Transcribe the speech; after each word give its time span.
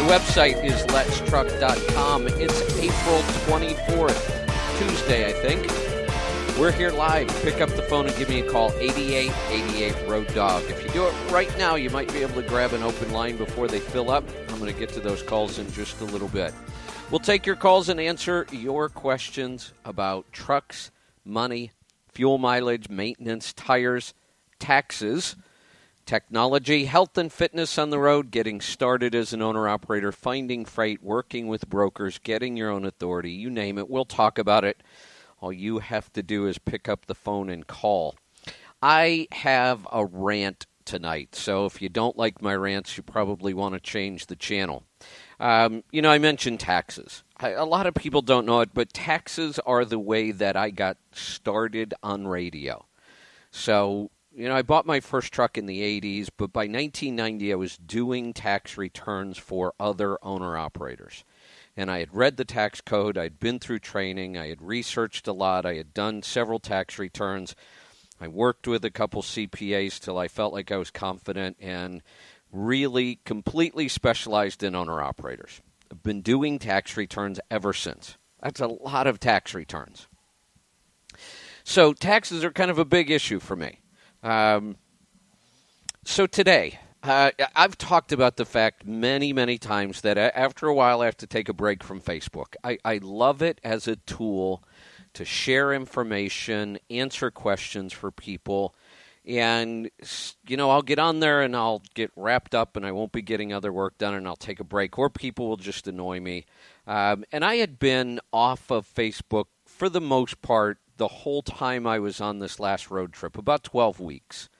The 0.00 0.06
website 0.06 0.64
is 0.64 0.82
letstruck.com. 0.86 2.26
It's 2.28 2.62
April 2.78 3.20
24th, 3.44 4.78
Tuesday, 4.78 5.28
I 5.28 5.32
think. 5.34 6.58
We're 6.58 6.72
here 6.72 6.90
live. 6.90 7.28
Pick 7.42 7.60
up 7.60 7.68
the 7.68 7.82
phone 7.82 8.06
and 8.06 8.16
give 8.16 8.30
me 8.30 8.40
a 8.40 8.50
call, 8.50 8.72
8888 8.78 10.08
Road 10.08 10.26
Dog. 10.32 10.62
If 10.70 10.82
you 10.82 10.90
do 10.92 11.06
it 11.06 11.12
right 11.30 11.54
now, 11.58 11.74
you 11.74 11.90
might 11.90 12.10
be 12.14 12.22
able 12.22 12.40
to 12.40 12.48
grab 12.48 12.72
an 12.72 12.82
open 12.82 13.12
line 13.12 13.36
before 13.36 13.68
they 13.68 13.78
fill 13.78 14.10
up. 14.10 14.24
I'm 14.48 14.58
going 14.58 14.72
to 14.72 14.80
get 14.80 14.88
to 14.94 15.00
those 15.00 15.22
calls 15.22 15.58
in 15.58 15.70
just 15.70 16.00
a 16.00 16.06
little 16.06 16.28
bit. 16.28 16.54
We'll 17.10 17.20
take 17.20 17.44
your 17.44 17.56
calls 17.56 17.90
and 17.90 18.00
answer 18.00 18.46
your 18.50 18.88
questions 18.88 19.74
about 19.84 20.32
trucks, 20.32 20.90
money, 21.26 21.72
fuel 22.08 22.38
mileage, 22.38 22.88
maintenance, 22.88 23.52
tires, 23.52 24.14
taxes 24.58 25.36
technology, 26.10 26.86
health 26.86 27.16
and 27.16 27.32
fitness 27.32 27.78
on 27.78 27.90
the 27.90 27.98
road, 28.00 28.32
getting 28.32 28.60
started 28.60 29.14
as 29.14 29.32
an 29.32 29.40
owner 29.40 29.68
operator, 29.68 30.10
finding 30.10 30.64
freight, 30.64 31.00
working 31.04 31.46
with 31.46 31.70
brokers, 31.70 32.18
getting 32.18 32.56
your 32.56 32.68
own 32.68 32.84
authority, 32.84 33.30
you 33.30 33.48
name 33.48 33.78
it. 33.78 33.88
We'll 33.88 34.04
talk 34.04 34.36
about 34.36 34.64
it. 34.64 34.82
All 35.38 35.52
you 35.52 35.78
have 35.78 36.12
to 36.14 36.22
do 36.24 36.48
is 36.48 36.58
pick 36.58 36.88
up 36.88 37.06
the 37.06 37.14
phone 37.14 37.48
and 37.48 37.64
call. 37.64 38.16
I 38.82 39.28
have 39.30 39.86
a 39.92 40.04
rant 40.04 40.66
tonight, 40.84 41.36
so 41.36 41.64
if 41.64 41.80
you 41.80 41.88
don't 41.88 42.18
like 42.18 42.42
my 42.42 42.56
rants, 42.56 42.96
you 42.96 43.04
probably 43.04 43.54
want 43.54 43.74
to 43.74 43.80
change 43.80 44.26
the 44.26 44.34
channel. 44.34 44.82
Um, 45.38 45.84
you 45.92 46.02
know, 46.02 46.10
I 46.10 46.18
mentioned 46.18 46.58
taxes. 46.58 47.22
I, 47.36 47.50
a 47.50 47.64
lot 47.64 47.86
of 47.86 47.94
people 47.94 48.20
don't 48.20 48.46
know 48.46 48.62
it, 48.62 48.70
but 48.74 48.92
taxes 48.92 49.60
are 49.60 49.84
the 49.84 50.00
way 50.00 50.32
that 50.32 50.56
I 50.56 50.70
got 50.70 50.96
started 51.12 51.94
on 52.02 52.26
radio. 52.26 52.84
So 53.52 54.10
you 54.40 54.48
know, 54.48 54.56
I 54.56 54.62
bought 54.62 54.86
my 54.86 55.00
first 55.00 55.34
truck 55.34 55.58
in 55.58 55.66
the 55.66 55.82
80s, 56.00 56.30
but 56.34 56.50
by 56.50 56.60
1990 56.60 57.52
I 57.52 57.56
was 57.56 57.76
doing 57.76 58.32
tax 58.32 58.78
returns 58.78 59.36
for 59.36 59.74
other 59.78 60.16
owner 60.22 60.56
operators. 60.56 61.24
And 61.76 61.90
I 61.90 61.98
had 61.98 62.14
read 62.14 62.38
the 62.38 62.46
tax 62.46 62.80
code, 62.80 63.18
I'd 63.18 63.38
been 63.38 63.58
through 63.58 63.80
training, 63.80 64.38
I 64.38 64.48
had 64.48 64.62
researched 64.62 65.28
a 65.28 65.34
lot, 65.34 65.66
I 65.66 65.74
had 65.74 65.92
done 65.92 66.22
several 66.22 66.58
tax 66.58 66.98
returns. 66.98 67.54
I 68.18 68.28
worked 68.28 68.66
with 68.66 68.82
a 68.82 68.90
couple 68.90 69.20
CPAs 69.20 70.00
till 70.00 70.16
I 70.16 70.26
felt 70.26 70.54
like 70.54 70.72
I 70.72 70.78
was 70.78 70.90
confident 70.90 71.58
and 71.60 72.00
really 72.50 73.18
completely 73.26 73.88
specialized 73.88 74.62
in 74.62 74.74
owner 74.74 75.02
operators. 75.02 75.60
I've 75.92 76.02
been 76.02 76.22
doing 76.22 76.58
tax 76.58 76.96
returns 76.96 77.40
ever 77.50 77.74
since. 77.74 78.16
That's 78.42 78.60
a 78.60 78.68
lot 78.68 79.06
of 79.06 79.20
tax 79.20 79.52
returns. 79.52 80.06
So, 81.62 81.92
taxes 81.92 82.42
are 82.42 82.50
kind 82.50 82.70
of 82.70 82.78
a 82.78 82.86
big 82.86 83.10
issue 83.10 83.38
for 83.38 83.54
me. 83.54 83.80
Um, 84.22 84.76
so 86.04 86.26
today, 86.26 86.78
uh, 87.02 87.30
I've 87.54 87.78
talked 87.78 88.12
about 88.12 88.36
the 88.36 88.44
fact 88.44 88.86
many, 88.86 89.32
many 89.32 89.56
times 89.56 90.02
that 90.02 90.18
after 90.18 90.66
a 90.66 90.74
while 90.74 91.00
I 91.00 91.06
have 91.06 91.16
to 91.18 91.26
take 91.26 91.48
a 91.48 91.54
break 91.54 91.82
from 91.82 92.00
Facebook. 92.00 92.54
I, 92.62 92.78
I 92.84 93.00
love 93.02 93.40
it 93.40 93.60
as 93.64 93.88
a 93.88 93.96
tool 93.96 94.62
to 95.14 95.24
share 95.24 95.72
information, 95.72 96.78
answer 96.90 97.30
questions 97.30 97.92
for 97.92 98.10
people. 98.10 98.74
And, 99.26 99.90
you 100.46 100.56
know, 100.56 100.70
I'll 100.70 100.82
get 100.82 100.98
on 100.98 101.20
there 101.20 101.42
and 101.42 101.54
I'll 101.54 101.82
get 101.94 102.10
wrapped 102.16 102.54
up 102.54 102.76
and 102.76 102.86
I 102.86 102.92
won't 102.92 103.12
be 103.12 103.22
getting 103.22 103.52
other 103.52 103.72
work 103.72 103.98
done 103.98 104.14
and 104.14 104.26
I'll 104.26 104.36
take 104.36 104.60
a 104.60 104.64
break, 104.64 104.98
or 104.98 105.10
people 105.10 105.48
will 105.48 105.56
just 105.56 105.86
annoy 105.86 106.20
me. 106.20 106.46
Um, 106.86 107.24
and 107.32 107.44
I 107.44 107.56
had 107.56 107.78
been 107.78 108.20
off 108.32 108.70
of 108.70 108.86
Facebook 108.86 109.46
for 109.66 109.88
the 109.88 110.00
most 110.00 110.42
part 110.42 110.78
the 111.00 111.08
whole 111.08 111.40
time 111.40 111.86
I 111.86 111.98
was 111.98 112.20
on 112.20 112.40
this 112.40 112.60
last 112.60 112.90
road 112.90 113.14
trip, 113.14 113.38
about 113.38 113.64
12 113.64 114.00
weeks. 114.00 114.50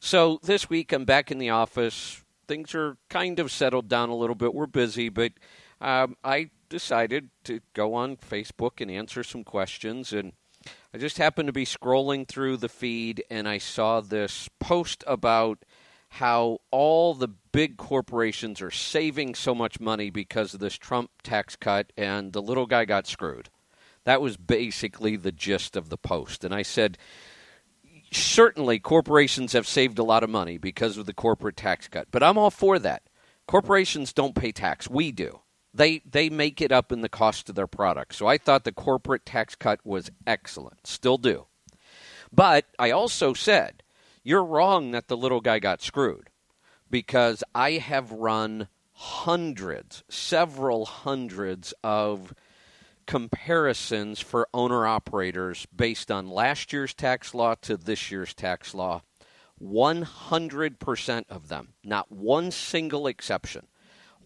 So 0.00 0.40
this 0.42 0.70
week 0.70 0.92
I'm 0.92 1.04
back 1.04 1.30
in 1.30 1.36
the 1.36 1.50
office. 1.50 2.24
Things 2.48 2.74
are 2.74 2.96
kind 3.10 3.38
of 3.38 3.52
settled 3.52 3.86
down 3.86 4.08
a 4.08 4.16
little 4.16 4.34
bit. 4.34 4.54
We're 4.54 4.66
busy, 4.66 5.10
but 5.10 5.32
um, 5.82 6.16
I 6.24 6.48
decided 6.70 7.28
to 7.44 7.60
go 7.74 7.92
on 7.92 8.16
Facebook 8.16 8.80
and 8.80 8.90
answer 8.90 9.22
some 9.22 9.44
questions. 9.44 10.10
And 10.14 10.32
I 10.94 10.96
just 10.96 11.18
happened 11.18 11.48
to 11.48 11.52
be 11.52 11.66
scrolling 11.66 12.26
through 12.26 12.56
the 12.56 12.70
feed 12.70 13.22
and 13.28 13.46
I 13.46 13.58
saw 13.58 14.00
this 14.00 14.48
post 14.58 15.04
about 15.06 15.66
how 16.08 16.60
all 16.70 17.12
the 17.12 17.28
big 17.52 17.76
corporations 17.76 18.62
are 18.62 18.70
saving 18.70 19.34
so 19.34 19.54
much 19.54 19.80
money 19.80 20.08
because 20.08 20.54
of 20.54 20.60
this 20.60 20.78
Trump 20.78 21.10
tax 21.22 21.56
cut 21.56 21.92
and 21.94 22.32
the 22.32 22.40
little 22.40 22.64
guy 22.64 22.86
got 22.86 23.06
screwed. 23.06 23.50
That 24.04 24.20
was 24.20 24.36
basically 24.36 25.16
the 25.16 25.32
gist 25.32 25.76
of 25.76 25.88
the 25.88 25.96
post. 25.96 26.44
And 26.44 26.54
I 26.54 26.62
said, 26.62 26.98
certainly 28.12 28.78
corporations 28.78 29.52
have 29.52 29.66
saved 29.66 29.98
a 29.98 30.04
lot 30.04 30.22
of 30.22 30.30
money 30.30 30.58
because 30.58 30.98
of 30.98 31.06
the 31.06 31.14
corporate 31.14 31.56
tax 31.56 31.88
cut, 31.88 32.08
but 32.10 32.22
I'm 32.22 32.38
all 32.38 32.50
for 32.50 32.78
that. 32.78 33.02
Corporations 33.46 34.12
don't 34.12 34.34
pay 34.34 34.52
tax. 34.52 34.88
We 34.88 35.12
do. 35.12 35.40
They 35.72 36.02
they 36.08 36.30
make 36.30 36.60
it 36.60 36.70
up 36.70 36.92
in 36.92 37.00
the 37.00 37.08
cost 37.08 37.48
of 37.48 37.56
their 37.56 37.66
products. 37.66 38.16
So 38.16 38.26
I 38.26 38.38
thought 38.38 38.64
the 38.64 38.72
corporate 38.72 39.26
tax 39.26 39.56
cut 39.56 39.80
was 39.84 40.10
excellent. 40.26 40.86
Still 40.86 41.18
do. 41.18 41.46
But 42.32 42.66
I 42.78 42.90
also 42.90 43.34
said, 43.34 43.82
you're 44.22 44.44
wrong 44.44 44.92
that 44.92 45.08
the 45.08 45.16
little 45.16 45.40
guy 45.40 45.58
got 45.58 45.82
screwed 45.82 46.30
because 46.90 47.42
I 47.54 47.72
have 47.72 48.12
run 48.12 48.68
hundreds, 48.92 50.04
several 50.08 50.84
hundreds 50.84 51.74
of 51.82 52.32
comparisons 53.06 54.20
for 54.20 54.48
owner 54.54 54.86
operators 54.86 55.66
based 55.74 56.10
on 56.10 56.28
last 56.28 56.72
year's 56.72 56.94
tax 56.94 57.34
law 57.34 57.54
to 57.62 57.76
this 57.76 58.10
year's 58.10 58.34
tax 58.34 58.74
law. 58.74 59.02
100% 59.62 61.24
of 61.28 61.48
them, 61.48 61.68
not 61.84 62.10
one 62.10 62.50
single 62.50 63.06
exception, 63.06 63.66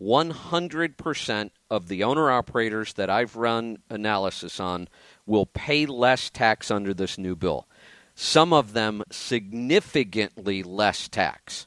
100% 0.00 1.50
of 1.70 1.88
the 1.88 2.04
owner 2.04 2.30
operators 2.30 2.92
that 2.94 3.10
I've 3.10 3.36
run 3.36 3.78
analysis 3.90 4.60
on 4.60 4.88
will 5.26 5.46
pay 5.46 5.86
less 5.86 6.30
tax 6.30 6.70
under 6.70 6.94
this 6.94 7.18
new 7.18 7.36
bill. 7.36 7.66
Some 8.14 8.52
of 8.52 8.72
them 8.72 9.04
significantly 9.10 10.62
less 10.62 11.08
tax. 11.08 11.66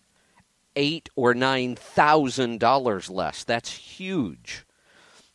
Eight 0.76 1.10
or 1.16 1.34
nine 1.34 1.76
thousand 1.76 2.60
dollars 2.60 3.10
less. 3.10 3.44
That's 3.44 3.72
huge. 3.74 4.66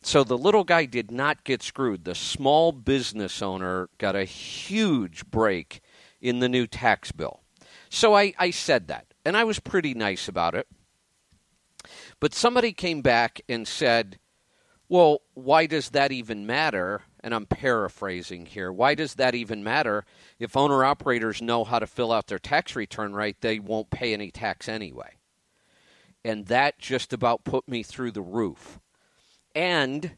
So 0.07 0.23
the 0.23 0.37
little 0.37 0.63
guy 0.63 0.85
did 0.85 1.11
not 1.11 1.43
get 1.43 1.61
screwed. 1.61 2.05
The 2.05 2.15
small 2.15 2.71
business 2.71 3.41
owner 3.41 3.89
got 3.97 4.15
a 4.15 4.23
huge 4.23 5.29
break 5.29 5.81
in 6.21 6.39
the 6.39 6.47
new 6.47 6.65
tax 6.65 7.11
bill. 7.11 7.41
So 7.89 8.15
I, 8.15 8.33
I 8.39 8.51
said 8.51 8.87
that, 8.87 9.07
and 9.25 9.35
I 9.35 9.43
was 9.43 9.59
pretty 9.59 9.93
nice 9.93 10.29
about 10.29 10.55
it. 10.55 10.65
But 12.21 12.33
somebody 12.33 12.71
came 12.71 13.01
back 13.01 13.41
and 13.49 13.67
said, 13.67 14.17
well, 14.87 15.23
why 15.33 15.65
does 15.65 15.89
that 15.89 16.13
even 16.13 16.45
matter? 16.45 17.01
And 17.19 17.35
I'm 17.35 17.45
paraphrasing 17.45 18.45
here. 18.45 18.71
Why 18.71 18.95
does 18.95 19.15
that 19.15 19.35
even 19.35 19.61
matter? 19.61 20.05
If 20.39 20.55
owner 20.55 20.85
operators 20.85 21.41
know 21.41 21.65
how 21.65 21.79
to 21.79 21.85
fill 21.85 22.13
out 22.13 22.27
their 22.27 22.39
tax 22.39 22.77
return 22.77 23.11
right, 23.11 23.35
they 23.41 23.59
won't 23.59 23.89
pay 23.89 24.13
any 24.13 24.31
tax 24.31 24.69
anyway. 24.69 25.17
And 26.23 26.45
that 26.45 26.79
just 26.79 27.11
about 27.11 27.43
put 27.43 27.67
me 27.67 27.83
through 27.83 28.11
the 28.11 28.21
roof. 28.21 28.79
And 29.57 30.11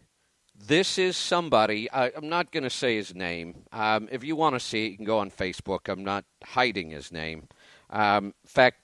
this 0.53 0.97
is 0.97 1.15
somebody, 1.15 1.89
I, 1.89 2.07
am 2.07 2.27
not 2.27 2.51
going 2.51 2.65
to 2.65 2.69
say 2.69 2.97
his 2.97 3.15
name. 3.15 3.63
Um, 3.71 4.09
if 4.11 4.25
you 4.25 4.35
want 4.35 4.55
to 4.55 4.59
see 4.59 4.87
it, 4.87 4.89
you 4.89 4.97
can 4.97 5.05
go 5.05 5.19
on 5.19 5.31
Facebook. 5.31 5.87
I'm 5.87 6.03
not 6.03 6.25
hiding 6.43 6.89
his 6.89 7.09
name. 7.09 7.47
Um, 7.89 8.25
in 8.25 8.33
fact, 8.49 8.79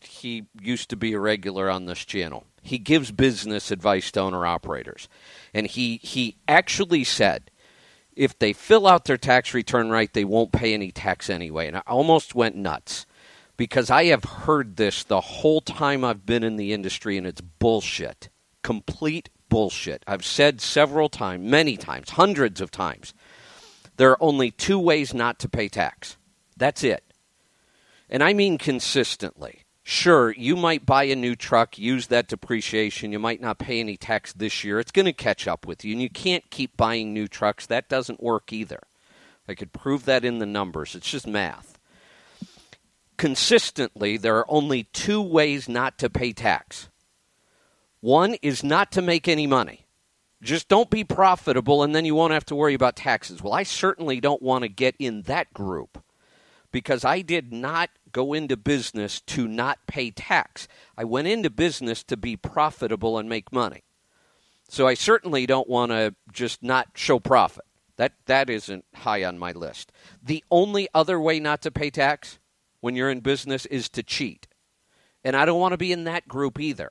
he 0.00 0.44
used 0.60 0.88
to 0.90 0.96
be 0.96 1.14
a 1.14 1.18
regular 1.18 1.68
on 1.68 1.86
this 1.86 1.98
channel. 1.98 2.44
He 2.62 2.78
gives 2.78 3.10
business 3.10 3.72
advice 3.72 4.12
to 4.12 4.20
owner 4.20 4.46
operators. 4.46 5.08
And 5.52 5.66
he, 5.66 5.96
he 5.96 6.36
actually 6.46 7.02
said 7.02 7.50
if 8.14 8.38
they 8.38 8.52
fill 8.52 8.86
out 8.86 9.06
their 9.06 9.18
tax 9.18 9.52
return 9.52 9.90
right, 9.90 10.12
they 10.12 10.24
won't 10.24 10.52
pay 10.52 10.74
any 10.74 10.92
tax 10.92 11.28
anyway. 11.28 11.66
And 11.66 11.78
I 11.78 11.82
almost 11.88 12.36
went 12.36 12.54
nuts 12.54 13.04
because 13.56 13.90
I 13.90 14.04
have 14.04 14.22
heard 14.22 14.76
this 14.76 15.02
the 15.02 15.20
whole 15.20 15.60
time 15.60 16.04
I've 16.04 16.24
been 16.24 16.44
in 16.44 16.54
the 16.54 16.72
industry, 16.72 17.18
and 17.18 17.26
it's 17.26 17.40
bullshit. 17.40 18.28
Complete 18.62 19.28
bullshit. 19.52 20.02
I've 20.06 20.24
said 20.24 20.62
several 20.62 21.10
times, 21.10 21.44
many 21.44 21.76
times, 21.76 22.08
hundreds 22.08 22.62
of 22.62 22.70
times, 22.70 23.12
there 23.98 24.10
are 24.10 24.22
only 24.22 24.50
two 24.50 24.78
ways 24.78 25.12
not 25.12 25.38
to 25.40 25.48
pay 25.48 25.68
tax. 25.68 26.16
That's 26.56 26.82
it. 26.82 27.04
And 28.08 28.22
I 28.22 28.32
mean 28.32 28.56
consistently. 28.56 29.64
sure, 29.82 30.32
you 30.32 30.56
might 30.56 30.86
buy 30.86 31.04
a 31.04 31.16
new 31.16 31.36
truck, 31.36 31.76
use 31.76 32.06
that 32.06 32.28
depreciation. 32.28 33.12
You 33.12 33.18
might 33.18 33.42
not 33.42 33.58
pay 33.58 33.78
any 33.78 33.98
tax 33.98 34.32
this 34.32 34.64
year. 34.64 34.80
It's 34.80 34.90
going 34.90 35.04
to 35.04 35.12
catch 35.12 35.46
up 35.46 35.66
with 35.66 35.84
you, 35.84 35.92
and 35.92 36.00
you 36.00 36.08
can't 36.08 36.48
keep 36.48 36.74
buying 36.78 37.12
new 37.12 37.28
trucks. 37.28 37.66
That 37.66 37.90
doesn't 37.90 38.22
work 38.22 38.54
either. 38.54 38.80
I 39.46 39.54
could 39.54 39.74
prove 39.74 40.06
that 40.06 40.24
in 40.24 40.38
the 40.38 40.46
numbers. 40.46 40.94
It's 40.94 41.10
just 41.10 41.26
math. 41.26 41.78
Consistently, 43.18 44.16
there 44.16 44.38
are 44.38 44.50
only 44.50 44.84
two 44.84 45.20
ways 45.20 45.68
not 45.68 45.98
to 45.98 46.08
pay 46.08 46.32
tax. 46.32 46.88
One 48.02 48.34
is 48.42 48.64
not 48.64 48.90
to 48.92 49.00
make 49.00 49.28
any 49.28 49.46
money. 49.46 49.86
Just 50.42 50.68
don't 50.68 50.90
be 50.90 51.04
profitable, 51.04 51.84
and 51.84 51.94
then 51.94 52.04
you 52.04 52.16
won't 52.16 52.32
have 52.32 52.44
to 52.46 52.56
worry 52.56 52.74
about 52.74 52.96
taxes. 52.96 53.40
Well, 53.40 53.52
I 53.52 53.62
certainly 53.62 54.20
don't 54.20 54.42
want 54.42 54.62
to 54.62 54.68
get 54.68 54.96
in 54.98 55.22
that 55.22 55.54
group 55.54 56.02
because 56.72 57.04
I 57.04 57.20
did 57.20 57.52
not 57.52 57.90
go 58.10 58.32
into 58.32 58.56
business 58.56 59.20
to 59.20 59.46
not 59.46 59.86
pay 59.86 60.10
tax. 60.10 60.66
I 60.98 61.04
went 61.04 61.28
into 61.28 61.48
business 61.48 62.02
to 62.04 62.16
be 62.16 62.36
profitable 62.36 63.18
and 63.18 63.28
make 63.28 63.52
money. 63.52 63.84
So 64.68 64.88
I 64.88 64.94
certainly 64.94 65.46
don't 65.46 65.68
want 65.68 65.92
to 65.92 66.16
just 66.32 66.60
not 66.60 66.88
show 66.96 67.20
profit. 67.20 67.64
That 67.98 68.14
that 68.26 68.50
isn't 68.50 68.84
high 68.96 69.22
on 69.22 69.38
my 69.38 69.52
list. 69.52 69.92
The 70.20 70.42
only 70.50 70.88
other 70.92 71.20
way 71.20 71.38
not 71.38 71.62
to 71.62 71.70
pay 71.70 71.90
tax 71.90 72.40
when 72.80 72.96
you're 72.96 73.10
in 73.10 73.20
business 73.20 73.64
is 73.66 73.88
to 73.90 74.02
cheat. 74.02 74.48
And 75.22 75.36
I 75.36 75.44
don't 75.44 75.60
want 75.60 75.70
to 75.70 75.78
be 75.78 75.92
in 75.92 76.02
that 76.04 76.26
group 76.26 76.58
either. 76.58 76.90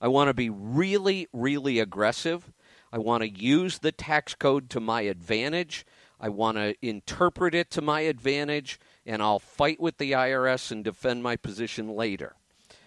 I 0.00 0.08
want 0.08 0.28
to 0.28 0.34
be 0.34 0.50
really 0.50 1.28
really 1.32 1.78
aggressive. 1.78 2.52
I 2.92 2.98
want 2.98 3.22
to 3.22 3.28
use 3.28 3.78
the 3.78 3.92
tax 3.92 4.34
code 4.34 4.70
to 4.70 4.80
my 4.80 5.02
advantage. 5.02 5.84
I 6.18 6.28
want 6.30 6.56
to 6.56 6.74
interpret 6.80 7.54
it 7.54 7.70
to 7.72 7.82
my 7.82 8.00
advantage 8.00 8.80
and 9.04 9.22
I'll 9.22 9.38
fight 9.38 9.80
with 9.80 9.98
the 9.98 10.12
IRS 10.12 10.70
and 10.70 10.82
defend 10.82 11.22
my 11.22 11.36
position 11.36 11.88
later. 11.88 12.36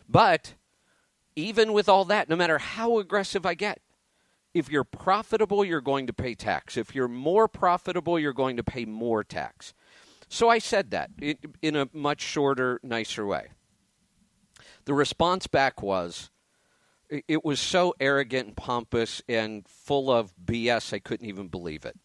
But 0.08 0.56
even 1.36 1.74
with 1.74 1.88
all 1.88 2.06
that, 2.06 2.28
no 2.28 2.36
matter 2.36 2.58
how 2.58 3.00
aggressive 3.00 3.46
I 3.46 3.54
get, 3.54 3.82
if 4.54 4.70
you're 4.70 4.84
profitable, 4.84 5.64
you're 5.64 5.82
going 5.82 6.08
to 6.08 6.14
pay 6.14 6.34
tax. 6.34 6.76
If 6.76 6.96
you're 6.96 7.08
more 7.08 7.48
profitable, 7.48 8.20
you're 8.20 8.34
going 8.34 8.58
to 8.58 8.64
pay 8.64 8.86
more 8.86 9.24
tax. 9.24 9.74
So 10.28 10.50
I 10.50 10.60
said 10.60 10.92
that 10.92 11.12
in 11.62 11.76
a 11.76 11.88
much 11.94 12.22
shorter, 12.22 12.80
nicer 12.84 13.26
way. 13.26 13.50
The 14.86 14.94
response 14.94 15.48
back 15.48 15.82
was 15.82 16.30
it 17.10 17.44
was 17.44 17.60
so 17.60 17.96
arrogant 18.00 18.48
and 18.48 18.56
pompous 18.56 19.22
and 19.28 19.68
full 19.68 20.12
of 20.12 20.32
BS, 20.44 20.94
I 20.94 21.00
couldn't 21.00 21.28
even 21.28 21.48
believe 21.48 21.86
it. 21.86 21.98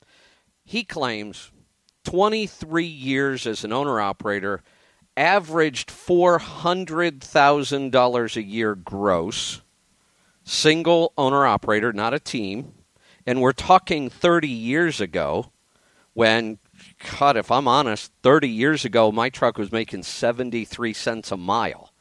He 0.65 0.85
claims 0.85 1.51
23 2.05 2.85
years 2.85 3.47
as 3.47 3.65
an 3.65 3.73
owner 3.73 4.01
operator, 4.01 4.62
averaged 5.17 5.91
$400,000 5.91 8.37
a 8.37 8.43
year 8.43 8.75
gross, 8.75 9.61
single 10.45 11.12
owner 11.17 11.47
operator, 11.47 11.93
not 11.93 12.15
a 12.15 12.21
team. 12.21 12.75
And 13.27 13.41
we're 13.41 13.53
talking 13.53 14.11
30 14.11 14.49
years 14.49 15.01
ago 15.01 15.51
when, 16.12 16.59
God, 17.19 17.37
if 17.37 17.51
I'm 17.51 17.67
honest, 17.67 18.12
30 18.23 18.49
years 18.49 18.85
ago, 18.85 19.11
my 19.11 19.31
truck 19.31 19.56
was 19.56 19.73
making 19.73 20.03
73 20.03 20.93
cents 20.93 21.33
a 21.33 21.37
mile. 21.37 21.94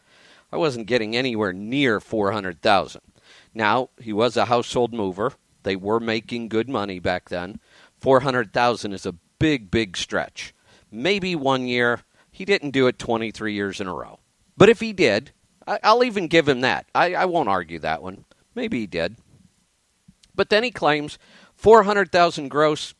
I 0.53 0.57
wasn't 0.57 0.85
getting 0.85 1.15
anywhere 1.15 1.51
near 1.51 1.99
400,000. 1.99 3.01
Now, 3.55 3.89
he 3.99 4.13
was 4.13 4.37
a 4.37 4.45
household 4.45 4.93
mover. 4.93 5.33
They 5.63 5.75
were 5.75 5.99
making 5.99 6.49
good 6.49 6.69
money 6.69 6.99
back 6.99 7.29
then. 7.29 7.59
400,000 7.99 8.93
is 8.93 9.07
a 9.07 9.15
big, 9.39 9.71
big 9.71 9.97
stretch. 9.97 10.53
Maybe 10.91 11.35
one 11.35 11.65
year. 11.65 12.01
He 12.31 12.45
didn't 12.45 12.69
do 12.69 12.85
it 12.85 12.99
23 12.99 13.51
years 13.51 13.81
in 13.81 13.87
a 13.87 13.95
row. 13.95 14.19
But 14.55 14.69
if 14.69 14.79
he 14.79 14.93
did, 14.93 15.31
I, 15.65 15.91
will 15.91 16.03
even 16.03 16.27
give 16.27 16.47
him 16.47 16.61
that. 16.61 16.85
I, 16.93 17.15
I 17.15 17.25
won't 17.25 17.49
argue 17.49 17.79
that 17.79 18.03
one. 18.03 18.25
Maybe 18.53 18.81
he 18.81 18.87
did. 18.87 19.17
But 20.35 20.49
then 20.49 20.63
he 20.63 20.69
claims 20.69 21.17
400,000 21.55 22.49
gross. 22.49 22.93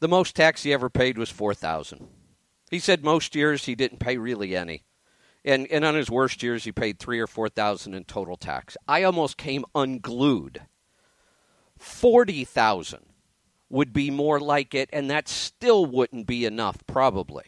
The 0.00 0.08
most 0.08 0.36
tax 0.36 0.62
he 0.62 0.74
ever 0.74 0.90
paid 0.90 1.16
was 1.16 1.30
4,000. 1.30 2.06
He 2.70 2.78
said 2.78 3.02
most 3.02 3.34
years 3.34 3.64
he 3.64 3.74
didn't 3.74 3.98
pay 3.98 4.18
really 4.18 4.54
any. 4.54 4.84
And, 5.44 5.66
and 5.68 5.84
on 5.84 5.94
his 5.94 6.10
worst 6.10 6.42
years, 6.42 6.64
he 6.64 6.72
paid 6.72 6.98
three 6.98 7.20
or 7.20 7.26
4,000 7.26 7.94
in 7.94 8.04
total 8.04 8.36
tax. 8.36 8.76
I 8.86 9.02
almost 9.02 9.36
came 9.36 9.64
unglued. 9.74 10.62
40,000 11.78 13.06
would 13.70 13.92
be 13.92 14.10
more 14.10 14.40
like 14.40 14.74
it, 14.74 14.88
and 14.92 15.10
that 15.10 15.28
still 15.28 15.86
wouldn't 15.86 16.26
be 16.26 16.44
enough, 16.44 16.78
probably. 16.86 17.44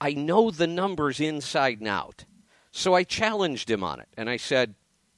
I 0.00 0.12
know 0.12 0.50
the 0.50 0.66
numbers 0.66 1.20
inside 1.20 1.80
and 1.80 1.88
out. 1.88 2.24
So 2.70 2.94
I 2.94 3.02
challenged 3.02 3.70
him 3.70 3.82
on 3.82 4.00
it, 4.00 4.08
and 4.16 4.30
I 4.30 4.36
said, 4.36 4.74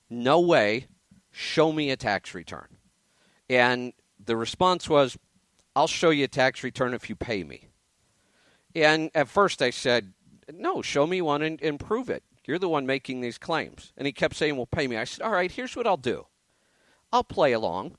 No 0.09 0.41
way, 0.41 0.87
show 1.31 1.73
me 1.73 1.91
a 1.91 1.97
tax 1.97 2.35
return. 2.35 2.69
And 3.49 3.93
the 4.25 4.37
response 4.37 4.89
was, 4.89 5.19
I'll 5.75 5.87
show 5.87 6.11
you 6.11 6.25
a 6.25 6.29
tax 6.29 6.63
return 6.63 6.95
if 6.95 7.09
you 7.09 7.17
pay 7.17 7.45
me. 7.45 7.69
And 8.75 9.11
at 9.15 9.29
first 9.29 9.63
I 9.63 9.71
said, 9.71 10.13
No, 10.55 10.83
show 10.83 11.07
me 11.07 11.21
one 11.21 11.43
and, 11.43 11.61
and 11.63 11.79
prove 11.79 12.11
it. 12.11 12.23
You're 12.45 12.59
the 12.59 12.69
one 12.69 12.87
making 12.87 13.21
these 13.21 13.39
claims. 13.39 13.93
And 13.97 14.07
he 14.07 14.13
kept 14.13 14.37
saying, 14.37 14.57
Well, 14.57 14.67
pay 14.67 14.87
me. 14.89 14.97
I 14.97 15.05
said, 15.05 15.25
All 15.25 15.33
right, 15.33 15.51
here's 15.51 15.77
what 15.77 15.87
I'll 15.87 15.97
do 15.97 16.27
I'll 17.13 17.25
play 17.25 17.53
along. 17.53 17.97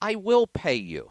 I 0.00 0.14
will 0.14 0.46
pay 0.46 0.74
you. 0.74 1.10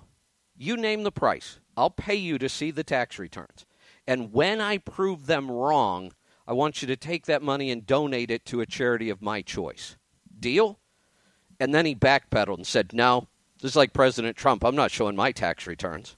You 0.55 0.77
name 0.77 1.03
the 1.03 1.11
price. 1.11 1.59
I'll 1.75 1.89
pay 1.89 2.15
you 2.15 2.37
to 2.37 2.47
see 2.47 2.71
the 2.71 2.83
tax 2.83 3.17
returns. 3.17 3.65
And 4.05 4.31
when 4.31 4.61
I 4.61 4.77
prove 4.77 5.25
them 5.25 5.49
wrong, 5.49 6.13
I 6.47 6.53
want 6.53 6.81
you 6.81 6.87
to 6.89 6.95
take 6.95 7.25
that 7.25 7.41
money 7.41 7.71
and 7.71 7.85
donate 7.85 8.29
it 8.29 8.45
to 8.45 8.61
a 8.61 8.65
charity 8.65 9.09
of 9.09 9.21
my 9.21 9.41
choice. 9.41 9.95
Deal? 10.39 10.79
And 11.59 11.73
then 11.73 11.85
he 11.85 11.95
backpedaled 11.95 12.57
and 12.57 12.67
said, 12.67 12.93
No, 12.93 13.27
this 13.61 13.71
is 13.71 13.75
like 13.75 13.93
President 13.93 14.35
Trump. 14.35 14.63
I'm 14.63 14.75
not 14.75 14.91
showing 14.91 15.15
my 15.15 15.31
tax 15.31 15.67
returns. 15.67 16.15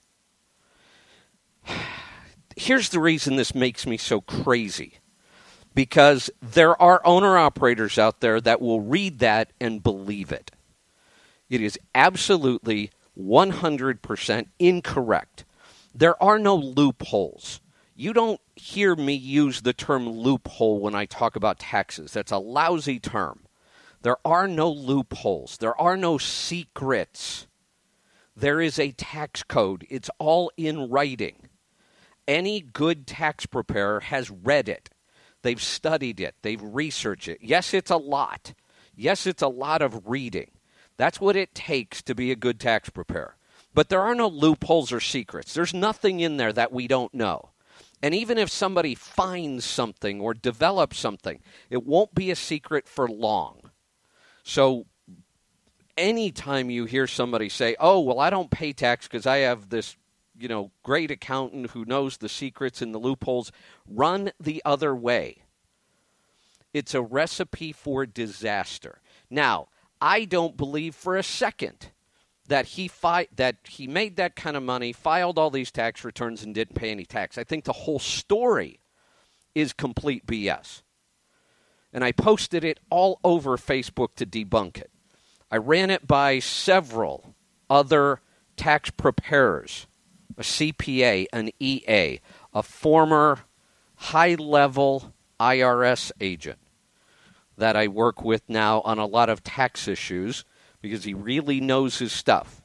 Here's 2.56 2.88
the 2.88 3.00
reason 3.00 3.36
this 3.36 3.54
makes 3.54 3.86
me 3.86 3.98
so 3.98 4.22
crazy 4.22 4.94
because 5.74 6.30
there 6.40 6.80
are 6.80 7.02
owner 7.04 7.36
operators 7.36 7.98
out 7.98 8.20
there 8.20 8.40
that 8.40 8.62
will 8.62 8.80
read 8.80 9.18
that 9.18 9.52
and 9.60 9.82
believe 9.82 10.32
it. 10.32 10.50
It 11.50 11.60
is 11.60 11.78
absolutely 11.94 12.90
100% 13.16 14.46
incorrect. 14.58 15.44
There 15.94 16.20
are 16.22 16.38
no 16.38 16.56
loopholes. 16.56 17.60
You 17.94 18.12
don't 18.12 18.40
hear 18.54 18.96
me 18.96 19.14
use 19.14 19.60
the 19.60 19.72
term 19.74 20.08
loophole 20.08 20.80
when 20.80 20.94
I 20.94 21.04
talk 21.04 21.36
about 21.36 21.58
taxes. 21.58 22.12
That's 22.12 22.32
a 22.32 22.38
lousy 22.38 22.98
term. 22.98 23.40
There 24.02 24.18
are 24.24 24.48
no 24.48 24.70
loopholes. 24.70 25.58
There 25.58 25.78
are 25.80 25.96
no 25.96 26.16
secrets. 26.16 27.46
There 28.34 28.60
is 28.60 28.78
a 28.78 28.92
tax 28.92 29.42
code. 29.42 29.86
It's 29.88 30.10
all 30.18 30.50
in 30.56 30.88
writing. 30.88 31.45
Any 32.26 32.60
good 32.60 33.06
tax 33.06 33.46
preparer 33.46 34.00
has 34.00 34.30
read 34.30 34.68
it. 34.68 34.90
They've 35.42 35.62
studied 35.62 36.20
it. 36.20 36.34
They've 36.42 36.62
researched 36.62 37.28
it. 37.28 37.38
Yes, 37.40 37.72
it's 37.72 37.90
a 37.90 37.96
lot. 37.96 38.54
Yes, 38.96 39.26
it's 39.26 39.42
a 39.42 39.48
lot 39.48 39.82
of 39.82 40.06
reading. 40.06 40.50
That's 40.96 41.20
what 41.20 41.36
it 41.36 41.54
takes 41.54 42.02
to 42.02 42.14
be 42.14 42.32
a 42.32 42.36
good 42.36 42.58
tax 42.58 42.88
preparer. 42.88 43.36
But 43.74 43.90
there 43.90 44.00
are 44.00 44.14
no 44.14 44.28
loopholes 44.28 44.90
or 44.90 45.00
secrets. 45.00 45.52
There's 45.52 45.74
nothing 45.74 46.20
in 46.20 46.38
there 46.38 46.52
that 46.52 46.72
we 46.72 46.88
don't 46.88 47.12
know. 47.12 47.50
And 48.02 48.14
even 48.14 48.38
if 48.38 48.50
somebody 48.50 48.94
finds 48.94 49.64
something 49.64 50.20
or 50.20 50.34
develops 50.34 50.98
something, 50.98 51.40
it 51.70 51.84
won't 51.84 52.14
be 52.14 52.30
a 52.30 52.36
secret 52.36 52.88
for 52.88 53.08
long. 53.08 53.70
So 54.42 54.86
anytime 55.96 56.70
you 56.70 56.84
hear 56.84 57.06
somebody 57.06 57.48
say, 57.48 57.76
"Oh, 57.80 58.00
well, 58.00 58.20
I 58.20 58.30
don't 58.30 58.50
pay 58.50 58.72
tax 58.72 59.06
because 59.06 59.26
I 59.26 59.38
have 59.38 59.68
this, 59.68 59.96
you 60.38 60.48
know, 60.48 60.70
great 60.82 61.10
accountant 61.10 61.70
who 61.70 61.84
knows 61.84 62.16
the 62.16 62.28
secrets 62.28 62.82
and 62.82 62.94
the 62.94 62.98
loopholes," 62.98 63.52
run 63.86 64.32
the 64.38 64.62
other 64.64 64.94
way. 64.94 65.42
It's 66.72 66.94
a 66.94 67.02
recipe 67.02 67.72
for 67.72 68.06
disaster. 68.06 69.00
Now, 69.30 69.68
I 70.00 70.24
don't 70.24 70.56
believe 70.56 70.94
for 70.94 71.16
a 71.16 71.22
second 71.22 71.90
that 72.48 72.66
he 72.66 72.88
fi- 72.88 73.28
that 73.34 73.56
he 73.68 73.86
made 73.86 74.16
that 74.16 74.36
kind 74.36 74.56
of 74.56 74.62
money, 74.62 74.92
filed 74.92 75.38
all 75.38 75.50
these 75.50 75.70
tax 75.70 76.04
returns, 76.04 76.42
and 76.42 76.54
didn't 76.54 76.76
pay 76.76 76.90
any 76.90 77.04
tax. 77.04 77.38
I 77.38 77.44
think 77.44 77.64
the 77.64 77.72
whole 77.72 77.98
story 77.98 78.80
is 79.54 79.72
complete 79.72 80.26
BS. 80.26 80.82
And 81.92 82.04
I 82.04 82.12
posted 82.12 82.62
it 82.62 82.78
all 82.90 83.20
over 83.24 83.56
Facebook 83.56 84.14
to 84.16 84.26
debunk 84.26 84.76
it. 84.76 84.90
I 85.50 85.56
ran 85.56 85.90
it 85.90 86.06
by 86.06 86.40
several 86.40 87.34
other 87.70 88.20
tax 88.56 88.90
preparers, 88.90 89.86
a 90.36 90.42
CPA, 90.42 91.26
an 91.32 91.50
EA, 91.58 92.20
a 92.52 92.62
former 92.62 93.40
high 93.96 94.34
level 94.34 95.12
IRS 95.40 96.12
agent 96.20 96.58
that 97.56 97.76
I 97.76 97.88
work 97.88 98.22
with 98.22 98.42
now 98.48 98.80
on 98.82 98.98
a 98.98 99.06
lot 99.06 99.28
of 99.28 99.42
tax 99.42 99.88
issues 99.88 100.44
because 100.80 101.04
he 101.04 101.14
really 101.14 101.60
knows 101.60 101.98
his 101.98 102.12
stuff. 102.12 102.62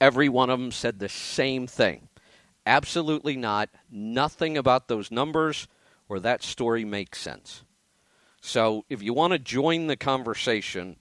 Every 0.00 0.28
one 0.28 0.50
of 0.50 0.58
them 0.58 0.72
said 0.72 0.98
the 0.98 1.08
same 1.08 1.66
thing. 1.66 2.08
Absolutely 2.66 3.36
not. 3.36 3.70
Nothing 3.90 4.58
about 4.58 4.88
those 4.88 5.10
numbers 5.10 5.68
or 6.08 6.20
that 6.20 6.42
story 6.42 6.84
makes 6.84 7.20
sense. 7.20 7.62
So 8.40 8.84
if 8.88 9.02
you 9.02 9.14
want 9.14 9.32
to 9.32 9.38
join 9.38 9.86
the 9.86 9.96
conversation, 9.96 10.96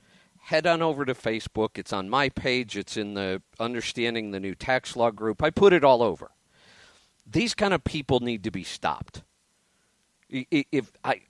head 0.46 0.68
on 0.68 0.80
over 0.80 1.06
to 1.06 1.16
Facebook. 1.16 1.80
It's 1.80 1.92
on 1.92 2.08
my 2.08 2.30
page, 2.30 2.78
it's 2.78 2.98
in 2.98 3.16
the 3.16 3.42
Understanding 3.60 4.30
the 4.30 4.40
New 4.40 4.54
Tax 4.54 4.96
Law 4.96 5.10
group. 5.10 5.42
I 5.42 5.50
put 5.50 5.74
it 5.74 5.84
all 5.84 6.04
over. 6.04 6.32
These 7.26 7.56
kind 7.56 7.74
of 7.74 7.84
people 7.84 8.20
need 8.20 8.44
to 8.44 8.52
be 8.52 8.64
stopped. 8.64 9.24
If 10.30 10.92
I, 11.04 11.22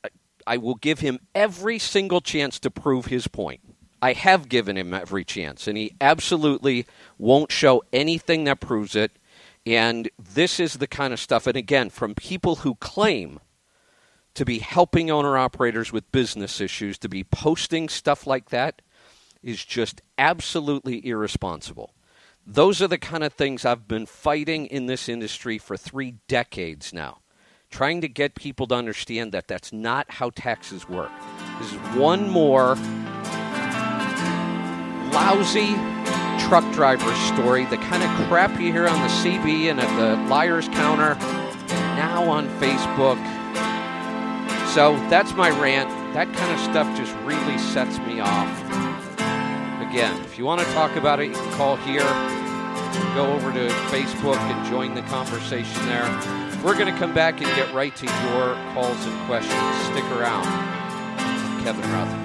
I 0.46 0.58
will 0.58 0.76
give 0.76 1.00
him 1.00 1.20
every 1.34 1.80
single 1.80 2.20
chance 2.20 2.60
to 2.60 2.70
prove 2.70 3.06
his 3.06 3.28
point. 3.28 3.62
I 4.02 4.12
have 4.12 4.50
given 4.50 4.78
him 4.78 4.94
every 4.94 5.24
chance, 5.24 5.66
and 5.66 5.78
he 5.78 5.96
absolutely 6.02 6.86
won't 7.18 7.54
show 7.54 7.84
anything 7.94 8.44
that 8.44 8.60
proves 8.60 8.98
it. 8.98 9.18
And 9.66 10.10
this 10.20 10.60
is 10.60 10.74
the 10.74 10.88
kind 10.88 11.14
of 11.14 11.22
stuff, 11.22 11.48
and 11.48 11.56
again, 11.56 11.90
from 11.90 12.16
people 12.16 12.58
who 12.58 12.76
claim 12.76 13.40
to 14.34 14.44
be 14.44 14.60
helping 14.60 15.10
owner 15.10 15.38
operators 15.38 15.94
with 15.94 16.12
business 16.12 16.60
issues, 16.60 16.98
to 16.98 17.08
be 17.08 17.24
posting 17.24 17.88
stuff 17.88 18.28
like 18.28 18.50
that 18.50 18.82
is 19.46 19.64
just 19.64 20.02
absolutely 20.18 21.08
irresponsible. 21.08 21.94
Those 22.46 22.82
are 22.82 22.88
the 22.90 22.98
kind 22.98 23.24
of 23.24 23.32
things 23.32 23.64
I've 23.64 23.88
been 23.88 24.06
fighting 24.06 24.66
in 24.66 24.88
this 24.88 25.08
industry 25.08 25.58
for 25.58 25.78
three 25.78 26.16
decades 26.28 26.92
now, 26.94 27.20
trying 27.70 28.02
to 28.02 28.10
get 28.10 28.36
people 28.36 28.68
to 28.68 28.76
understand 28.76 29.32
that 29.32 29.48
that's 29.48 29.72
not 29.72 30.12
how 30.12 30.32
taxes 30.32 30.90
work. 30.90 31.12
This 31.60 31.72
is 31.72 31.80
one 31.96 32.30
more 32.30 32.76
lousy 35.14 35.76
truck 36.48 36.70
driver 36.74 37.16
story, 37.34 37.66
the 37.66 37.78
kind 37.78 38.04
of 38.04 38.28
crap 38.28 38.60
you 38.60 38.74
hear 38.74 38.88
on 38.88 39.02
the 39.02 39.08
CB 39.08 39.70
and 39.70 39.80
at 39.80 39.98
the 39.98 40.30
liar's 40.30 40.68
counter, 40.68 41.16
now 41.96 42.28
on 42.28 42.50
Facebook 42.60 43.18
so 44.76 44.98
that's 45.10 45.34
my 45.36 45.52
rant. 45.62 45.90
That 46.14 46.34
kind 46.34 46.52
of 46.52 46.60
stuff 46.60 46.98
just 46.98 47.16
really 47.24 47.58
sets 47.58 47.98
me 48.00 48.20
off. 48.20 48.85
Again, 49.96 50.22
if 50.26 50.38
you 50.38 50.44
want 50.44 50.60
to 50.60 50.68
talk 50.74 50.98
about 50.98 51.22
it, 51.22 51.28
you 51.28 51.34
can 51.36 51.54
call 51.54 51.78
here. 51.78 52.02
Go 53.16 53.32
over 53.32 53.54
to 53.54 53.70
Facebook 53.88 54.36
and 54.36 54.70
join 54.70 54.94
the 54.94 55.02
conversation 55.04 55.86
there. 55.86 56.04
We're 56.66 56.78
going 56.78 56.94
to 56.94 57.00
come 57.00 57.14
back 57.14 57.36
and 57.36 57.46
get 57.56 57.74
right 57.74 57.96
to 57.96 58.06
your 58.06 58.56
calls 58.74 59.06
and 59.06 59.26
questions. 59.26 59.56
Stick 59.86 60.04
around. 60.12 60.44
Kevin 61.64 61.90
Rutherford. 61.94 62.25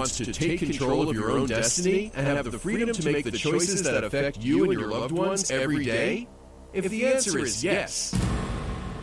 Wants 0.00 0.16
to 0.16 0.32
take 0.32 0.58
control 0.58 1.10
of 1.10 1.14
your 1.14 1.30
own 1.30 1.46
destiny 1.46 2.10
and 2.14 2.26
have 2.26 2.50
the 2.50 2.58
freedom 2.58 2.90
to 2.90 3.12
make 3.12 3.22
the 3.22 3.30
choices 3.30 3.82
that 3.82 4.02
affect 4.02 4.40
you 4.40 4.64
and 4.64 4.72
your 4.72 4.88
loved 4.88 5.12
ones 5.12 5.50
every 5.50 5.84
day? 5.84 6.26
If 6.72 6.88
the 6.88 7.04
answer 7.04 7.38
is 7.38 7.62
yes, 7.62 8.18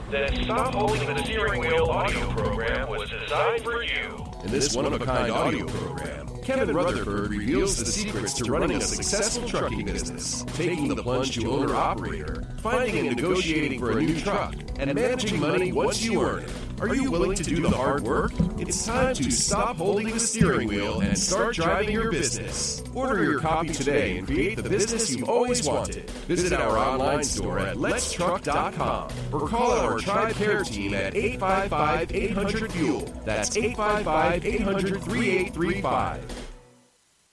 then 0.09 0.43
Stop 0.43 0.73
Holding 0.73 1.05
the 1.05 1.23
Steering 1.23 1.61
Wheel 1.61 1.85
audio 1.85 2.31
program 2.31 2.89
was 2.89 3.11
designed 3.11 3.61
for 3.61 3.83
you. 3.83 4.25
In 4.43 4.49
this 4.49 4.75
one 4.75 4.85
of 4.85 4.99
a 4.99 5.05
kind 5.05 5.31
audio 5.31 5.67
program, 5.67 6.29
Kevin 6.41 6.75
Rutherford 6.75 7.29
reveals 7.29 7.77
the 7.77 7.85
secrets 7.85 8.33
to 8.33 8.45
running 8.45 8.77
a 8.77 8.81
successful 8.81 9.47
trucking 9.47 9.85
business, 9.85 10.43
taking 10.55 10.87
the 10.87 11.03
plunge 11.03 11.35
to 11.35 11.51
owner 11.51 11.75
operator, 11.75 12.43
finding 12.57 13.05
and 13.05 13.15
negotiating 13.15 13.79
for 13.79 13.91
a 13.91 14.01
new 14.01 14.19
truck, 14.19 14.55
and 14.79 14.95
managing 14.95 15.39
money 15.39 15.71
once 15.71 16.03
you 16.03 16.23
earn 16.23 16.43
it. 16.43 16.66
Are 16.79 16.93
you 16.93 17.09
willing 17.09 17.33
to 17.35 17.43
do 17.43 17.59
the 17.59 17.71
hard 17.71 18.03
work? 18.03 18.33
It's 18.59 18.85
time 18.85 19.15
to 19.15 19.31
stop 19.31 19.77
holding 19.77 20.09
the 20.09 20.19
steering 20.19 20.67
wheel 20.67 20.99
and 20.99 21.17
start 21.17 21.55
driving 21.55 21.89
your 21.89 22.11
business. 22.11 22.83
Order 22.93 23.23
your 23.23 23.39
copy 23.39 23.69
today 23.69 24.19
and 24.19 24.27
create 24.27 24.57
the 24.57 24.69
business 24.69 25.09
you've 25.09 25.27
always 25.27 25.65
wanted. 25.65 26.07
Visit 26.27 26.53
our 26.53 26.77
online 26.77 27.23
store 27.23 27.57
at 27.57 27.77
letstruck.com 27.77 29.09
or 29.33 29.47
call 29.47 29.71
our 29.71 29.97
TribeCare 29.97 30.67
team 30.67 30.93
at 30.93 31.15
855 31.15 32.13
800 32.13 32.71
Fuel. 32.71 33.01
That's 33.25 33.57
855 33.57 34.45
800 34.45 35.03
3835. 35.03 36.47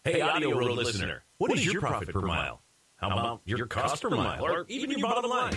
Hey, 0.04 0.22
Audio 0.22 0.58
Road 0.58 0.70
listener, 0.70 1.22
what 1.36 1.52
is 1.52 1.66
your 1.66 1.82
profit 1.82 2.08
per 2.08 2.22
mile? 2.22 2.62
How 2.96 3.10
about 3.10 3.42
your 3.44 3.66
cost 3.66 4.02
per 4.02 4.08
mile 4.08 4.42
or 4.42 4.64
even 4.68 4.90
your 4.90 5.06
bottom 5.06 5.30
line? 5.30 5.54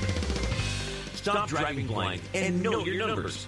Stop 1.13 1.48
driving 1.48 1.88
blind 1.88 2.22
and 2.34 2.62
know 2.62 2.79
your 2.84 3.08
numbers. 3.08 3.48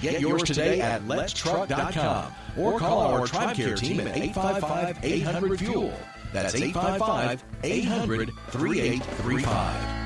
Get 0.00 0.20
yours 0.20 0.42
today 0.42 0.80
at 0.80 1.02
letstruck.com 1.02 2.32
or 2.56 2.78
call 2.78 3.00
our 3.00 3.20
TribeCare 3.26 3.76
team 3.76 4.00
at 4.00 4.16
855 4.16 4.98
800 5.02 5.58
Fuel. 5.58 5.94
That's 6.32 6.54
855 6.54 7.44
800 7.62 8.30
3835. 8.50 10.05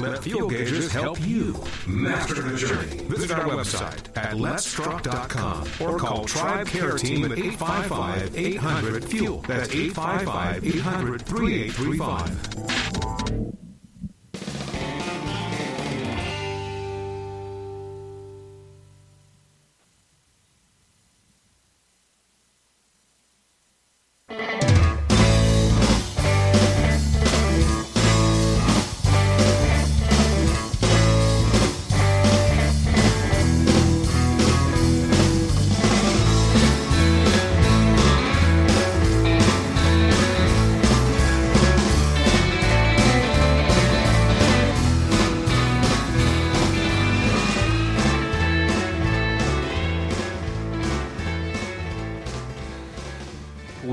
Let 0.00 0.22
Fuel 0.24 0.48
Gauges 0.48 0.90
help 0.90 1.20
you 1.20 1.62
master 1.86 2.40
the 2.40 2.56
journey. 2.56 3.04
Visit 3.04 3.32
our 3.32 3.44
website 3.44 4.16
at 4.16 4.36
letstruck.com 4.36 5.68
or 5.80 5.98
call 5.98 6.24
TribeCare 6.24 6.98
Team 6.98 7.24
at 7.26 7.32
855 7.38 8.36
800 8.36 9.04
Fuel. 9.04 9.40
That's 9.46 9.68
855 9.74 10.64
800 10.64 11.22
3835. 11.22 13.09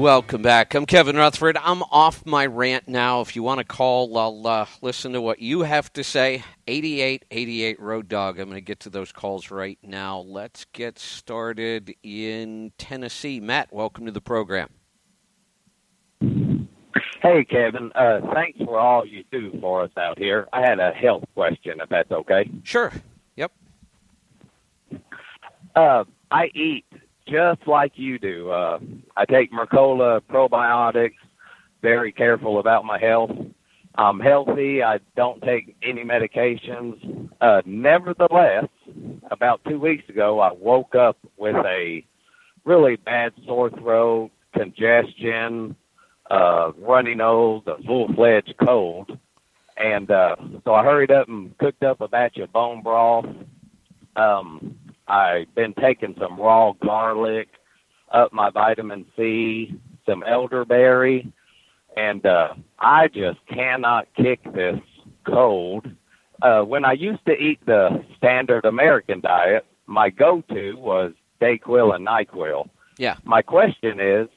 Welcome 0.08 0.42
back. 0.42 0.74
I'm 0.74 0.86
Kevin 0.86 1.18
Rutherford. 1.18 1.58
I'm 1.62 1.84
off 1.84 2.26
my 2.26 2.46
rant 2.46 2.88
now. 2.88 3.20
If 3.20 3.36
you 3.36 3.44
want 3.44 3.58
to 3.58 3.66
call, 3.66 4.18
I'll 4.18 4.48
uh, 4.48 4.66
listen 4.82 5.12
to 5.12 5.20
what 5.20 5.40
you 5.40 5.64
have 5.64 5.92
to 5.92 6.02
say. 6.02 6.46
8888 6.66 7.78
Road 7.82 8.08
Dog. 8.08 8.40
I'm 8.40 8.48
going 8.48 8.56
to 8.56 8.62
get 8.62 8.80
to 8.80 8.90
those 8.90 9.12
calls 9.12 9.52
right 9.52 9.78
now. 9.84 10.20
Let's 10.20 10.64
get 10.72 10.98
started 10.98 11.94
in 12.04 12.72
Tennessee. 12.78 13.42
Matt, 13.42 13.74
welcome 13.74 14.06
to 14.06 14.14
the 14.14 14.22
program. 14.22 14.70
Hey, 16.22 17.44
Kevin. 17.44 17.92
Uh, 17.94 18.22
thanks 18.34 18.60
for 18.60 18.80
all 18.80 19.06
you 19.06 19.26
do 19.30 19.60
for 19.60 19.84
us 19.84 19.92
out 19.98 20.18
here. 20.18 20.48
I 20.54 20.62
had 20.62 20.80
a 20.80 20.92
health 20.92 21.26
question, 21.36 21.82
if 21.82 21.90
that's 21.90 22.14
okay. 22.14 22.50
Sure. 22.64 22.94
Yep. 23.36 23.52
Uh, 25.76 26.06
I 26.32 26.46
eat 26.56 26.86
just 27.29 27.67
like 27.67 27.93
you 27.96 28.19
do. 28.19 28.50
Uh, 28.50 28.79
I 29.15 29.25
take 29.25 29.51
Mercola 29.51 30.22
probiotics. 30.22 31.15
Very 31.81 32.12
careful 32.12 32.60
about 32.60 32.86
my 32.86 33.00
health. 33.00 33.31
I'm 33.96 34.19
healthy. 34.19 34.84
I 34.84 35.00
don't 35.15 35.41
take 35.41 35.75
any 35.81 36.03
medications. 36.03 37.29
Uh, 37.41 37.62
nevertheless, 37.65 38.65
about 39.31 39.62
two 39.67 39.79
weeks 39.79 40.07
ago, 40.10 40.39
I 40.39 40.51
woke 40.51 40.96
up 40.96 41.17
with 41.38 41.55
a 41.55 42.05
really 42.63 42.98
bad 42.98 43.34
sore 43.46 43.72
throat, 43.72 44.31
congestion, 44.53 45.75
uh, 46.29 46.72
runny 46.77 47.15
nose, 47.15 47.63
a 47.65 47.81
full 47.84 48.13
fledged 48.13 48.53
cold. 48.63 49.17
And 49.77 50.10
uh, 50.12 50.36
so 50.63 50.74
I 50.74 50.84
hurried 50.84 51.12
up 51.12 51.27
and 51.27 51.57
cooked 51.57 51.84
up 51.84 52.01
a 52.01 52.07
batch 52.07 52.38
of 52.38 52.51
bone 52.51 52.81
broth. 52.81 53.25
Um, 54.15 54.76
I've 55.08 55.54
been 55.56 55.74
taking 55.74 56.16
some 56.20 56.40
raw 56.40 56.74
garlic, 56.74 57.50
up 58.12 58.34
my 58.34 58.50
vitamin 58.50 59.06
C, 59.16 59.74
some 60.06 60.24
elderberry, 60.24 61.32
and 61.96 62.26
uh, 62.26 62.54
I 62.80 63.08
just 63.08 63.40
cannot 63.48 64.08
kick 64.16 64.40
this 64.54 64.80
cold. 65.26 65.90
Uh, 66.42 66.62
when 66.62 66.86
I 66.86 66.94
used 66.94 67.26
to 67.26 67.34
eat 67.34 67.60
the 67.66 68.04
standard 68.18 68.66
American 68.66 69.22
diet, 69.22 69.66
my 69.88 70.10
go-to 70.10 70.74
was 70.78 71.14
Dayquil 71.42 71.96
and 71.96 72.06
Nyquil. 72.06 72.70
Yeah. 72.98 73.16
My 73.24 73.42
question 73.42 74.00
is, 74.00 74.28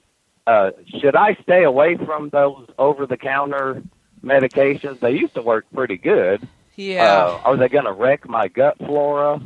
uh, 0.46 0.70
should 1.00 1.16
I 1.16 1.36
stay 1.42 1.64
away 1.64 1.96
from 1.96 2.30
those 2.30 2.66
over-the-counter 2.78 3.82
medications? 4.24 5.00
They 5.00 5.12
used 5.12 5.34
to 5.34 5.42
work 5.42 5.66
pretty 5.74 5.96
good. 5.96 6.46
Yeah. 6.76 7.04
Uh, 7.04 7.40
are 7.44 7.56
they 7.56 7.68
going 7.68 7.84
to 7.84 7.92
wreck 7.92 8.28
my 8.28 8.48
gut 8.48 8.78
flora? 8.78 9.40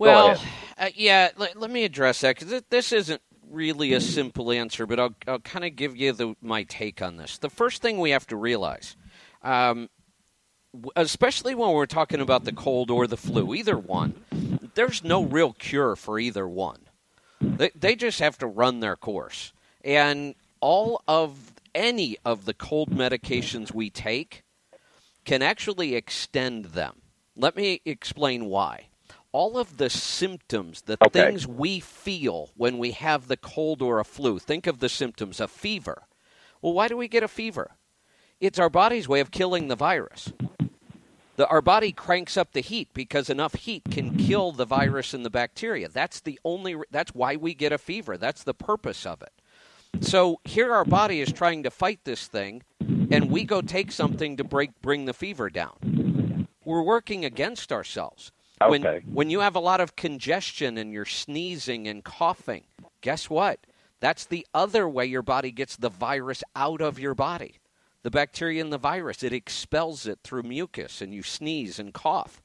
Well, 0.00 0.40
uh, 0.78 0.88
yeah, 0.94 1.30
let, 1.36 1.58
let 1.60 1.70
me 1.70 1.84
address 1.84 2.22
that 2.22 2.38
because 2.38 2.62
this 2.70 2.92
isn't 2.92 3.20
really 3.50 3.92
a 3.92 4.00
simple 4.00 4.50
answer, 4.50 4.86
but 4.86 4.98
I'll, 4.98 5.14
I'll 5.28 5.40
kind 5.40 5.64
of 5.64 5.76
give 5.76 5.96
you 5.96 6.12
the, 6.12 6.34
my 6.40 6.62
take 6.62 7.02
on 7.02 7.16
this. 7.16 7.38
The 7.38 7.50
first 7.50 7.82
thing 7.82 7.98
we 7.98 8.10
have 8.10 8.26
to 8.28 8.36
realize, 8.36 8.96
um, 9.42 9.90
especially 10.96 11.54
when 11.54 11.72
we're 11.72 11.86
talking 11.86 12.20
about 12.20 12.44
the 12.44 12.52
cold 12.52 12.90
or 12.90 13.06
the 13.06 13.16
flu, 13.16 13.54
either 13.54 13.76
one, 13.76 14.24
there's 14.74 15.04
no 15.04 15.22
real 15.22 15.52
cure 15.52 15.96
for 15.96 16.18
either 16.18 16.48
one. 16.48 16.80
They, 17.40 17.70
they 17.74 17.96
just 17.96 18.20
have 18.20 18.38
to 18.38 18.46
run 18.46 18.80
their 18.80 18.96
course. 18.96 19.52
And 19.84 20.34
all 20.60 21.02
of 21.08 21.52
any 21.74 22.16
of 22.24 22.44
the 22.44 22.54
cold 22.54 22.90
medications 22.90 23.72
we 23.74 23.90
take 23.90 24.44
can 25.24 25.42
actually 25.42 25.94
extend 25.94 26.66
them. 26.66 27.02
Let 27.36 27.56
me 27.56 27.80
explain 27.84 28.46
why. 28.46 28.89
All 29.32 29.58
of 29.58 29.76
the 29.76 29.90
symptoms, 29.90 30.82
the 30.82 30.98
Okay. 31.00 31.26
things 31.26 31.46
we 31.46 31.80
feel 31.80 32.50
when 32.56 32.78
we 32.78 32.92
have 32.92 33.28
the 33.28 33.36
cold 33.36 33.80
or 33.82 34.00
a 34.00 34.04
flu, 34.04 34.38
think 34.38 34.66
of 34.66 34.80
the 34.80 34.88
symptoms 34.88 35.40
a 35.40 35.48
fever. 35.48 36.04
Well, 36.62 36.72
why 36.72 36.88
do 36.88 36.96
we 36.96 37.08
get 37.08 37.22
a 37.22 37.28
fever? 37.28 37.72
It's 38.40 38.58
our 38.58 38.70
body's 38.70 39.08
way 39.08 39.20
of 39.20 39.30
killing 39.30 39.68
the 39.68 39.76
virus. 39.76 40.32
The, 41.36 41.46
our 41.48 41.62
body 41.62 41.92
cranks 41.92 42.36
up 42.36 42.52
the 42.52 42.60
heat 42.60 42.88
because 42.92 43.30
enough 43.30 43.54
heat 43.54 43.84
can 43.90 44.16
kill 44.16 44.52
the 44.52 44.66
virus 44.66 45.14
and 45.14 45.24
the 45.24 45.30
bacteria. 45.30 45.88
That's 45.88 46.20
the 46.20 46.38
only. 46.44 46.76
That's 46.90 47.14
why 47.14 47.36
we 47.36 47.54
get 47.54 47.72
a 47.72 47.78
fever. 47.78 48.18
That's 48.18 48.42
the 48.42 48.54
purpose 48.54 49.06
of 49.06 49.22
it. 49.22 49.32
So 50.00 50.40
here, 50.44 50.72
our 50.72 50.84
body 50.84 51.20
is 51.20 51.32
trying 51.32 51.62
to 51.62 51.70
fight 51.70 52.00
this 52.04 52.26
thing, 52.26 52.62
and 52.80 53.30
we 53.30 53.44
go 53.44 53.62
take 53.62 53.92
something 53.92 54.36
to 54.36 54.44
break 54.44 54.80
bring 54.82 55.06
the 55.06 55.14
fever 55.14 55.48
down. 55.50 56.48
We're 56.64 56.82
working 56.82 57.24
against 57.24 57.72
ourselves. 57.72 58.32
When 58.66 58.86
Okay. 58.86 59.04
when 59.06 59.30
you 59.30 59.40
have 59.40 59.56
a 59.56 59.60
lot 59.60 59.80
of 59.80 59.96
congestion 59.96 60.76
and 60.78 60.92
you're 60.92 61.04
sneezing 61.06 61.88
and 61.88 62.04
coughing, 62.04 62.64
guess 63.00 63.30
what? 63.30 63.60
That's 64.00 64.24
the 64.24 64.46
other 64.54 64.88
way 64.88 65.06
your 65.06 65.22
body 65.22 65.50
gets 65.50 65.76
the 65.76 65.88
virus 65.90 66.42
out 66.56 66.80
of 66.80 66.98
your 66.98 67.14
body. 67.14 67.54
The 68.02 68.10
bacteria 68.10 68.62
and 68.62 68.72
the 68.72 68.78
virus, 68.78 69.22
it 69.22 69.32
expels 69.32 70.06
it 70.06 70.20
through 70.24 70.42
mucus 70.44 71.00
and 71.02 71.12
you 71.14 71.22
sneeze 71.22 71.78
and 71.78 71.92
cough. 71.92 72.40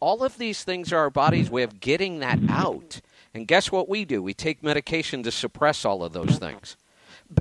All 0.00 0.22
of 0.24 0.38
these 0.38 0.64
things 0.64 0.92
are 0.92 0.98
our 0.98 1.10
body's 1.10 1.50
way 1.50 1.62
of 1.62 1.80
getting 1.80 2.18
that 2.20 2.38
out. 2.48 3.00
And 3.34 3.46
guess 3.48 3.70
what 3.72 3.88
we 3.88 4.04
do? 4.04 4.22
We 4.22 4.34
take 4.34 4.62
medication 4.62 5.22
to 5.24 5.30
suppress 5.30 5.84
all 5.84 6.02
of 6.04 6.12
those 6.12 6.38
things. 6.38 6.76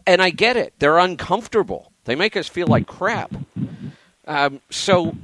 And 0.08 0.22
I 0.22 0.30
get 0.30 0.58
it. 0.58 0.74
They're 0.80 1.00
uncomfortable. 1.00 1.92
They 2.06 2.16
make 2.16 2.36
us 2.38 2.48
feel 2.48 2.68
like 2.68 2.88
crap. 2.88 3.34
Um, 4.28 4.62
so 4.70 5.16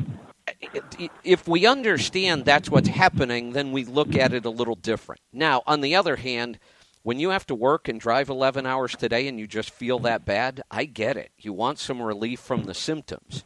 if 1.23 1.47
we 1.47 1.65
understand 1.65 2.45
that's 2.45 2.69
what's 2.69 2.87
happening, 2.87 3.51
then 3.53 3.71
we 3.71 3.85
look 3.85 4.15
at 4.15 4.33
it 4.33 4.45
a 4.45 4.49
little 4.49 4.75
different. 4.75 5.21
Now, 5.31 5.61
on 5.67 5.81
the 5.81 5.95
other 5.95 6.15
hand, 6.15 6.59
when 7.03 7.19
you 7.19 7.29
have 7.29 7.45
to 7.47 7.55
work 7.55 7.87
and 7.87 7.99
drive 7.99 8.29
11 8.29 8.65
hours 8.65 8.95
today 8.95 9.27
and 9.27 9.39
you 9.39 9.47
just 9.47 9.69
feel 9.69 9.99
that 9.99 10.25
bad, 10.25 10.61
I 10.69 10.85
get 10.85 11.15
it. 11.15 11.31
You 11.37 11.53
want 11.53 11.79
some 11.79 12.01
relief 12.01 12.39
from 12.39 12.65
the 12.65 12.73
symptoms. 12.73 13.43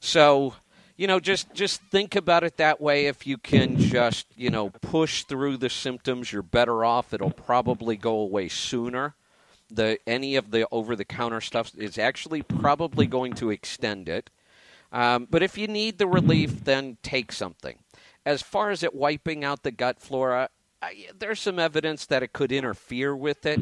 So, 0.00 0.54
you 0.96 1.06
know, 1.06 1.18
just 1.18 1.52
just 1.52 1.82
think 1.82 2.14
about 2.14 2.44
it 2.44 2.56
that 2.58 2.80
way 2.80 3.06
if 3.06 3.26
you 3.26 3.36
can 3.36 3.78
just, 3.78 4.26
you 4.36 4.50
know, 4.50 4.70
push 4.70 5.24
through 5.24 5.56
the 5.56 5.70
symptoms, 5.70 6.32
you're 6.32 6.42
better 6.42 6.84
off. 6.84 7.12
It'll 7.12 7.30
probably 7.30 7.96
go 7.96 8.20
away 8.20 8.48
sooner. 8.48 9.14
The 9.70 9.98
any 10.06 10.36
of 10.36 10.50
the 10.50 10.68
over 10.70 10.94
the 10.94 11.04
counter 11.04 11.40
stuff 11.40 11.72
is 11.76 11.98
actually 11.98 12.42
probably 12.42 13.06
going 13.06 13.34
to 13.34 13.50
extend 13.50 14.08
it. 14.08 14.30
Um, 14.94 15.26
but 15.28 15.42
if 15.42 15.58
you 15.58 15.66
need 15.66 15.98
the 15.98 16.06
relief, 16.06 16.64
then 16.64 16.98
take 17.02 17.32
something. 17.32 17.78
As 18.24 18.42
far 18.42 18.70
as 18.70 18.84
it 18.84 18.94
wiping 18.94 19.44
out 19.44 19.64
the 19.64 19.72
gut 19.72 20.00
flora, 20.00 20.50
I, 20.80 21.08
there's 21.18 21.40
some 21.40 21.58
evidence 21.58 22.06
that 22.06 22.22
it 22.22 22.32
could 22.32 22.52
interfere 22.52 23.14
with 23.14 23.44
it. 23.44 23.58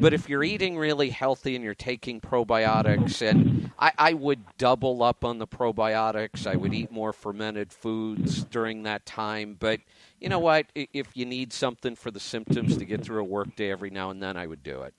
But 0.00 0.14
if 0.14 0.28
you're 0.28 0.44
eating 0.44 0.78
really 0.78 1.10
healthy 1.10 1.56
and 1.56 1.64
you're 1.64 1.74
taking 1.74 2.20
probiotics, 2.20 3.28
and 3.28 3.72
I, 3.76 3.90
I 3.98 4.12
would 4.12 4.38
double 4.56 5.02
up 5.02 5.24
on 5.24 5.38
the 5.38 5.48
probiotics, 5.48 6.46
I 6.46 6.54
would 6.54 6.72
eat 6.72 6.92
more 6.92 7.12
fermented 7.12 7.72
foods 7.72 8.44
during 8.44 8.84
that 8.84 9.04
time. 9.04 9.56
But 9.58 9.80
you 10.20 10.28
know 10.28 10.38
what? 10.38 10.66
If 10.76 11.16
you 11.16 11.26
need 11.26 11.52
something 11.52 11.96
for 11.96 12.12
the 12.12 12.20
symptoms 12.20 12.76
to 12.76 12.84
get 12.84 13.02
through 13.02 13.20
a 13.20 13.24
workday 13.24 13.72
every 13.72 13.90
now 13.90 14.10
and 14.10 14.22
then, 14.22 14.36
I 14.36 14.46
would 14.46 14.62
do 14.62 14.82
it. 14.82 14.94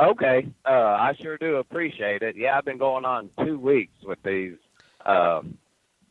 Okay, 0.00 0.48
uh, 0.64 0.70
I 0.70 1.14
sure 1.20 1.36
do 1.36 1.56
appreciate 1.56 2.22
it. 2.22 2.34
Yeah, 2.34 2.56
I've 2.56 2.64
been 2.64 2.78
going 2.78 3.04
on 3.04 3.28
two 3.44 3.58
weeks 3.58 3.92
with 4.02 4.22
these, 4.22 4.56
uh, 5.04 5.42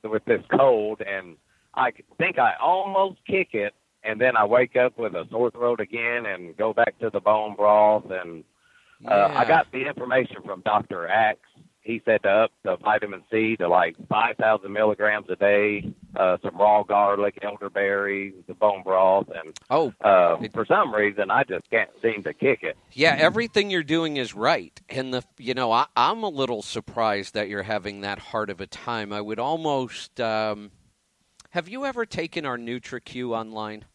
with 0.03 0.23
this 0.25 0.43
cold, 0.55 1.01
and 1.01 1.37
I 1.73 1.93
think 2.19 2.37
I 2.37 2.53
almost 2.61 3.17
kick 3.25 3.55
it, 3.55 3.73
and 4.03 4.21
then 4.21 4.37
I 4.37 4.45
wake 4.45 4.75
up 4.75 4.99
with 4.99 5.15
a 5.15 5.27
sore 5.31 5.49
throat 5.49 5.79
again, 5.79 6.27
and 6.27 6.55
go 6.55 6.71
back 6.71 6.99
to 6.99 7.09
the 7.09 7.19
bone 7.19 7.55
broth, 7.55 8.11
and 8.11 8.43
uh, 9.07 9.31
I 9.33 9.45
got 9.45 9.71
the 9.71 9.87
information 9.87 10.37
from 10.45 10.61
Doctor 10.61 11.07
Axe. 11.07 11.48
He 11.89 12.03
said 12.05 12.21
to 12.21 12.29
up 12.29 12.51
the 12.63 12.77
vitamin 12.77 13.23
C 13.31 13.55
to 13.55 13.67
like 13.67 13.95
five 14.07 14.37
thousand 14.37 14.71
milligrams 14.73 15.25
a 15.27 15.35
day, 15.35 15.91
uh, 16.15 16.37
some 16.43 16.55
raw 16.55 16.83
garlic, 16.83 17.39
elderberry, 17.41 18.35
the 18.47 18.53
bone 18.53 18.83
broth, 18.83 19.27
and 19.35 19.59
Oh, 19.71 19.91
uh, 20.03 20.37
for 20.53 20.67
some 20.67 20.93
reason 20.93 21.31
I 21.31 21.45
just 21.45 21.67
can't 21.71 21.89
seem 22.03 22.21
to 22.25 22.33
kick 22.35 22.59
it. 22.61 22.77
Yeah, 22.91 23.15
everything 23.17 23.71
you're 23.71 23.81
doing 23.81 24.17
is 24.17 24.35
right, 24.35 24.79
and 24.87 25.11
the 25.11 25.23
you 25.39 25.55
know 25.55 25.71
I, 25.71 25.87
I'm 25.95 26.21
a 26.21 26.29
little 26.29 26.61
surprised 26.61 27.33
that 27.33 27.49
you're 27.49 27.63
having 27.63 28.01
that 28.01 28.19
hard 28.19 28.51
of 28.51 28.61
a 28.61 28.67
time. 28.67 29.11
I 29.11 29.21
would 29.21 29.39
almost. 29.39 30.21
Um, 30.21 30.69
have 31.49 31.67
you 31.67 31.85
ever 31.85 32.05
taken 32.05 32.45
our 32.45 32.59
NutriQ 32.59 33.31
online? 33.35 33.85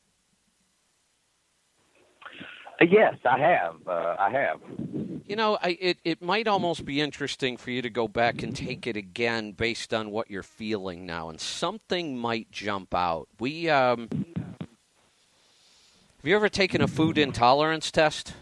Uh, 2.80 2.84
Yes, 2.90 3.14
I 3.24 3.38
have. 3.38 3.76
Uh, 3.86 4.16
I 4.18 4.30
have. 4.30 4.60
You 5.26 5.36
know, 5.36 5.58
I, 5.62 5.76
it 5.80 5.98
it 6.04 6.22
might 6.22 6.48
almost 6.48 6.84
be 6.84 7.00
interesting 7.00 7.56
for 7.56 7.70
you 7.70 7.80
to 7.82 7.90
go 7.90 8.08
back 8.08 8.42
and 8.42 8.54
take 8.54 8.86
it 8.86 8.96
again 8.96 9.52
based 9.52 9.94
on 9.94 10.10
what 10.10 10.30
you're 10.30 10.42
feeling 10.42 11.06
now, 11.06 11.30
and 11.30 11.40
something 11.40 12.18
might 12.18 12.50
jump 12.50 12.94
out. 12.94 13.28
We 13.38 13.70
um, 13.70 14.08
have 14.10 14.68
you 16.24 16.36
ever 16.36 16.48
taken 16.48 16.82
a 16.82 16.88
food 16.88 17.16
intolerance 17.16 17.90
test? 17.90 18.34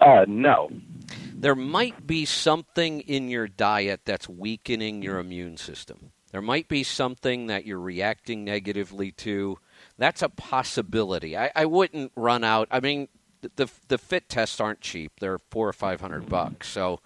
Uh, 0.00 0.24
no. 0.26 0.70
there 1.34 1.54
might 1.54 2.06
be 2.06 2.24
something 2.24 3.00
in 3.00 3.28
your 3.28 3.46
diet 3.48 4.00
that's 4.04 4.28
weakening 4.28 5.02
your 5.02 5.18
immune 5.18 5.56
system. 5.58 6.12
There 6.32 6.42
might 6.42 6.68
be 6.68 6.82
something 6.84 7.48
that 7.48 7.66
you're 7.66 7.80
reacting 7.80 8.44
negatively 8.44 9.10
to 9.12 9.58
That's 10.00 10.22
a 10.22 10.30
possibility. 10.30 11.36
I, 11.36 11.50
I 11.54 11.66
wouldn't 11.66 12.12
run 12.16 12.42
out. 12.42 12.68
I 12.70 12.80
mean, 12.80 13.08
the 13.56 13.68
the 13.88 13.98
fit 13.98 14.30
tests 14.30 14.58
aren't 14.58 14.80
cheap. 14.80 15.20
They're 15.20 15.38
four 15.50 15.68
or 15.68 15.74
five 15.74 16.00
hundred 16.00 16.26
bucks. 16.26 16.68
So, 16.68 17.00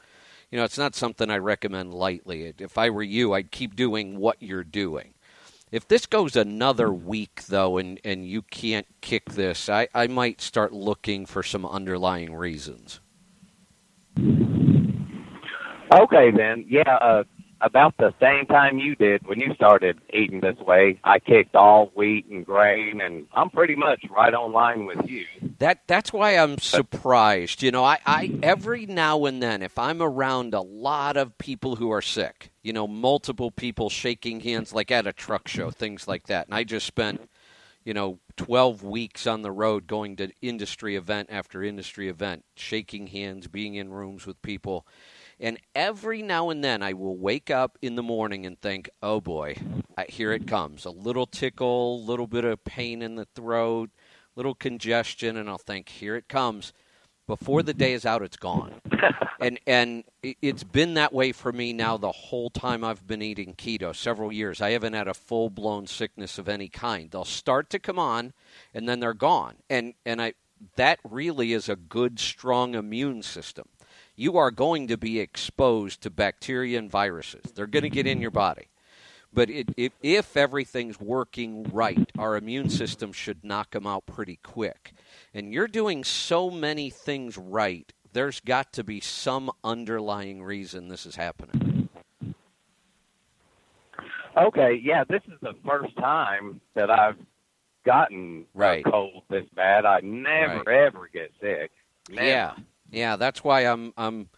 you 0.48 0.58
know, 0.58 0.64
it's 0.64 0.78
not 0.78 0.94
something 0.94 1.28
I 1.28 1.38
recommend 1.38 1.92
lightly. 1.92 2.54
If 2.56 2.78
I 2.78 2.90
were 2.90 3.02
you, 3.02 3.32
I'd 3.32 3.50
keep 3.50 3.74
doing 3.74 4.20
what 4.20 4.40
you're 4.40 4.62
doing. 4.62 5.14
If 5.72 5.88
this 5.88 6.06
goes 6.06 6.36
another 6.36 6.92
week 6.92 7.42
though, 7.48 7.78
and 7.78 8.00
and 8.04 8.28
you 8.28 8.42
can't 8.42 8.86
kick 9.00 9.32
this, 9.32 9.68
I 9.68 9.88
I 9.92 10.06
might 10.06 10.40
start 10.40 10.72
looking 10.72 11.26
for 11.26 11.42
some 11.42 11.66
underlying 11.66 12.32
reasons. 12.32 13.00
Okay, 15.92 16.30
then. 16.30 16.64
Yeah, 16.68 16.94
uh, 17.00 17.24
about 17.60 17.96
the 17.96 18.12
same 18.20 18.46
time 18.46 18.78
you 18.78 18.94
did 18.94 19.26
when 19.26 19.40
you 19.40 19.54
started 19.54 19.98
eating 20.12 20.40
this 20.40 20.56
way, 20.58 21.00
I 21.04 21.18
kicked 21.18 21.54
all 21.54 21.86
wheat 21.94 22.26
and 22.26 22.44
grain, 22.44 23.00
and 23.00 23.26
I'm 23.32 23.50
pretty 23.50 23.74
much 23.74 24.04
right 24.10 24.32
on 24.32 24.52
line 24.52 24.86
with 24.86 25.08
you. 25.08 25.24
That 25.58 25.82
that's 25.86 26.12
why 26.12 26.32
I'm 26.32 26.58
surprised. 26.58 27.62
You 27.62 27.70
know, 27.70 27.84
I, 27.84 27.98
I 28.06 28.38
every 28.42 28.86
now 28.86 29.24
and 29.24 29.42
then, 29.42 29.62
if 29.62 29.78
I'm 29.78 30.02
around 30.02 30.54
a 30.54 30.60
lot 30.60 31.16
of 31.16 31.38
people 31.38 31.76
who 31.76 31.90
are 31.90 32.02
sick, 32.02 32.50
you 32.62 32.72
know, 32.72 32.86
multiple 32.86 33.50
people 33.50 33.90
shaking 33.90 34.40
hands, 34.40 34.72
like 34.72 34.90
at 34.90 35.06
a 35.06 35.12
truck 35.12 35.48
show, 35.48 35.70
things 35.70 36.08
like 36.08 36.26
that, 36.26 36.46
and 36.46 36.54
I 36.54 36.64
just 36.64 36.86
spent, 36.86 37.28
you 37.84 37.94
know, 37.94 38.18
12 38.36 38.82
weeks 38.82 39.26
on 39.26 39.42
the 39.42 39.52
road 39.52 39.86
going 39.86 40.16
to 40.16 40.30
industry 40.42 40.96
event 40.96 41.28
after 41.30 41.62
industry 41.62 42.08
event, 42.08 42.44
shaking 42.56 43.08
hands, 43.08 43.46
being 43.46 43.74
in 43.74 43.92
rooms 43.92 44.26
with 44.26 44.40
people 44.42 44.86
and 45.44 45.58
every 45.74 46.22
now 46.22 46.48
and 46.48 46.64
then 46.64 46.82
I 46.82 46.94
will 46.94 47.18
wake 47.18 47.50
up 47.50 47.76
in 47.82 47.96
the 47.96 48.02
morning 48.02 48.46
and 48.46 48.58
think, 48.58 48.88
oh 49.02 49.20
boy, 49.20 49.56
here 50.08 50.32
it 50.32 50.46
comes. 50.46 50.86
A 50.86 50.90
little 50.90 51.26
tickle, 51.26 51.96
a 51.96 52.06
little 52.06 52.26
bit 52.26 52.46
of 52.46 52.64
pain 52.64 53.02
in 53.02 53.16
the 53.16 53.26
throat, 53.26 53.90
little 54.36 54.54
congestion, 54.54 55.36
and 55.36 55.50
I'll 55.50 55.58
think, 55.58 55.90
here 55.90 56.16
it 56.16 56.28
comes. 56.28 56.72
Before 57.26 57.62
the 57.62 57.74
day 57.74 57.92
is 57.92 58.06
out, 58.06 58.22
it's 58.22 58.38
gone. 58.38 58.72
and 59.40 59.60
and 59.66 60.04
it's 60.22 60.64
been 60.64 60.94
that 60.94 61.12
way 61.12 61.32
for 61.32 61.52
me 61.52 61.74
now 61.74 61.98
the 61.98 62.10
whole 62.10 62.48
time 62.48 62.82
I've 62.82 63.06
been 63.06 63.20
eating 63.20 63.52
keto, 63.52 63.94
several 63.94 64.32
years. 64.32 64.62
I 64.62 64.70
haven't 64.70 64.94
had 64.94 65.08
a 65.08 65.14
full 65.14 65.50
blown 65.50 65.86
sickness 65.86 66.38
of 66.38 66.48
any 66.48 66.68
kind. 66.68 67.10
They'll 67.10 67.26
start 67.26 67.68
to 67.70 67.78
come 67.78 67.98
on 67.98 68.32
and 68.72 68.88
then 68.88 69.00
they're 69.00 69.12
gone. 69.12 69.56
And 69.68 69.92
and 70.06 70.22
I 70.22 70.34
that 70.76 71.00
really 71.04 71.52
is 71.52 71.68
a 71.68 71.76
good 71.76 72.18
strong 72.18 72.74
immune 72.74 73.22
system 73.22 73.68
you 74.16 74.36
are 74.36 74.50
going 74.50 74.88
to 74.88 74.96
be 74.96 75.20
exposed 75.20 76.02
to 76.02 76.10
bacteria 76.10 76.78
and 76.78 76.90
viruses. 76.90 77.52
They're 77.54 77.66
going 77.66 77.82
to 77.82 77.90
get 77.90 78.06
in 78.06 78.20
your 78.20 78.30
body. 78.30 78.68
But 79.32 79.50
it, 79.50 79.70
it, 79.76 79.92
if 80.00 80.36
everything's 80.36 81.00
working 81.00 81.64
right, 81.72 82.08
our 82.16 82.36
immune 82.36 82.70
system 82.70 83.12
should 83.12 83.44
knock 83.44 83.72
them 83.72 83.86
out 83.86 84.06
pretty 84.06 84.38
quick. 84.44 84.92
And 85.32 85.52
you're 85.52 85.66
doing 85.66 86.04
so 86.04 86.50
many 86.50 86.88
things 86.88 87.36
right, 87.36 87.92
there's 88.12 88.38
got 88.38 88.72
to 88.74 88.84
be 88.84 89.00
some 89.00 89.50
underlying 89.64 90.42
reason 90.42 90.88
this 90.88 91.04
is 91.04 91.16
happening. 91.16 91.88
Okay, 94.36 94.80
yeah, 94.82 95.04
this 95.04 95.22
is 95.26 95.38
the 95.42 95.54
first 95.66 95.96
time 95.96 96.60
that 96.74 96.90
I've 96.90 97.16
gotten 97.84 98.46
right. 98.54 98.84
a 98.86 98.90
cold 98.90 99.22
this 99.30 99.46
bad. 99.54 99.84
I 99.84 100.00
never 100.00 100.62
right. 100.64 100.86
ever 100.86 101.08
get 101.12 101.32
sick. 101.40 101.70
Never. 102.08 102.26
Yeah, 102.26 102.52
yeah, 102.94 103.16
that's 103.16 103.44
why 103.44 103.62
I'm 103.62 103.92
I'm 103.96 104.28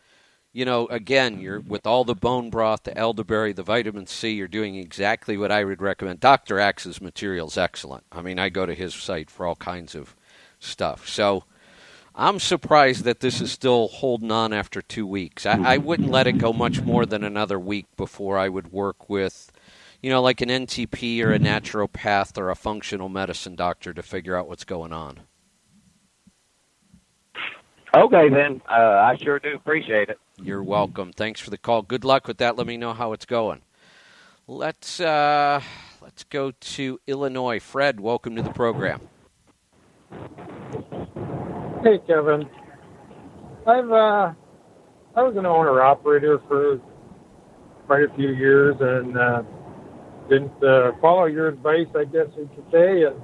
you 0.57 0.65
know, 0.65 0.87
again, 0.87 1.39
you're 1.39 1.61
with 1.61 1.87
all 1.87 2.05
the 2.05 2.15
bone 2.15 2.49
broth, 2.49 2.85
the 2.85 2.97
elderberry, 2.97 3.53
the 3.53 3.63
vitamin 3.63 4.07
C, 4.07 4.31
you're 4.31 4.49
doing 4.49 4.77
exactly 4.77 5.37
what 5.37 5.53
I 5.53 5.65
would 5.65 5.83
recommend. 5.83 6.21
Dr. 6.21 6.59
Axe's 6.59 6.99
material 6.99 7.49
is 7.49 7.59
excellent. 7.59 8.05
I 8.11 8.23
mean, 8.23 8.39
I 8.39 8.49
go 8.49 8.65
to 8.65 8.75
his 8.75 8.95
site 8.95 9.31
for 9.31 9.45
all 9.45 9.57
kinds 9.57 9.95
of 9.95 10.17
stuff. 10.59 11.07
So 11.07 11.45
I'm 12.15 12.41
surprised 12.41 13.05
that 13.05 13.21
this 13.21 13.43
is 13.43 13.53
still 13.53 13.89
holding 13.89 14.31
on 14.31 14.55
after 14.55 14.81
two 14.81 15.07
weeks. 15.07 15.45
I, 15.45 15.75
I 15.75 15.77
wouldn't 15.77 16.11
let 16.11 16.27
it 16.27 16.39
go 16.39 16.55
much 16.55 16.81
more 16.81 17.05
than 17.05 17.23
another 17.23 17.61
week 17.61 17.85
before 17.99 18.39
I 18.39 18.49
would 18.49 18.73
work 18.73 19.11
with, 19.11 19.53
you 20.01 20.09
know, 20.09 20.23
like 20.23 20.41
an 20.41 20.49
NTP 20.49 21.23
or 21.23 21.35
a 21.35 21.39
naturopath 21.39 22.39
or 22.39 22.49
a 22.49 22.57
functional 22.57 23.11
medicine 23.11 23.57
doctor 23.57 23.93
to 23.93 24.03
figure 24.03 24.35
out 24.35 24.49
what's 24.49 24.65
going 24.65 24.95
on. 24.95 25.21
Okay, 27.95 28.29
then. 28.29 28.61
Uh, 28.69 28.73
I 28.73 29.17
sure 29.23 29.39
do 29.39 29.55
appreciate 29.55 30.09
it. 30.09 30.19
You're 30.43 30.63
welcome. 30.63 31.13
Thanks 31.13 31.41
for 31.41 31.51
the 31.51 31.59
call. 31.59 31.83
Good 31.83 32.05
luck 32.05 32.27
with 32.27 32.39
that. 32.39 32.57
Let 32.57 32.67
me 32.67 32.77
know 32.77 32.93
how 32.93 33.13
it's 33.13 33.25
going. 33.25 33.63
Let's 34.47 35.01
uh, 35.01 35.61
let's 36.01 36.25
go 36.25 36.53
to 36.53 37.01
Illinois. 37.07 37.59
Fred, 37.59 37.99
welcome 38.01 38.37
to 38.37 38.43
the 38.43 38.51
program. 38.51 39.01
Hey, 41.83 41.99
Kevin. 42.07 42.49
I've 43.67 43.91
uh, 43.91 44.33
I 45.17 45.23
was 45.23 45.35
an 45.37 45.47
owner 45.47 45.83
operator 45.83 46.41
for 46.47 46.81
quite 47.87 48.03
a 48.03 48.15
few 48.15 48.31
years 48.31 48.77
and 48.81 49.17
uh, 49.17 49.43
didn't 50.29 50.63
uh, 50.63 50.93
follow 51.01 51.25
your 51.25 51.49
advice, 51.49 51.87
I 51.97 52.05
guess 52.05 52.27
you 52.37 52.49
could 52.55 52.71
say, 52.71 53.05
and 53.05 53.17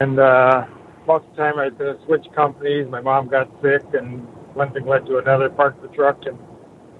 and 0.00 0.18
uh, 0.18 0.66
most 1.08 1.24
of 1.24 1.36
the 1.36 1.42
time 1.42 1.58
I 1.58 1.64
had 1.64 1.78
to 1.78 1.98
switch 2.04 2.26
companies. 2.36 2.86
My 2.88 3.00
mom 3.00 3.28
got 3.28 3.50
sick, 3.62 3.82
and 3.94 4.20
one 4.54 4.72
thing 4.72 4.86
led 4.86 5.06
to 5.06 5.18
another. 5.18 5.48
Parked 5.48 5.80
the 5.82 5.88
truck 5.88 6.18
and 6.26 6.38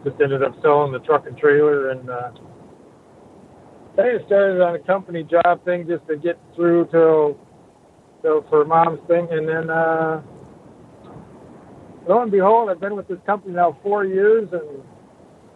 just 0.02 0.20
ended 0.20 0.42
up 0.42 0.54
selling 0.62 0.92
the 0.92 1.00
truck 1.00 1.26
and 1.26 1.36
trailer. 1.36 1.90
And 1.90 2.08
uh, 2.08 2.30
I 3.98 4.18
started 4.26 4.62
on 4.62 4.74
a 4.74 4.78
company 4.78 5.24
job 5.24 5.64
thing 5.64 5.86
just 5.86 6.06
to 6.08 6.16
get 6.16 6.40
through 6.56 6.88
till 6.90 7.38
till 8.22 8.44
for 8.48 8.64
mom's 8.64 9.00
thing, 9.06 9.28
and 9.30 9.46
then 9.46 9.68
uh, 9.70 10.22
lo 12.08 12.22
and 12.22 12.30
behold, 12.30 12.70
I've 12.70 12.80
been 12.80 12.96
with 12.96 13.08
this 13.08 13.18
company 13.26 13.54
now 13.54 13.78
four 13.82 14.06
years, 14.06 14.48
and 14.52 14.82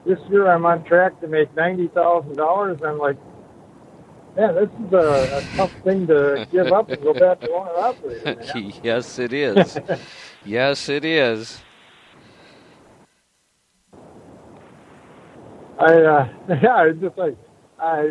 this 0.07 0.19
year 0.31 0.51
I'm 0.51 0.67
on 0.67 0.85
track 0.85 1.21
to 1.23 1.27
make 1.27 1.55
ninety 1.57 1.89
thousand 1.89 2.37
dollars. 2.37 2.79
I'm 2.85 2.99
like, 2.99 3.17
yeah, 4.37 4.53
this 4.53 4.69
is 4.87 4.93
a, 4.93 4.97
a, 4.97 5.57
tough 5.57 5.73
thing 5.85 6.07
to 6.07 6.47
give 6.51 6.73
up 6.73 6.91
and 6.91 7.03
go 7.03 7.13
back 7.19 7.41
to 7.41 7.51
owner 7.51 7.71
operator. 7.71 8.37
yes, 8.83 9.19
it 9.19 9.33
is. 9.33 9.79
yes, 10.45 10.89
it 10.89 11.05
is. 11.05 11.61
I 15.79 15.85
uh, 15.85 16.29
yeah, 16.63 16.75
I 16.77 16.93
just 16.93 17.19
like 17.19 17.37
I, 17.79 18.03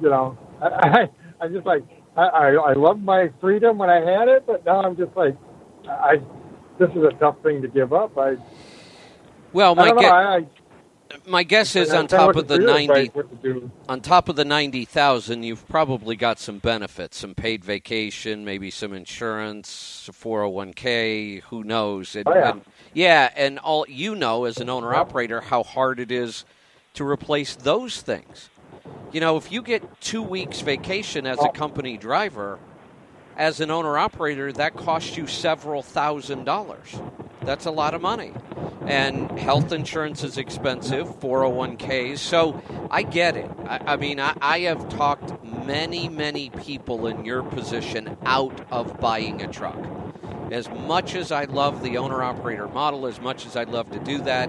you 0.00 0.10
know, 0.10 0.38
I, 0.60 0.66
I 0.66 1.10
I'm 1.40 1.52
just 1.52 1.66
like 1.66 1.82
I, 2.16 2.22
I 2.22 2.48
I 2.52 2.72
loved 2.74 3.02
my 3.02 3.30
freedom 3.40 3.78
when 3.78 3.90
I 3.90 4.00
had 4.00 4.28
it, 4.28 4.46
but 4.46 4.64
now 4.64 4.82
I'm 4.82 4.96
just 4.96 5.16
like 5.16 5.36
I 5.88 6.16
this 6.78 6.90
is 6.90 7.02
a 7.02 7.12
tough 7.18 7.36
thing 7.42 7.62
to 7.62 7.68
give 7.68 7.92
up. 7.92 8.16
I 8.18 8.36
well, 9.52 9.74
my 9.74 9.88
I 9.90 10.36
I, 10.36 10.46
my 11.26 11.42
guess 11.42 11.76
is 11.76 11.92
on 11.92 12.06
top 12.06 12.36
of 12.36 12.48
the 12.48 12.58
ninety 12.58 13.10
on 13.88 14.00
top 14.00 14.28
of 14.28 14.36
the 14.36 14.44
ninety 14.44 14.84
thousand, 14.84 15.42
you've 15.42 15.66
probably 15.68 16.16
got 16.16 16.38
some 16.38 16.58
benefits, 16.58 17.18
some 17.18 17.34
paid 17.34 17.64
vacation, 17.64 18.44
maybe 18.44 18.70
some 18.70 18.92
insurance, 18.92 20.08
four 20.12 20.40
hundred 20.40 20.50
one 20.50 20.72
k. 20.72 21.40
Who 21.50 21.64
knows? 21.64 22.16
And, 22.16 22.26
oh, 22.26 22.34
yeah. 22.34 22.50
And, 22.50 22.60
yeah, 22.94 23.30
and 23.36 23.58
all 23.58 23.86
you 23.88 24.14
know 24.14 24.44
as 24.44 24.58
an 24.58 24.68
owner 24.68 24.94
operator 24.94 25.40
how 25.40 25.62
hard 25.62 26.00
it 26.00 26.10
is 26.10 26.44
to 26.94 27.06
replace 27.06 27.54
those 27.54 28.00
things. 28.00 28.48
You 29.12 29.20
know, 29.20 29.36
if 29.36 29.52
you 29.52 29.62
get 29.62 30.00
two 30.00 30.22
weeks 30.22 30.60
vacation 30.60 31.26
as 31.26 31.38
a 31.42 31.48
company 31.48 31.96
driver, 31.96 32.58
as 33.36 33.60
an 33.60 33.70
owner 33.70 33.98
operator, 33.98 34.52
that 34.52 34.74
costs 34.74 35.16
you 35.16 35.26
several 35.26 35.82
thousand 35.82 36.44
dollars. 36.44 37.00
That's 37.42 37.66
a 37.66 37.70
lot 37.70 37.94
of 37.94 38.00
money. 38.00 38.32
And 38.86 39.38
health 39.38 39.72
insurance 39.72 40.24
is 40.24 40.38
expensive, 40.38 41.08
401ks. 41.20 42.18
So 42.18 42.62
I 42.90 43.02
get 43.02 43.36
it. 43.36 43.50
I, 43.66 43.80
I 43.86 43.96
mean, 43.96 44.20
I, 44.20 44.36
I 44.40 44.60
have 44.60 44.88
talked 44.88 45.44
many, 45.44 46.08
many 46.08 46.50
people 46.50 47.06
in 47.06 47.24
your 47.24 47.42
position 47.42 48.16
out 48.24 48.66
of 48.70 49.00
buying 49.00 49.42
a 49.42 49.52
truck. 49.52 49.78
As 50.50 50.68
much 50.68 51.14
as 51.14 51.32
I 51.32 51.44
love 51.44 51.82
the 51.82 51.98
owner 51.98 52.22
operator 52.22 52.68
model, 52.68 53.06
as 53.06 53.20
much 53.20 53.46
as 53.46 53.56
I'd 53.56 53.68
love 53.68 53.90
to 53.90 53.98
do 53.98 54.18
that. 54.22 54.48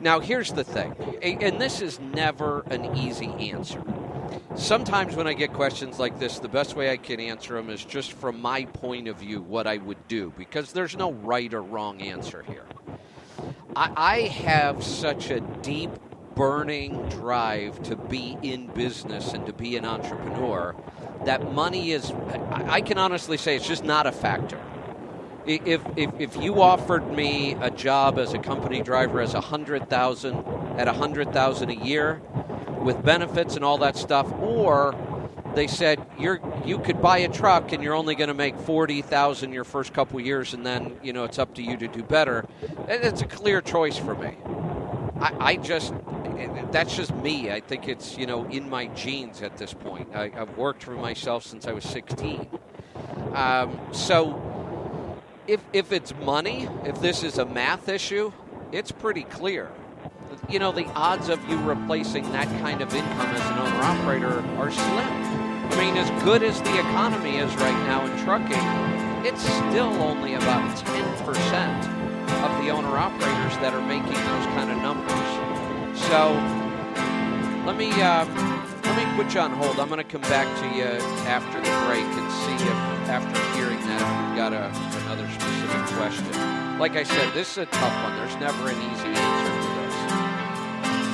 Now, 0.00 0.20
here's 0.20 0.52
the 0.52 0.64
thing, 0.64 0.94
and 1.22 1.60
this 1.60 1.82
is 1.82 2.00
never 2.00 2.60
an 2.70 2.96
easy 2.96 3.26
answer 3.50 3.82
sometimes 4.56 5.16
when 5.16 5.26
I 5.26 5.32
get 5.32 5.52
questions 5.52 5.98
like 5.98 6.18
this, 6.18 6.38
the 6.38 6.48
best 6.48 6.76
way 6.76 6.90
I 6.90 6.96
can 6.96 7.20
answer 7.20 7.54
them 7.54 7.70
is 7.70 7.84
just 7.84 8.12
from 8.12 8.40
my 8.40 8.64
point 8.64 9.08
of 9.08 9.16
view, 9.16 9.40
what 9.40 9.66
I 9.66 9.76
would 9.76 10.08
do, 10.08 10.32
because 10.36 10.72
there's 10.72 10.96
no 10.96 11.12
right 11.12 11.52
or 11.52 11.62
wrong 11.62 12.00
answer 12.02 12.42
here. 12.42 12.66
I, 13.76 13.92
I 13.96 14.20
have 14.28 14.82
such 14.82 15.30
a 15.30 15.40
deep, 15.40 15.90
burning 16.34 17.08
drive 17.08 17.82
to 17.82 17.96
be 17.96 18.36
in 18.42 18.68
business 18.68 19.32
and 19.34 19.44
to 19.46 19.52
be 19.52 19.76
an 19.76 19.84
entrepreneur 19.84 20.74
that 21.24 21.52
money 21.52 21.92
is, 21.92 22.10
I 22.50 22.80
can 22.80 22.98
honestly 22.98 23.36
say, 23.36 23.56
it's 23.56 23.66
just 23.66 23.84
not 23.84 24.06
a 24.06 24.12
factor. 24.12 24.60
If, 25.46 25.82
if, 25.96 26.10
if 26.18 26.36
you 26.36 26.62
offered 26.62 27.12
me 27.12 27.56
a 27.60 27.70
job 27.70 28.18
as 28.18 28.32
a 28.32 28.38
company 28.38 28.82
driver 28.82 29.20
as 29.20 29.34
a 29.34 29.40
hundred 29.40 29.88
thousand 29.90 30.44
at 30.78 30.86
a 30.86 30.92
hundred 30.92 31.32
thousand 31.32 31.70
a 31.70 31.74
year, 31.74 32.22
with 32.80 33.02
benefits 33.04 33.56
and 33.56 33.64
all 33.64 33.78
that 33.78 33.96
stuff, 33.96 34.30
or 34.40 34.94
they 35.54 35.66
said 35.66 36.04
you're 36.18 36.40
you 36.64 36.78
could 36.78 37.00
buy 37.00 37.18
a 37.18 37.28
truck 37.28 37.72
and 37.72 37.82
you're 37.82 37.94
only 37.94 38.14
going 38.14 38.28
to 38.28 38.34
make 38.34 38.56
forty 38.56 39.02
thousand 39.02 39.52
your 39.52 39.64
first 39.64 39.92
couple 39.92 40.20
years, 40.20 40.54
and 40.54 40.64
then 40.64 40.98
you 41.02 41.12
know 41.12 41.24
it's 41.24 41.38
up 41.38 41.54
to 41.54 41.62
you 41.62 41.76
to 41.76 41.88
do 41.88 42.02
better. 42.02 42.46
It's 42.88 43.22
a 43.22 43.26
clear 43.26 43.60
choice 43.60 43.96
for 43.96 44.14
me. 44.14 44.36
I, 45.20 45.52
I 45.52 45.56
just 45.56 45.92
that's 46.72 46.96
just 46.96 47.14
me. 47.16 47.50
I 47.50 47.60
think 47.60 47.88
it's 47.88 48.16
you 48.16 48.26
know 48.26 48.46
in 48.46 48.68
my 48.68 48.86
genes 48.86 49.42
at 49.42 49.56
this 49.56 49.72
point. 49.72 50.14
I, 50.14 50.28
have 50.28 50.56
worked 50.56 50.82
for 50.82 50.92
myself 50.92 51.44
since 51.44 51.66
I 51.66 51.72
was 51.72 51.84
sixteen. 51.84 52.48
Um, 53.34 53.78
so 53.92 55.20
if 55.46 55.60
if 55.72 55.92
it's 55.92 56.14
money, 56.14 56.68
if 56.84 57.00
this 57.00 57.22
is 57.22 57.38
a 57.38 57.44
math 57.44 57.88
issue, 57.88 58.32
it's 58.72 58.92
pretty 58.92 59.24
clear. 59.24 59.70
You 60.48 60.58
know, 60.58 60.72
the 60.72 60.86
odds 60.94 61.28
of 61.28 61.38
you 61.48 61.56
replacing 61.58 62.30
that 62.32 62.48
kind 62.60 62.80
of 62.82 62.94
income 62.94 63.26
as 63.34 63.50
an 63.50 63.58
owner 63.58 63.82
operator 63.82 64.40
are 64.58 64.70
slim. 64.70 65.40
I 65.70 65.76
mean, 65.78 65.96
as 65.96 66.10
good 66.24 66.42
as 66.42 66.60
the 66.62 66.78
economy 66.78 67.36
is 67.36 67.54
right 67.56 67.78
now 67.86 68.04
in 68.04 68.18
trucking, 68.24 69.26
it's 69.26 69.42
still 69.42 69.92
only 70.02 70.34
about 70.34 70.76
10% 70.76 72.00
of 72.42 72.64
the 72.64 72.70
owner 72.70 72.96
operators 72.96 73.54
that 73.58 73.74
are 73.74 73.86
making 73.86 74.12
those 74.12 74.46
kind 74.54 74.70
of 74.70 74.78
numbers. 74.78 75.30
So 76.08 76.34
let 77.66 77.76
me 77.76 77.90
uh, 78.00 78.24
let 78.90 78.96
me 78.96 79.04
put 79.16 79.34
you 79.34 79.40
on 79.40 79.52
hold. 79.52 79.78
I'm 79.78 79.88
going 79.88 79.98
to 79.98 80.04
come 80.04 80.22
back 80.22 80.48
to 80.60 80.76
you 80.76 80.90
after 81.28 81.58
the 81.58 81.70
break 81.86 82.02
and 82.02 82.32
see 82.32 82.64
if, 82.64 82.78
after 83.06 83.38
hearing 83.56 83.78
that, 83.86 84.02
if 84.02 84.28
we've 84.28 84.36
got 84.36 84.52
a, 84.52 84.66
another 85.04 85.28
specific 85.30 85.96
question. 85.96 86.78
Like 86.78 86.96
I 86.96 87.04
said, 87.04 87.32
this 87.34 87.52
is 87.52 87.58
a 87.58 87.66
tough 87.66 88.02
one. 88.02 88.16
There's 88.16 88.36
never 88.36 88.70
an 88.70 88.76
easy 88.92 89.08
answer. 89.08 89.59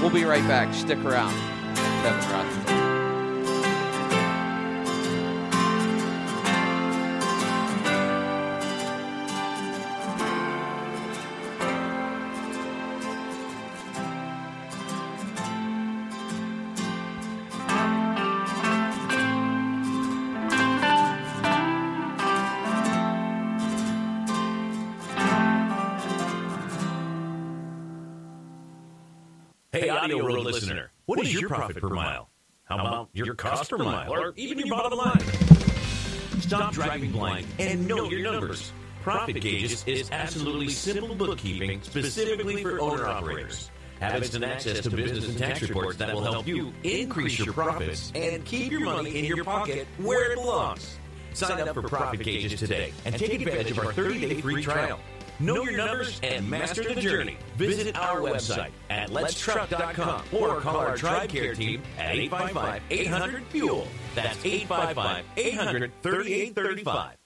We'll 0.01 0.11
be 0.11 0.25
right 0.25 0.47
back. 0.47 0.75
Stick 0.75 1.05
around. 1.05 1.35
Kevin. 2.03 2.86
Audio 30.07 30.25
Road 30.25 30.45
listener, 30.45 30.93
what 31.07 31.19
is 31.19 31.35
your 31.35 31.49
profit 31.49 31.79
per 31.79 31.89
mile? 31.89 32.31
How 32.63 32.79
about 32.79 33.09
your 33.13 33.35
cost 33.35 33.69
per 33.69 33.79
mile, 33.79 34.13
or 34.13 34.33
even 34.37 34.57
your 34.57 34.69
bottom 34.69 34.97
line? 34.97 35.19
Stop 36.39 36.73
driving 36.73 37.11
blind 37.11 37.45
and 37.59 37.89
know 37.89 38.09
your 38.09 38.21
numbers. 38.21 38.73
Profit 39.03 39.41
Gauges 39.41 39.83
is 39.89 40.09
absolutely 40.13 40.69
simple 40.69 41.17
bookkeeping 41.17 41.83
specifically 41.83 42.63
for 42.63 42.81
owner 42.81 43.05
operators. 43.09 43.73
Have 43.99 44.23
instant 44.23 44.45
access 44.45 44.81
to 44.83 44.91
business 44.91 45.29
and 45.29 45.39
tax 45.39 45.61
reports 45.63 45.99
that 45.99 46.15
will 46.15 46.23
help 46.23 46.47
you 46.47 46.73
increase 46.85 47.37
your 47.41 47.53
profits 47.53 48.13
and 48.15 48.45
keep 48.45 48.71
your 48.71 48.83
money 48.83 49.19
in 49.19 49.25
your 49.25 49.43
pocket 49.43 49.89
where 49.99 50.31
it 50.31 50.37
belongs. 50.37 50.99
Sign 51.35 51.67
up 51.67 51.75
for 51.75 51.83
Profit 51.83 52.23
Gauges 52.23 52.61
today 52.61 52.93
and 53.05 53.19
take 53.19 53.43
advantage 53.43 53.73
of 53.73 53.81
our 53.81 53.93
30 53.93 54.21
day 54.21 54.41
free 54.41 54.63
trial. 54.63 55.01
Know 55.39 55.63
your 55.65 55.77
numbers 55.77 56.19
and 56.23 56.49
master 56.49 56.83
the 56.83 56.99
journey. 56.99 57.37
Visit 57.57 57.95
our 57.97 58.21
website 58.21 58.71
at 58.89 59.11
letstruck.com 59.11 60.23
or 60.33 60.61
call 60.61 60.77
our 60.79 60.97
TribeCare 60.97 61.55
team 61.55 61.83
at 61.99 62.17
855 62.17 62.83
800 62.91 63.45
Fuel. 63.49 63.87
That's 64.15 64.43
855 64.45 65.25
800 65.37 65.93
3835. 66.03 67.17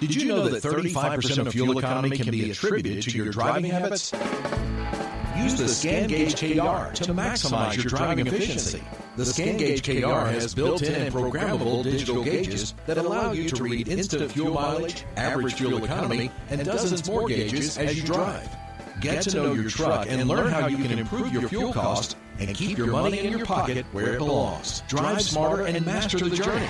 Did 0.00 0.14
you 0.14 0.28
know 0.28 0.48
that 0.48 0.62
35% 0.62 1.46
of 1.46 1.52
fuel 1.52 1.78
economy 1.78 2.16
can 2.16 2.30
be 2.30 2.50
attributed 2.50 3.02
to 3.04 3.10
your 3.16 3.30
driving 3.30 3.70
habits? 3.70 4.12
Use 5.42 5.54
the 5.54 5.64
ScanGauge 5.64 6.34
KR 6.34 6.92
to 7.04 7.14
maximize 7.14 7.76
your 7.76 7.84
driving 7.84 8.26
efficiency. 8.26 8.82
The 9.16 9.22
ScanGauge 9.24 9.82
KR 9.82 10.30
has 10.30 10.54
built-in 10.54 10.94
and 10.94 11.14
programmable 11.14 11.82
digital 11.82 12.24
gauges 12.24 12.74
that 12.86 12.98
allow 12.98 13.32
you 13.32 13.48
to 13.48 13.62
read 13.62 13.88
instant 13.88 14.32
fuel 14.32 14.54
mileage, 14.54 15.04
average 15.16 15.54
fuel 15.54 15.84
economy, 15.84 16.30
and 16.50 16.64
dozens 16.64 17.08
more 17.08 17.28
gauges 17.28 17.78
as 17.78 17.96
you 17.96 18.04
drive. 18.04 18.48
Get 19.00 19.22
to 19.22 19.36
know 19.36 19.52
your 19.52 19.70
truck 19.70 20.06
and 20.08 20.26
learn 20.26 20.50
how 20.50 20.66
you 20.66 20.76
can 20.76 20.98
improve 20.98 21.32
your 21.32 21.48
fuel 21.48 21.72
cost 21.72 22.16
and 22.40 22.54
keep 22.54 22.76
your 22.76 22.88
money 22.88 23.20
in 23.20 23.30
your 23.30 23.46
pocket 23.46 23.86
where 23.92 24.14
it 24.14 24.18
belongs. 24.18 24.82
Drive 24.88 25.22
smarter 25.22 25.66
and 25.66 25.86
master 25.86 26.18
the 26.18 26.34
journey. 26.34 26.68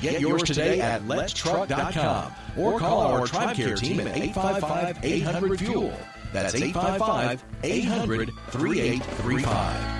Get 0.00 0.20
yours 0.20 0.42
today 0.44 0.80
at 0.80 1.02
letstruck.com 1.02 2.32
or 2.56 2.78
call 2.78 3.02
our 3.02 3.26
TribeCare 3.26 3.78
team 3.78 4.00
at 4.00 4.16
855 4.16 5.04
800 5.04 5.58
Fuel. 5.58 5.92
That's 6.32 6.54
855 6.54 7.44
800 7.62 8.30
3835. 8.50 9.99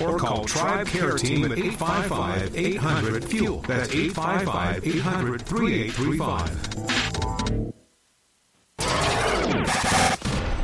or 0.00 0.18
call 0.18 0.44
TribeCare 0.44 1.18
Team 1.18 1.44
at 1.50 1.58
855 1.58 2.56
800 2.56 3.24
Fuel. 3.24 3.60
That's 3.60 3.94
855 3.94 4.86
800 4.86 5.42
3835. 5.42 6.94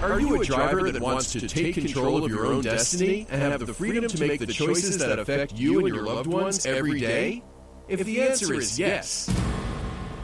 Are 0.02 0.18
you 0.18 0.40
a 0.40 0.44
driver 0.44 0.90
that 0.90 1.00
wants 1.02 1.32
to 1.32 1.46
take 1.46 1.74
control 1.74 2.24
of 2.24 2.30
your 2.30 2.46
own 2.46 2.62
destiny 2.62 3.26
and 3.30 3.42
have 3.42 3.64
the 3.64 3.74
freedom 3.74 4.08
to 4.08 4.18
make 4.26 4.40
the 4.40 4.46
choices 4.46 4.98
that 4.98 5.18
affect 5.18 5.54
you 5.54 5.80
and 5.80 5.88
your 5.88 6.04
loved 6.04 6.26
ones 6.26 6.64
every 6.66 6.98
day? 7.00 7.42
If 7.88 8.04
the 8.04 8.22
answer 8.22 8.54
is 8.54 8.78
yes, 8.78 9.26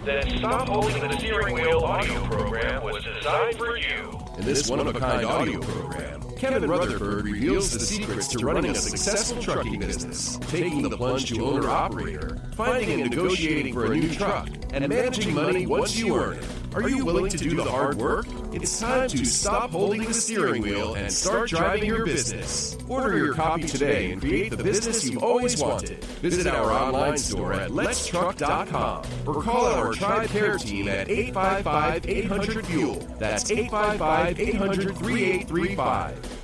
then 0.05 0.39
Stop 0.39 0.69
Holding 0.69 1.01
the 1.01 1.19
Steering 1.19 1.55
Wheel 1.55 1.81
audio 1.81 2.25
program 2.27 2.85
was 2.85 3.05
designed 3.05 3.57
for 3.57 3.77
you. 3.77 4.19
In 4.39 4.45
this 4.45 4.69
one 4.69 4.79
of 4.79 4.87
a 4.87 4.99
kind 4.99 5.27
audio 5.27 5.61
program, 5.61 6.21
Kevin 6.37 6.69
Rutherford 6.69 7.25
reveals 7.25 7.73
the 7.73 7.81
secrets 7.81 8.29
to 8.29 8.45
running 8.45 8.71
a 8.71 8.75
successful 8.75 9.43
trucking 9.43 9.81
business, 9.81 10.37
taking 10.49 10.83
the 10.83 10.95
plunge 10.95 11.31
to 11.31 11.43
owner 11.43 11.71
operator, 11.71 12.37
finding 12.55 13.01
and 13.01 13.11
negotiating 13.11 13.73
for 13.73 13.87
a 13.87 13.97
new 13.97 14.13
truck, 14.13 14.51
and 14.75 14.87
managing 14.87 15.33
money 15.33 15.67
once 15.67 15.97
you 15.97 16.15
earn 16.15 16.37
it. 16.37 16.45
Are 16.77 16.91
you 16.91 17.07
willing 17.07 17.31
to 17.31 17.39
do 17.39 17.57
the 17.57 17.65
hard 17.65 17.97
work? 17.97 18.27
It's 18.53 18.79
time 18.79 19.09
to 19.09 19.25
stop 19.25 19.71
holding 19.71 20.05
the 20.05 20.13
steering 20.13 20.61
wheel 20.61 20.93
and 20.93 21.11
start 21.11 21.49
driving 21.49 21.87
your 21.87 22.05
business. 22.05 22.77
Order 22.87 23.17
your 23.17 23.33
copy 23.33 23.63
today 23.63 24.13
and 24.13 24.21
create 24.21 24.51
the 24.51 24.63
business 24.63 25.03
you've 25.03 25.23
always 25.23 25.59
wanted. 25.59 26.05
Visit 26.21 26.47
our 26.47 26.71
online 26.71 27.17
store 27.17 27.55
at 27.55 27.71
letstruck.com 27.71 29.05
or 29.27 29.43
call 29.43 29.65
our 29.65 29.95
TribeCare 29.95 30.61
team 30.61 30.87
at 30.89 31.09
855 31.09 32.07
800 32.07 32.67
Fuel. 32.67 33.09
That's 33.19 33.51
855 33.51 34.39
800 34.39 34.97
3835. 34.99 36.43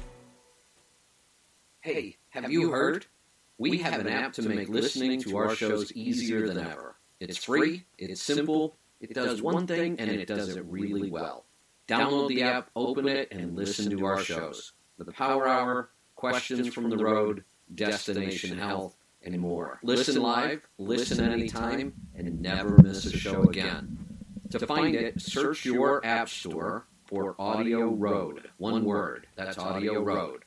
Hey, 1.83 2.17
have 2.31 2.51
you 2.51 2.71
heard? 2.71 3.05
We 3.59 3.77
have 3.79 4.01
an 4.01 4.09
app 4.09 4.33
to 4.33 4.49
make 4.49 4.71
listening 4.71 5.21
to 5.25 5.37
our 5.37 5.55
shows 5.55 5.93
easier 5.93 6.49
than 6.49 6.57
ever. 6.57 6.97
It's 7.21 7.37
free, 7.37 7.85
it's 7.99 8.23
simple, 8.23 8.79
it 9.03 9.15
does 9.15 9.43
one 9.43 9.67
thing 9.67 9.99
and 9.99 10.11
it 10.11 10.27
does 10.27 10.57
it 10.57 10.65
really 10.67 11.11
well. 11.11 11.45
Download 11.89 12.29
the 12.29 12.43
app, 12.43 12.71
open 12.77 13.09
it, 13.09 13.29
and 13.33 13.57
listen 13.57 13.91
to 13.91 14.07
our 14.07 14.21
shows. 14.23 14.73
The 14.99 15.13
Power 15.13 15.49
Hour, 15.49 15.91
Questions 16.15 16.73
from 16.73 16.89
the 16.89 16.97
Road, 16.97 17.45
Destination 17.75 18.57
Health, 18.57 18.97
and 19.25 19.39
more. 19.39 19.81
Listen 19.83 20.23
live, 20.23 20.67
listen 20.79 21.25
anytime, 21.25 21.93
and 22.15 22.41
never 22.41 22.79
miss 22.79 23.05
a 23.07 23.17
show 23.17 23.43
again. 23.43 23.99
To 24.51 24.67
find 24.67 24.95
it, 24.95 25.21
search 25.21 25.65
your 25.65 26.05
app 26.05 26.29
store 26.29 26.87
for 27.07 27.35
Audio 27.39 27.87
Road. 27.89 28.51
One 28.59 28.85
word. 28.85 29.27
That's 29.35 29.59
Audio 29.59 30.03
Road. 30.03 30.45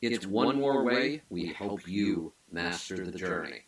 It's 0.00 0.26
one 0.26 0.58
more 0.58 0.84
way 0.84 1.22
we 1.28 1.46
help 1.46 1.86
you 1.86 2.32
master 2.50 3.04
the 3.04 3.18
journey. 3.18 3.62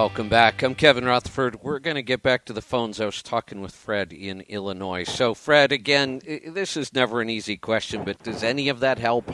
Welcome 0.00 0.30
back. 0.30 0.62
I'm 0.62 0.74
Kevin 0.74 1.04
Rutherford. 1.04 1.62
We're 1.62 1.78
going 1.78 1.96
to 1.96 2.02
get 2.02 2.22
back 2.22 2.46
to 2.46 2.54
the 2.54 2.62
phones. 2.62 3.02
I 3.02 3.04
was 3.04 3.22
talking 3.22 3.60
with 3.60 3.74
Fred 3.74 4.14
in 4.14 4.40
Illinois. 4.48 5.04
So, 5.04 5.34
Fred, 5.34 5.72
again, 5.72 6.22
this 6.24 6.74
is 6.74 6.94
never 6.94 7.20
an 7.20 7.28
easy 7.28 7.58
question, 7.58 8.02
but 8.04 8.22
does 8.22 8.42
any 8.42 8.70
of 8.70 8.80
that 8.80 8.98
help? 8.98 9.30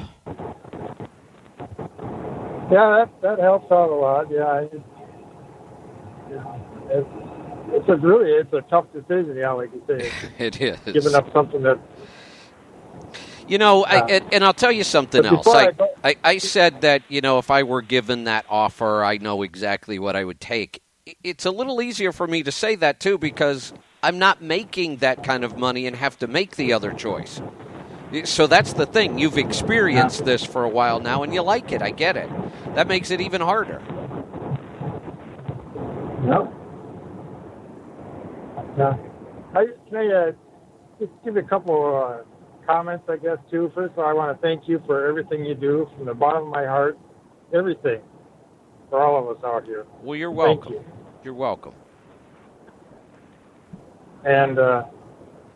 Yeah, 2.68 3.04
that 3.04 3.10
that 3.22 3.38
helps 3.38 3.70
out 3.70 3.90
a 3.90 3.94
lot. 3.94 4.28
Yeah, 4.28 4.62
it, 4.62 4.82
it, 6.90 7.06
it's 7.68 7.88
a 7.88 7.94
really 7.98 8.32
it's 8.32 8.52
a 8.52 8.62
tough 8.62 8.86
decision. 8.92 9.36
Yeah, 9.36 9.52
like 9.52 9.70
you 9.72 9.84
say, 9.86 10.10
it 10.44 10.60
is 10.60 10.80
giving 10.80 11.14
up 11.14 11.32
something 11.32 11.62
that. 11.62 11.78
You 13.48 13.58
know, 13.58 13.84
I, 13.84 14.06
and, 14.06 14.34
and, 14.34 14.44
I'll 14.44 14.52
tell 14.52 14.72
you 14.72 14.82
something 14.82 15.24
else. 15.24 15.46
I, 15.46 15.72
I 16.02 16.16
I, 16.24 16.38
said 16.38 16.80
that, 16.80 17.02
you 17.08 17.20
know, 17.20 17.38
if 17.38 17.50
I 17.50 17.62
were 17.62 17.82
given 17.82 18.24
that 18.24 18.44
offer, 18.48 19.04
I 19.04 19.18
know 19.18 19.42
exactly 19.42 19.98
what 20.00 20.16
I 20.16 20.24
would 20.24 20.40
take. 20.40 20.82
It's 21.22 21.46
a 21.46 21.52
little 21.52 21.80
easier 21.80 22.10
for 22.10 22.26
me 22.26 22.42
to 22.42 22.50
say 22.50 22.74
that, 22.76 22.98
too, 22.98 23.18
because 23.18 23.72
I'm 24.02 24.18
not 24.18 24.42
making 24.42 24.96
that 24.96 25.22
kind 25.22 25.44
of 25.44 25.56
money 25.56 25.86
and 25.86 25.94
have 25.94 26.18
to 26.18 26.26
make 26.26 26.56
the 26.56 26.72
other 26.72 26.92
choice. 26.92 27.40
So 28.24 28.46
that's 28.46 28.72
the 28.72 28.86
thing. 28.86 29.18
You've 29.18 29.38
experienced 29.38 30.24
this 30.24 30.44
for 30.44 30.64
a 30.64 30.68
while 30.68 30.98
now, 30.98 31.22
and 31.22 31.32
you 31.32 31.42
like 31.42 31.70
it. 31.70 31.82
I 31.82 31.90
get 31.90 32.16
it. 32.16 32.28
That 32.74 32.88
makes 32.88 33.10
it 33.10 33.20
even 33.20 33.40
harder. 33.40 33.80
No. 36.22 36.52
Yeah. 38.76 38.96
I, 39.54 39.66
can 39.88 39.96
I 39.96 40.06
uh, 40.06 40.32
just 40.98 41.12
give 41.24 41.34
you 41.34 41.40
a 41.40 41.44
couple 41.44 41.96
uh, 41.96 42.35
comments, 42.66 43.04
I 43.08 43.16
guess, 43.16 43.38
too? 43.50 43.70
First 43.74 43.92
of 43.92 44.00
all, 44.00 44.06
I 44.06 44.12
want 44.12 44.36
to 44.36 44.42
thank 44.42 44.68
you 44.68 44.82
for 44.86 45.06
everything 45.06 45.44
you 45.44 45.54
do 45.54 45.88
from 45.96 46.06
the 46.06 46.14
bottom 46.14 46.44
of 46.44 46.48
my 46.48 46.64
heart. 46.64 46.98
Everything 47.54 48.00
for 48.90 49.00
all 49.02 49.30
of 49.30 49.36
us 49.36 49.42
out 49.44 49.64
here. 49.64 49.86
Well, 50.02 50.16
you're 50.16 50.30
Thank 50.30 50.64
welcome. 50.64 50.72
you. 50.72 50.84
You're 51.24 51.34
welcome. 51.34 51.74
And 54.24 54.58
uh, 54.58 54.84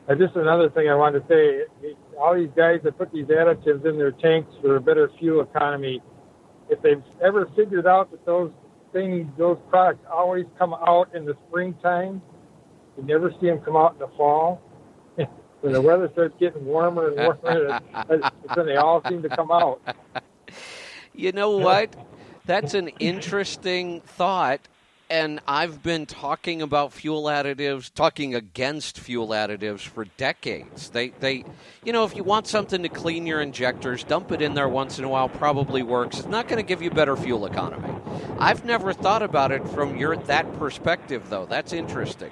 uh, 0.09 0.15
just 0.15 0.37
another 0.37 0.71
thing 0.71 0.89
I 0.89 0.95
wanted 0.95 1.29
to 1.29 1.29
say: 1.29 1.95
all 2.19 2.35
these 2.35 2.51
guys 2.57 2.81
that 2.85 2.97
put 2.99 3.13
these 3.13 3.27
additives 3.27 3.85
in 3.85 3.99
their 3.99 4.13
tanks 4.13 4.53
for 4.61 4.77
a 4.77 4.81
better 4.81 5.11
fuel 5.19 5.43
economy, 5.43 6.01
if 6.69 6.81
they've 6.83 7.03
ever 7.23 7.51
figured 7.57 7.87
out 7.87 8.11
that 8.11 8.25
those 8.27 8.53
things, 8.93 9.27
those 9.39 9.59
products, 9.69 10.05
always 10.13 10.47
come 10.59 10.75
out 10.75 11.15
in 11.15 11.25
the 11.25 11.35
springtime, 11.49 12.23
you 12.97 13.05
never 13.05 13.33
see 13.41 13.47
them 13.47 13.61
come 13.61 13.77
out 13.77 13.95
in 13.95 13.99
the 13.99 14.11
fall. 14.17 14.61
When 15.61 15.73
the 15.73 15.81
weather 15.81 16.09
starts 16.13 16.35
getting 16.39 16.65
warmer 16.65 17.09
and 17.09 17.17
warmer, 17.17 17.81
when 18.55 18.67
they 18.67 18.77
all 18.77 19.03
seem 19.09 19.23
to 19.23 19.29
come 19.29 19.51
out. 19.51 19.81
You 21.15 21.33
know 21.33 21.57
what? 21.59 21.95
That's 22.47 22.75
an 22.75 22.89
interesting 22.99 24.01
thought. 24.01 24.61
And 25.11 25.41
I've 25.49 25.83
been 25.83 26.07
talking 26.07 26.63
about 26.63 26.93
fuel 26.93 27.25
additives, 27.25 27.93
talking 27.93 28.37
against 28.37 29.01
fuel 29.01 29.31
additives 29.31 29.81
for 29.81 30.05
decades. 30.17 30.91
They, 30.91 31.09
they, 31.09 31.45
you 31.85 31.93
know, 31.93 32.05
if 32.05 32.15
you 32.15 32.23
want 32.23 32.47
something 32.47 32.85
to 32.85 32.89
clean 32.89 33.27
your 33.27 33.41
injectors, 33.41 34.05
dump 34.05 34.31
it 34.31 34.41
in 34.41 34.55
there 34.55 34.69
once 34.69 35.01
in 35.01 35.05
a 35.05 35.09
while. 35.09 35.29
Probably 35.29 35.83
works. 35.83 36.21
It's 36.21 36.29
not 36.29 36.47
going 36.47 36.59
to 36.59 36.67
give 36.67 36.81
you 36.81 36.91
better 36.91 37.17
fuel 37.17 37.45
economy. 37.45 37.93
I've 38.39 38.65
never 38.65 38.93
thought 38.93 39.23
about 39.23 39.51
it 39.51 39.67
from 39.71 39.97
your 39.97 40.17
that 40.17 40.57
perspective, 40.61 41.29
though. 41.29 41.45
That's 41.45 41.73
interesting. 41.73 42.31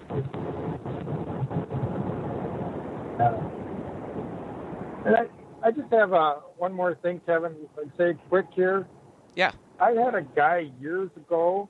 And 5.09 5.17
I, 5.17 5.69
I 5.69 5.71
just 5.71 5.91
have 5.91 6.13
uh, 6.13 6.35
one 6.59 6.75
more 6.75 6.95
thing, 6.97 7.23
Kevin. 7.25 7.55
If 7.63 7.71
I 7.79 7.97
say 7.97 8.19
quick 8.29 8.45
here. 8.55 8.87
Yeah. 9.35 9.53
I 9.81 9.93
had 9.93 10.15
a 10.15 10.23
guy 10.23 10.71
years 10.81 11.09
ago 11.17 11.69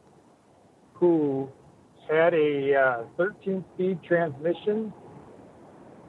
who 0.94 1.48
had 2.10 2.34
a 2.34 2.74
uh, 2.74 3.04
13 3.16 3.64
speed 3.74 4.00
transmission 4.02 4.92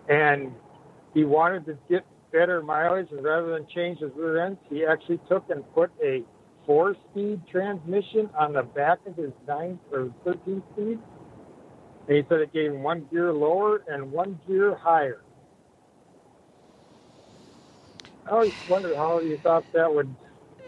and 0.07 0.51
he 1.13 1.23
wanted 1.23 1.65
to 1.67 1.77
get 1.87 2.03
better 2.31 2.63
mileage 2.63 3.09
and 3.11 3.23
rather 3.23 3.51
than 3.51 3.67
change 3.75 3.99
his 3.99 4.11
rear 4.15 4.43
ends, 4.43 4.59
he 4.69 4.85
actually 4.85 5.19
took 5.29 5.47
and 5.51 5.63
put 5.75 5.91
a 6.03 6.23
four 6.65 6.95
speed 7.11 7.41
transmission 7.51 8.29
on 8.37 8.53
the 8.53 8.63
back 8.63 8.97
of 9.05 9.15
his 9.17 9.31
9 9.47 9.79
or 9.91 10.11
13 10.23 10.63
speed. 10.73 10.99
And 12.07 12.17
he 12.17 12.23
said 12.27 12.39
it 12.39 12.53
gave 12.53 12.71
him 12.71 12.81
one 12.81 13.05
gear 13.11 13.31
lower 13.33 13.83
and 13.87 14.11
one 14.11 14.39
gear 14.47 14.75
higher. 14.75 15.21
I 18.29 18.33
always 18.33 18.53
wondered 18.69 18.95
how 18.95 19.19
you 19.19 19.37
thought 19.39 19.65
that 19.73 19.91
would 19.93 20.13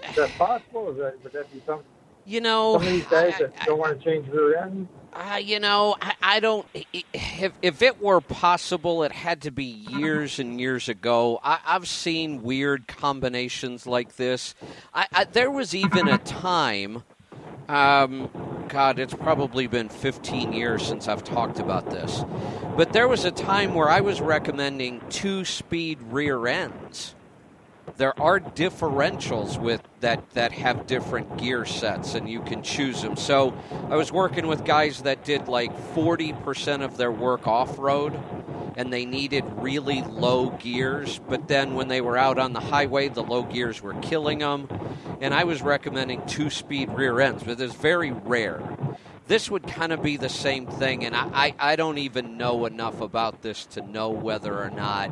is 0.09 0.15
that 0.15 0.29
possible? 0.31 0.89
Is 0.89 0.97
that 0.97 1.23
would 1.23 1.33
that 1.33 1.53
be 1.53 1.61
something? 1.65 1.85
You 2.25 2.41
know, 2.41 2.73
some 2.73 2.81
of 2.83 2.87
these 2.87 3.05
guys 3.05 3.37
that 3.39 3.53
don't 3.65 3.79
want 3.79 3.99
to 3.99 4.03
change 4.03 4.27
rear 4.29 4.57
ends. 4.57 4.89
Uh, 5.13 5.39
you 5.41 5.59
know, 5.59 5.95
I, 6.01 6.13
I 6.21 6.39
don't. 6.39 6.65
If, 7.13 7.53
if 7.61 7.81
it 7.81 8.01
were 8.01 8.21
possible, 8.21 9.03
it 9.03 9.11
had 9.11 9.41
to 9.41 9.51
be 9.51 9.65
years 9.65 10.39
and 10.39 10.59
years 10.59 10.89
ago. 10.89 11.39
I, 11.43 11.59
I've 11.65 11.87
seen 11.87 12.41
weird 12.41 12.87
combinations 12.87 13.85
like 13.85 14.15
this. 14.15 14.55
I, 14.93 15.07
I, 15.11 15.23
there 15.25 15.51
was 15.51 15.75
even 15.75 16.07
a 16.07 16.17
time. 16.19 17.03
Um, 17.67 18.29
God, 18.69 18.99
it's 18.99 19.13
probably 19.13 19.67
been 19.67 19.89
15 19.89 20.53
years 20.53 20.85
since 20.85 21.07
I've 21.07 21.23
talked 21.23 21.59
about 21.59 21.89
this. 21.89 22.23
But 22.75 22.93
there 22.93 23.07
was 23.07 23.25
a 23.25 23.31
time 23.31 23.73
where 23.73 23.89
I 23.89 24.01
was 24.01 24.21
recommending 24.21 25.01
two 25.09 25.45
speed 25.45 25.99
rear 26.03 26.47
ends 26.47 27.15
there 27.97 28.19
are 28.19 28.39
differentials 28.39 29.59
with 29.59 29.81
that 29.99 30.29
that 30.31 30.51
have 30.51 30.87
different 30.87 31.37
gear 31.37 31.65
sets 31.65 32.15
and 32.15 32.29
you 32.29 32.41
can 32.41 32.61
choose 32.63 33.01
them 33.01 33.15
so 33.15 33.53
i 33.89 33.95
was 33.95 34.11
working 34.11 34.47
with 34.47 34.63
guys 34.65 35.01
that 35.01 35.23
did 35.23 35.47
like 35.47 35.71
40% 35.93 36.83
of 36.83 36.97
their 36.97 37.11
work 37.11 37.47
off-road 37.47 38.19
and 38.77 38.91
they 38.91 39.05
needed 39.05 39.43
really 39.57 40.01
low 40.03 40.51
gears 40.51 41.19
but 41.27 41.47
then 41.47 41.73
when 41.73 41.87
they 41.87 42.01
were 42.01 42.17
out 42.17 42.37
on 42.37 42.53
the 42.53 42.59
highway 42.59 43.09
the 43.09 43.23
low 43.23 43.43
gears 43.43 43.81
were 43.81 43.95
killing 43.95 44.39
them 44.39 44.67
and 45.19 45.33
i 45.33 45.43
was 45.43 45.61
recommending 45.61 46.25
two 46.25 46.49
speed 46.49 46.89
rear 46.89 47.19
ends 47.19 47.43
but 47.43 47.59
it's 47.59 47.75
very 47.75 48.11
rare 48.11 48.61
this 49.31 49.49
would 49.49 49.65
kind 49.65 49.93
of 49.93 50.03
be 50.03 50.17
the 50.17 50.27
same 50.27 50.67
thing 50.67 51.05
and 51.05 51.15
I, 51.15 51.29
I, 51.33 51.71
I 51.71 51.75
don't 51.77 51.97
even 51.99 52.35
know 52.35 52.65
enough 52.65 52.99
about 52.99 53.41
this 53.41 53.65
to 53.67 53.81
know 53.81 54.09
whether 54.09 54.61
or 54.61 54.69
not 54.69 55.09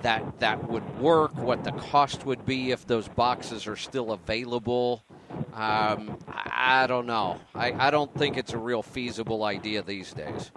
that 0.00 0.38
that 0.38 0.70
would 0.70 0.98
work, 0.98 1.36
what 1.36 1.62
the 1.62 1.72
cost 1.72 2.24
would 2.24 2.46
be 2.46 2.70
if 2.70 2.86
those 2.86 3.06
boxes 3.06 3.66
are 3.66 3.76
still 3.76 4.12
available. 4.12 5.04
Um, 5.52 6.16
I, 6.26 6.84
I 6.84 6.86
don't 6.86 7.04
know. 7.04 7.38
I, 7.54 7.88
I 7.88 7.90
don't 7.90 8.12
think 8.16 8.38
it's 8.38 8.54
a 8.54 8.58
real 8.58 8.82
feasible 8.82 9.44
idea 9.44 9.82
these 9.82 10.14
days. 10.14 10.50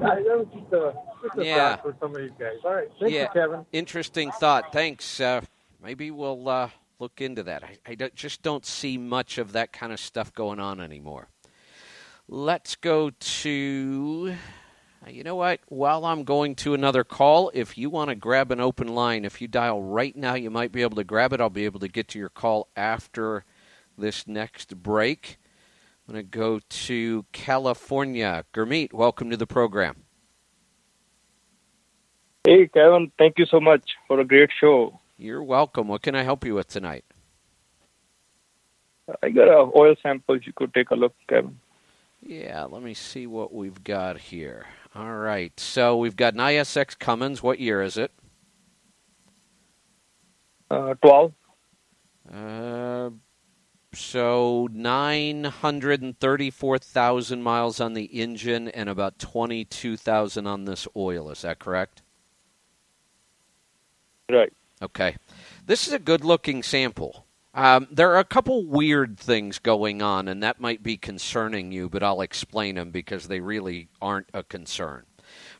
That 0.00 0.18
was 0.24 0.46
just 0.52 0.72
a, 0.72 0.94
just 1.22 1.38
a 1.38 1.44
Yeah. 1.44 1.76
thought 1.76 1.82
for 1.82 1.96
some 2.00 2.16
of 2.16 2.20
these 2.22 2.32
guys. 2.36 2.56
All 2.64 2.74
right, 2.74 2.88
thank 2.98 3.12
yeah, 3.12 3.22
you, 3.22 3.28
Kevin. 3.32 3.66
interesting 3.72 4.32
thought. 4.32 4.72
Thanks. 4.72 5.20
Uh, 5.20 5.42
maybe 5.80 6.10
we'll 6.10 6.48
uh, 6.48 6.70
look 7.00 7.20
into 7.20 7.42
that. 7.44 7.64
I, 7.64 7.78
I 7.86 7.94
don't, 7.94 8.14
just 8.14 8.42
don't 8.42 8.64
see 8.64 8.98
much 8.98 9.38
of 9.38 9.52
that 9.52 9.72
kind 9.72 9.92
of 9.92 9.98
stuff 9.98 10.32
going 10.32 10.60
on 10.60 10.80
anymore. 10.80 11.28
Let's 12.28 12.76
go 12.76 13.10
to. 13.10 14.34
You 15.08 15.24
know 15.24 15.34
what? 15.34 15.60
While 15.68 16.04
I'm 16.04 16.24
going 16.24 16.54
to 16.56 16.74
another 16.74 17.04
call, 17.04 17.50
if 17.54 17.78
you 17.78 17.88
want 17.88 18.10
to 18.10 18.14
grab 18.14 18.52
an 18.52 18.60
open 18.60 18.88
line, 18.88 19.24
if 19.24 19.40
you 19.40 19.48
dial 19.48 19.82
right 19.82 20.14
now, 20.14 20.34
you 20.34 20.50
might 20.50 20.72
be 20.72 20.82
able 20.82 20.96
to 20.96 21.04
grab 21.04 21.32
it. 21.32 21.40
I'll 21.40 21.48
be 21.48 21.64
able 21.64 21.80
to 21.80 21.88
get 21.88 22.08
to 22.08 22.18
your 22.18 22.28
call 22.28 22.68
after 22.76 23.44
this 23.96 24.26
next 24.28 24.76
break. 24.82 25.38
I'm 26.06 26.14
going 26.14 26.24
to 26.26 26.30
go 26.30 26.60
to 26.68 27.24
California. 27.32 28.44
Gurmeet, 28.52 28.92
welcome 28.92 29.30
to 29.30 29.38
the 29.38 29.46
program. 29.46 30.04
Hey, 32.44 32.68
Kevin, 32.68 33.10
thank 33.18 33.38
you 33.38 33.46
so 33.46 33.58
much 33.58 33.82
for 34.06 34.20
a 34.20 34.24
great 34.24 34.50
show. 34.60 34.99
You're 35.20 35.42
welcome. 35.42 35.86
What 35.86 36.00
can 36.00 36.14
I 36.14 36.22
help 36.22 36.46
you 36.46 36.54
with 36.54 36.68
tonight? 36.68 37.04
I 39.22 39.28
got 39.28 39.48
a 39.48 39.70
oil 39.76 39.94
samples. 40.02 40.40
You 40.46 40.54
could 40.56 40.72
take 40.72 40.92
a 40.92 40.94
look, 40.94 41.14
Kevin. 41.28 41.58
Yeah, 42.22 42.64
let 42.64 42.82
me 42.82 42.94
see 42.94 43.26
what 43.26 43.52
we've 43.52 43.84
got 43.84 44.16
here. 44.16 44.64
All 44.94 45.12
right, 45.12 45.52
so 45.60 45.98
we've 45.98 46.16
got 46.16 46.32
an 46.32 46.40
ISX 46.40 46.98
Cummins. 46.98 47.42
What 47.42 47.60
year 47.60 47.82
is 47.82 47.98
it? 47.98 48.12
Uh, 50.70 50.94
12. 50.94 51.32
Uh, 52.32 53.10
so 53.92 54.70
934,000 54.72 57.42
miles 57.42 57.78
on 57.78 57.92
the 57.92 58.04
engine 58.04 58.68
and 58.68 58.88
about 58.88 59.18
22,000 59.18 60.46
on 60.46 60.64
this 60.64 60.88
oil. 60.96 61.30
Is 61.30 61.42
that 61.42 61.58
correct? 61.58 62.00
Right. 64.30 64.50
Okay. 64.82 65.16
This 65.66 65.86
is 65.86 65.92
a 65.92 65.98
good 65.98 66.24
looking 66.24 66.62
sample. 66.62 67.26
Um, 67.52 67.88
there 67.90 68.12
are 68.12 68.18
a 68.18 68.24
couple 68.24 68.64
weird 68.64 69.18
things 69.18 69.58
going 69.58 70.02
on, 70.02 70.28
and 70.28 70.42
that 70.42 70.60
might 70.60 70.82
be 70.82 70.96
concerning 70.96 71.72
you, 71.72 71.88
but 71.88 72.02
I'll 72.02 72.20
explain 72.20 72.76
them 72.76 72.90
because 72.90 73.26
they 73.26 73.40
really 73.40 73.88
aren't 74.00 74.28
a 74.32 74.42
concern. 74.42 75.04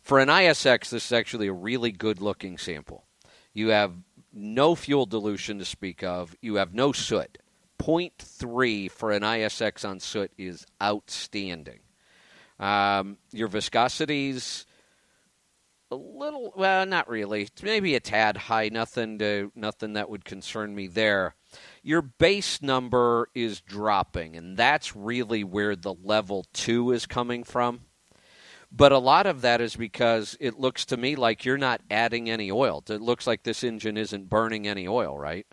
For 0.00 0.18
an 0.18 0.28
ISX, 0.28 0.90
this 0.90 1.06
is 1.06 1.12
actually 1.12 1.48
a 1.48 1.52
really 1.52 1.90
good 1.90 2.20
looking 2.20 2.58
sample. 2.58 3.04
You 3.52 3.68
have 3.68 3.92
no 4.32 4.74
fuel 4.74 5.06
dilution 5.06 5.58
to 5.58 5.64
speak 5.64 6.02
of, 6.02 6.36
you 6.40 6.56
have 6.56 6.72
no 6.72 6.92
soot. 6.92 7.38
0.3 7.80 8.90
for 8.90 9.10
an 9.10 9.22
ISX 9.22 9.88
on 9.88 10.00
soot 10.00 10.30
is 10.38 10.66
outstanding. 10.82 11.80
Um, 12.58 13.16
your 13.32 13.48
viscosities 13.48 14.66
a 15.90 15.96
little 15.96 16.52
well, 16.56 16.86
not 16.86 17.08
really. 17.08 17.48
Maybe 17.62 17.94
a 17.94 18.00
tad 18.00 18.36
high. 18.36 18.68
Nothing 18.68 19.18
to 19.18 19.50
nothing 19.54 19.94
that 19.94 20.08
would 20.08 20.24
concern 20.24 20.74
me 20.74 20.86
there. 20.86 21.34
Your 21.82 22.02
base 22.02 22.62
number 22.62 23.28
is 23.34 23.60
dropping, 23.60 24.36
and 24.36 24.56
that's 24.56 24.94
really 24.94 25.44
where 25.44 25.74
the 25.74 25.94
level 25.94 26.46
two 26.52 26.92
is 26.92 27.06
coming 27.06 27.44
from. 27.44 27.80
But 28.72 28.92
a 28.92 28.98
lot 28.98 29.26
of 29.26 29.40
that 29.40 29.60
is 29.60 29.74
because 29.74 30.36
it 30.38 30.60
looks 30.60 30.84
to 30.86 30.96
me 30.96 31.16
like 31.16 31.44
you're 31.44 31.58
not 31.58 31.80
adding 31.90 32.30
any 32.30 32.52
oil. 32.52 32.84
It 32.88 33.00
looks 33.00 33.26
like 33.26 33.42
this 33.42 33.64
engine 33.64 33.96
isn't 33.96 34.28
burning 34.28 34.68
any 34.68 34.86
oil, 34.86 35.18
right? 35.18 35.46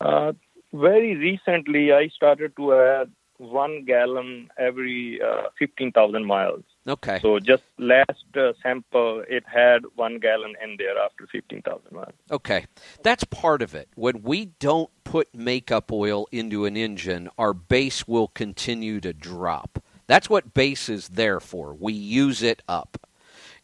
Uh, 0.00 0.32
very 0.72 1.16
recently, 1.16 1.92
I 1.92 2.08
started 2.08 2.54
to 2.56 2.72
add 2.72 3.10
one 3.38 3.84
gallon 3.84 4.48
every 4.58 5.20
uh, 5.20 5.48
15,000 5.58 6.24
miles. 6.24 6.62
Okay. 6.88 7.18
So 7.20 7.38
just 7.38 7.62
last 7.78 8.24
uh, 8.34 8.52
sample, 8.62 9.22
it 9.28 9.44
had 9.46 9.82
one 9.94 10.18
gallon 10.18 10.54
in 10.62 10.76
there 10.78 10.98
after 10.98 11.26
15,000 11.30 11.92
miles. 11.92 12.14
Okay. 12.30 12.64
That's 13.02 13.24
part 13.24 13.60
of 13.60 13.74
it. 13.74 13.88
When 13.94 14.22
we 14.22 14.46
don't 14.46 14.90
put 15.04 15.34
makeup 15.34 15.92
oil 15.92 16.26
into 16.32 16.64
an 16.64 16.76
engine, 16.76 17.28
our 17.36 17.52
base 17.52 18.08
will 18.08 18.28
continue 18.28 19.00
to 19.00 19.12
drop. 19.12 19.82
That's 20.06 20.30
what 20.30 20.54
base 20.54 20.88
is 20.88 21.08
there 21.08 21.40
for. 21.40 21.74
We 21.74 21.92
use 21.92 22.42
it 22.42 22.62
up. 22.66 23.06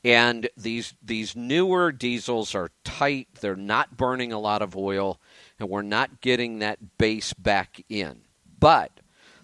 And 0.05 0.51
these 0.55 0.93
these 1.03 1.35
newer 1.35 1.91
diesels 1.91 2.55
are 2.55 2.70
tight, 2.85 3.29
they're 3.41 3.57
not 3.57 3.97
burning 3.97 4.35
a 4.35 4.39
lot 4.39 4.61
of 4.61 4.77
oil, 4.77 5.18
and 5.59 5.70
we're 5.70 5.81
not 5.81 6.20
getting 6.20 6.59
that 6.59 6.99
base 6.99 7.33
back 7.33 7.83
in. 7.89 8.20
But 8.61 9.01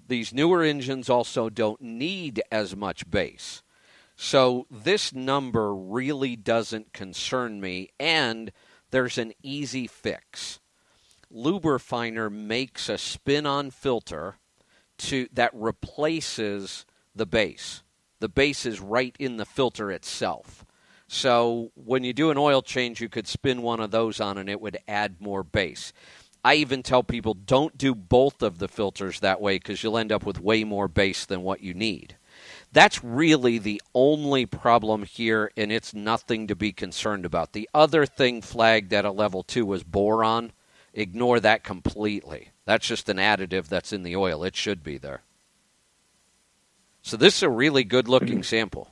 these 0.07 0.35
newer 0.35 0.63
engines 0.63 1.09
also 1.09 1.49
don't 1.49 1.81
need 1.81 2.43
as 2.53 2.77
much 2.77 3.11
base. 3.11 3.63
So 4.23 4.67
this 4.71 5.15
number 5.15 5.75
really 5.75 6.37
doesn't 6.37 6.93
concern 6.93 7.59
me, 7.59 7.89
and 7.99 8.53
there's 8.91 9.17
an 9.17 9.33
easy 9.43 9.87
fix. 9.87 10.61
Luberfiner 11.35 12.31
makes 12.31 12.91
a 12.91 12.99
spin-on 12.99 13.71
filter 13.71 14.37
to 14.99 15.27
that 15.33 15.53
replaces 15.55 16.85
the 17.15 17.25
base. 17.25 17.83
The 18.19 18.29
base 18.29 18.67
is 18.67 18.79
right 18.79 19.17
in 19.19 19.39
the 19.39 19.47
filter 19.47 19.91
itself. 19.91 20.67
So 21.09 21.73
when 21.75 22.05
you 22.05 22.13
do 22.13 22.31
an 22.31 22.37
oil 22.37 22.61
change, 22.61 23.01
you 23.01 23.09
could 23.09 23.27
spin 23.27 23.63
one 23.63 23.81
of 23.81 23.91
those 23.91 24.21
on 24.21 24.37
and 24.37 24.51
it 24.51 24.61
would 24.61 24.77
add 24.87 25.17
more 25.19 25.43
base. 25.43 25.95
I 26.45 26.57
even 26.57 26.83
tell 26.83 27.03
people 27.03 27.33
don't 27.33 27.79
do 27.79 27.95
both 27.95 28.43
of 28.43 28.59
the 28.59 28.69
filters 28.69 29.21
that 29.21 29.41
way 29.41 29.57
because 29.57 29.83
you'll 29.83 29.97
end 29.97 30.13
up 30.13 30.27
with 30.27 30.43
way 30.43 30.63
more 30.63 30.89
base 30.89 31.25
than 31.25 31.41
what 31.41 31.63
you 31.63 31.73
need. 31.73 32.17
That's 32.73 33.03
really 33.03 33.59
the 33.59 33.83
only 33.95 34.47
problem 34.47 35.03
here, 35.03 35.51
and 35.57 35.73
it's 35.73 35.93
nothing 35.93 36.47
to 36.47 36.55
be 36.55 36.73
concerned 36.73 37.25
about. 37.25 37.53
The 37.53 37.69
other 37.75 38.07
thing 38.07 38.43
flagged 38.43 38.93
at 38.93 39.05
a 39.05 39.11
level 39.11 39.43
two 39.43 39.67
was 39.67 39.83
boron. 39.83 40.53
Ignore 40.95 41.41
that 41.41 41.65
completely. 41.65 42.51
That's 42.65 42.87
just 42.87 43.09
an 43.09 43.17
additive 43.17 43.67
that's 43.67 43.93
in 43.93 44.05
the 44.05 44.15
oil. 44.15 44.45
It 44.45 44.55
should 44.55 44.85
be 44.85 44.99
there. 44.99 45.23
So 47.03 47.17
this 47.17 47.37
is 47.37 47.43
a 47.43 47.49
really 47.49 47.83
good 47.83 48.09
looking 48.09 48.43
sample. 48.43 48.89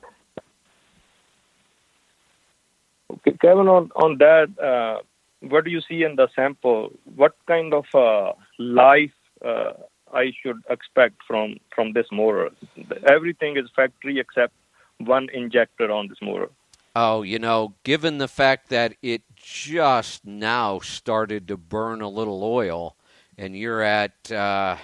Okay, 3.11 3.37
Kevin, 3.41 3.67
on, 3.67 3.91
on 3.95 4.17
that, 4.17 4.47
uh, 4.59 5.01
what 5.47 5.63
do 5.63 5.71
you 5.71 5.81
see 5.81 6.03
in 6.03 6.15
the 6.15 6.27
sample? 6.35 6.91
What 7.15 7.35
kind 7.47 7.73
of 7.73 7.85
uh, 7.93 8.33
life 8.57 9.13
uh, 9.45 9.73
I 10.13 10.31
should 10.41 10.61
expect 10.69 11.15
from, 11.27 11.57
from 11.73 11.93
this 11.93 12.07
motor? 12.11 12.49
Everything 13.07 13.57
is 13.57 13.69
factory 13.75 14.19
except 14.19 14.53
one 14.97 15.27
injector 15.33 15.91
on 15.91 16.07
this 16.07 16.17
motor. 16.21 16.49
Oh, 16.95 17.21
you 17.21 17.39
know, 17.39 17.75
given 17.83 18.17
the 18.17 18.27
fact 18.27 18.69
that 18.69 18.95
it 19.01 19.21
just 19.35 20.25
now 20.25 20.79
started 20.79 21.47
to 21.47 21.57
burn 21.57 22.01
a 22.01 22.09
little 22.09 22.43
oil 22.43 22.95
and 23.37 23.55
you're 23.55 23.81
at 23.81 24.31
uh, 24.31 24.77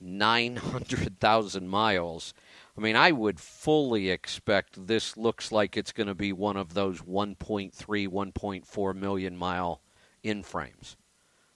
900,000 0.00 1.68
miles, 1.68 2.34
I 2.76 2.80
mean, 2.80 2.96
I 2.96 3.12
would 3.12 3.40
fully 3.40 4.10
expect 4.10 4.86
this 4.86 5.16
looks 5.16 5.50
like 5.50 5.76
it's 5.76 5.92
going 5.92 6.06
to 6.06 6.14
be 6.14 6.32
one 6.32 6.56
of 6.56 6.74
those 6.74 7.00
1.3, 7.00 7.72
1.4 7.72 8.94
million 8.94 9.36
mile 9.36 9.80
in 10.22 10.42
frames. 10.42 10.96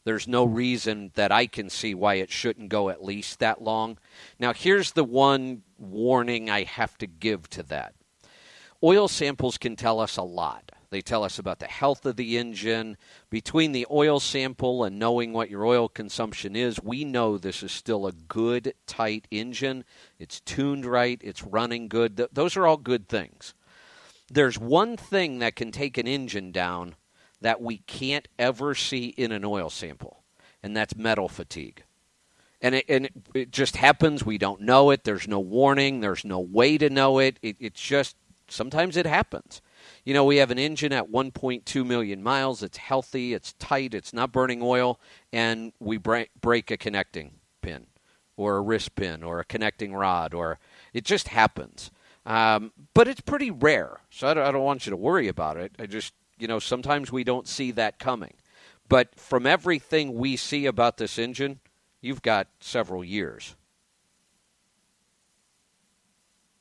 There's 0.05 0.29
no 0.29 0.45
reason 0.45 1.13
that 1.15 1.33
I 1.33 1.47
can 1.47 1.71
see 1.71 1.95
why 1.95 2.15
it 2.15 2.31
shouldn't 2.31 2.69
go 2.69 2.91
at 2.91 3.03
least 3.03 3.39
that 3.39 3.63
long. 3.63 3.99
Now, 4.39 4.53
here's 4.53 4.93
the 4.93 5.05
one 5.05 5.63
warning 5.79 6.51
I 6.51 6.65
have 6.65 6.99
to 6.99 7.07
give 7.07 7.49
to 7.51 7.63
that 7.65 7.95
oil 8.85 9.09
samples 9.09 9.57
can 9.57 9.77
tell 9.77 9.99
us 9.99 10.19
a 10.19 10.23
lot. 10.23 10.71
They 10.91 11.01
tell 11.01 11.25
us 11.25 11.39
about 11.39 11.59
the 11.59 11.67
health 11.67 12.05
of 12.05 12.17
the 12.17 12.37
engine. 12.37 12.99
Between 13.31 13.73
the 13.73 13.87
oil 13.91 14.21
sample 14.21 14.85
and 14.85 14.99
knowing 14.99 15.33
what 15.33 15.51
your 15.51 15.65
oil 15.65 15.89
consumption 15.89 16.55
is, 16.55 16.81
we 16.83 17.05
know 17.05 17.39
this 17.39 17.63
is 17.63 17.73
still 17.73 18.07
a 18.07 18.13
good, 18.13 18.75
tight 18.87 19.27
engine. 19.31 19.85
It's 20.19 20.41
tuned 20.41 20.85
right, 20.85 21.21
it's 21.25 21.43
running 21.43 21.89
good. 21.89 22.19
Th- 22.19 22.29
those 22.31 22.57
are 22.57 22.67
all 22.67 22.77
good 22.77 23.09
things. 23.09 23.55
There's 24.31 24.59
one 24.59 24.97
thing 24.97 25.39
that 25.39 25.57
can 25.57 25.73
take 25.73 25.99
an 25.99 26.07
engine 26.07 26.53
down 26.53 26.95
that 27.45 27.61
we 27.61 27.77
can't 27.77 28.27
ever 28.39 28.75
see 28.75 29.09
in 29.09 29.31
an 29.31 29.45
oil 29.45 29.69
sample, 29.69 30.23
and 30.63 30.75
that's 30.75 30.97
metal 30.97 31.29
fatigue. 31.29 31.85
And 32.63 32.77
it, 32.77 32.87
and 32.89 33.11
it, 33.35 33.51
just 33.51 33.77
happens. 33.77 34.25
We 34.25 34.39
don't 34.39 34.63
know 34.63 34.89
it. 34.89 35.05
There's 35.05 35.29
no 35.29 35.41
warning. 35.41 36.01
There's 36.01 36.25
no 36.25 36.41
way 36.41 36.79
to 36.79 36.89
know 36.89 37.19
it. 37.19 37.39
it 37.43 37.57
it's 37.61 37.83
just 37.83 38.17
sometimes 38.49 38.97
it 38.97 39.05
happens. 39.05 39.61
You 40.07 40.15
know, 40.15 40.25
we 40.25 40.39
have 40.39 40.51
an 40.51 40.59
engine 40.59 40.95
at 40.95 41.13
1.2 41.13 41.87
million 41.87 42.23
miles. 42.23 42.63
It's 42.63 42.79
healthy, 42.79 43.35
it's 43.35 43.53
tight, 43.53 43.93
it's 43.93 44.15
not 44.15 44.33
burning 44.33 44.63
oil, 44.63 44.99
and 45.31 45.75
we 45.79 45.99
break, 45.99 46.31
break 46.41 46.71
a 46.71 46.79
connecting 46.79 47.33
pin 47.61 47.89
or 48.39 48.57
a 48.57 48.63
wrist 48.63 48.95
pin 48.95 49.23
or 49.23 49.39
a 49.39 49.45
connecting 49.45 49.93
rod, 49.93 50.33
or 50.33 50.59
it 50.95 51.05
just 51.05 51.29
happens. 51.29 51.91
Um, 52.25 52.73
but 52.95 53.07
it's 53.07 53.21
pretty 53.21 53.51
rare, 53.51 54.01
so 54.09 54.29
I 54.29 54.33
don't, 54.33 54.47
I 54.47 54.51
don't 54.51 54.65
want 54.65 54.87
you 54.87 54.91
to 54.91 54.97
worry 54.97 55.29
about 55.29 55.59
it. 55.59 55.73
I 55.79 55.85
just, 55.85 56.15
you 56.39 56.47
know, 56.47 56.59
sometimes 56.59 57.13
we 57.13 57.25
don't 57.25 57.47
see 57.47 57.71
that 57.73 57.99
coming. 57.99 58.35
But 58.89 59.19
from 59.19 59.47
everything 59.47 60.15
we 60.15 60.37
see 60.37 60.67
about 60.67 60.99
this 60.99 61.19
engine, 61.19 61.61
you've 62.01 62.23
got 62.23 62.49
several 62.61 63.03
years. 63.03 63.57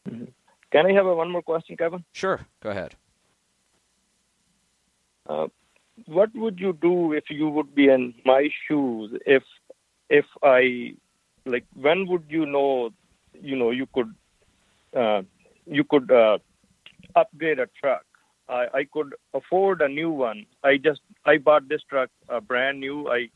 Mm-hmm. 0.10 0.26
Can 0.72 0.86
I 0.86 0.94
have 0.94 1.06
a, 1.06 1.16
one 1.16 1.32
more 1.32 1.42
question, 1.42 1.78
Kevin? 1.78 2.04
Sure, 2.14 2.42
go 2.62 2.70
ahead. 2.70 2.96
Uh, 5.28 5.48
what 6.06 6.30
would 6.36 6.60
you 6.60 6.74
do 6.74 7.14
if 7.14 7.26
you 7.30 7.48
would 7.50 7.76
be 7.76 7.90
in 7.90 8.14
my 8.26 8.50
shoes? 8.68 9.12
If 9.26 9.44
if 10.10 10.26
I 10.42 10.96
like, 11.46 11.66
when 11.76 12.08
would 12.08 12.26
you 12.30 12.46
know? 12.46 12.90
You 13.42 13.56
know, 13.56 13.72
you 13.72 13.88
could 13.94 14.14
uh, 14.96 15.22
you 15.66 15.84
could 15.84 16.12
uh, 16.12 16.38
upgrade 17.16 17.60
a 17.60 17.68
truck. 17.80 18.06
I, 18.54 18.80
I 18.80 18.84
could 18.86 19.16
afford 19.34 19.82
a 19.82 19.90
new 19.90 20.12
one. 20.12 20.46
I 20.64 20.78
just 20.78 21.02
I 21.26 21.38
bought 21.38 21.68
this 21.68 21.82
truck 21.90 22.10
uh, 22.30 22.40
brand 22.40 22.80
new. 22.80 23.10
I 23.10 23.30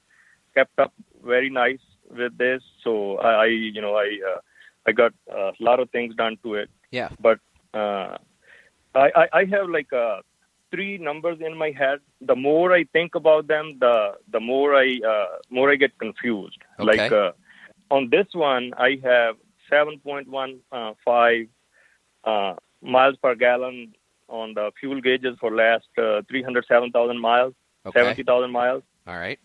kept 0.54 0.78
up 0.80 0.94
very 1.24 1.50
nice 1.50 1.80
with 2.10 2.38
this, 2.38 2.62
so 2.84 3.18
I, 3.18 3.32
I 3.32 3.46
you 3.46 3.82
know 3.82 3.96
I 3.96 4.20
uh, 4.32 4.40
I 4.86 4.92
got 4.92 5.14
a 5.30 5.52
lot 5.60 5.80
of 5.80 5.90
things 5.90 6.16
done 6.16 6.38
to 6.44 6.56
it. 6.56 6.70
Yeah. 6.92 7.10
But 7.20 7.40
uh, 7.74 8.18
I, 8.96 9.12
I 9.16 9.28
I 9.34 9.46
have 9.46 9.70
like 9.70 9.92
uh, 9.92 10.22
three 10.72 10.98
numbers 10.98 11.40
in 11.42 11.58
my 11.58 11.72
head. 11.72 12.00
The 12.22 12.36
more 12.36 12.72
I 12.74 12.84
think 12.86 13.16
about 13.16 13.48
them, 13.48 13.78
the 13.80 14.14
the 14.32 14.40
more 14.40 14.76
I 14.76 15.00
uh, 15.14 15.38
more 15.50 15.72
I 15.72 15.76
get 15.76 15.98
confused. 15.98 16.62
Okay. 16.80 16.86
Like 16.86 17.12
uh, 17.12 17.32
on 17.90 18.10
this 18.10 18.28
one, 18.34 18.74
I 18.78 19.00
have 19.04 19.36
7.15 19.72 21.48
uh, 22.24 22.54
miles 22.82 23.16
per 23.22 23.36
gallon 23.36 23.94
on 24.30 24.54
the 24.54 24.72
fuel 24.80 25.02
gauges 25.02 25.38
for 25.40 25.52
last 25.56 25.88
uh, 25.98 26.22
307,000 26.30 27.20
miles, 27.20 27.54
Okay. 27.86 28.00
70,000 28.00 28.52
miles. 28.52 28.84
All 29.06 29.18
right. 29.18 29.40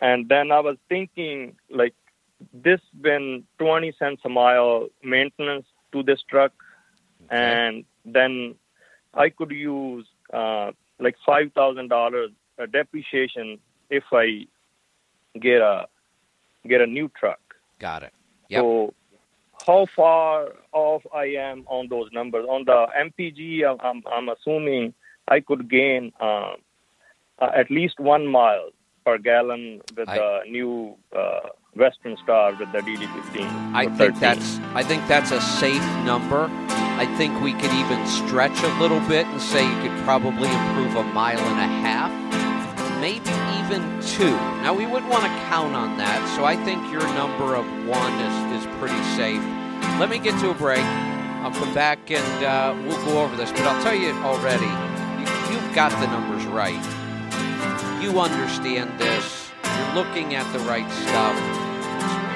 And 0.00 0.28
then 0.28 0.50
I 0.52 0.60
was 0.60 0.76
thinking, 0.88 1.56
like, 1.70 1.94
this 2.52 2.80
been 3.00 3.44
20 3.58 3.92
cents 3.98 4.22
a 4.24 4.28
mile 4.28 4.88
maintenance 5.02 5.66
to 5.92 6.02
this 6.02 6.20
truck, 6.28 6.52
and 7.30 7.84
then 8.04 8.56
I 9.14 9.28
could 9.28 9.50
use 9.50 10.06
uh, 10.32 10.72
like 10.98 11.16
five 11.24 11.52
thousand 11.52 11.88
dollars 11.88 12.30
depreciation 12.72 13.58
if 13.90 14.04
I 14.12 14.46
get 15.40 15.60
a 15.60 15.86
get 16.68 16.80
a 16.80 16.86
new 16.86 17.10
truck. 17.18 17.40
Got 17.78 18.02
it. 18.02 18.12
Yep. 18.48 18.60
So, 18.60 18.94
how 19.66 19.86
far 19.94 20.48
off 20.72 21.02
I 21.14 21.26
am 21.26 21.64
on 21.66 21.88
those 21.88 22.08
numbers? 22.12 22.46
On 22.48 22.64
the 22.64 22.86
MPG, 22.98 23.64
I'm, 23.64 24.02
I'm, 24.10 24.28
assuming 24.28 24.94
I 25.28 25.40
could 25.40 25.70
gain 25.70 26.12
um, 26.20 26.56
uh, 27.38 27.50
at 27.54 27.70
least 27.70 28.00
one 28.00 28.26
mile 28.26 28.70
per 29.04 29.18
gallon 29.18 29.80
with 29.96 30.08
I- 30.08 30.18
the 30.18 30.40
new 30.50 30.96
uh, 31.16 31.48
Western 31.74 32.16
Star 32.22 32.52
with 32.54 32.70
the 32.72 32.78
DD15. 32.78 33.74
I 33.74 33.86
think 33.86 34.16
13. 34.16 34.20
that's 34.20 34.58
I 34.74 34.82
think 34.82 35.06
that's 35.08 35.30
a 35.30 35.40
safe 35.40 35.84
number. 36.04 36.50
I 36.98 37.06
think 37.16 37.40
we 37.40 37.54
could 37.54 37.72
even 37.72 38.06
stretch 38.06 38.62
a 38.62 38.78
little 38.78 39.00
bit 39.08 39.26
and 39.26 39.40
say 39.40 39.64
you 39.66 39.80
could 39.80 40.04
probably 40.04 40.50
improve 40.50 40.94
a 40.96 41.04
mile 41.14 41.38
and 41.38 41.58
a 41.58 41.72
half, 41.80 42.12
maybe 43.00 43.30
even 43.64 43.82
two. 44.02 44.36
Now 44.60 44.74
we 44.74 44.84
wouldn't 44.84 45.10
want 45.10 45.24
to 45.24 45.30
count 45.48 45.74
on 45.74 45.96
that, 45.96 46.20
so 46.36 46.44
I 46.44 46.56
think 46.56 46.92
your 46.92 47.02
number 47.14 47.54
of 47.56 47.64
one 47.88 48.12
is, 48.20 48.62
is 48.62 48.66
pretty 48.78 49.02
safe. 49.16 49.42
Let 49.98 50.10
me 50.10 50.18
get 50.18 50.38
to 50.40 50.50
a 50.50 50.54
break. 50.54 50.84
I'll 51.42 51.52
come 51.52 51.74
back 51.74 52.10
and 52.10 52.44
uh, 52.44 52.74
we'll 52.86 53.04
go 53.04 53.22
over 53.22 53.36
this, 53.36 53.50
but 53.50 53.62
I'll 53.62 53.82
tell 53.82 53.94
you 53.94 54.10
already, 54.22 54.66
you, 55.20 55.54
you've 55.54 55.74
got 55.74 55.90
the 56.00 56.06
numbers 56.06 56.44
right. 56.46 56.82
You 58.02 58.18
understand 58.20 58.98
this. 58.98 59.50
You're 59.64 59.94
looking 59.94 60.34
at 60.34 60.50
the 60.52 60.60
right 60.60 60.90
stuff. 60.90 61.36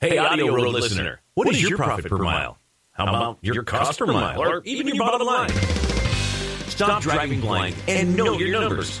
Hey, 0.00 0.16
Audio 0.18 0.54
Road 0.54 0.74
listener, 0.74 1.20
what 1.34 1.48
is 1.48 1.62
your 1.62 1.76
profit 1.76 2.06
per 2.06 2.18
mile? 2.18 2.58
How 2.92 3.06
about 3.06 3.38
your 3.42 3.62
cost 3.64 3.98
per 3.98 4.06
mile, 4.06 4.40
or 4.40 4.62
even 4.64 4.86
your 4.86 4.96
bottom 4.96 5.26
line? 5.26 5.50
Stop 6.68 7.02
driving 7.02 7.40
blind 7.40 7.74
and 7.88 8.16
know 8.16 8.38
your 8.38 8.58
numbers. 8.58 9.00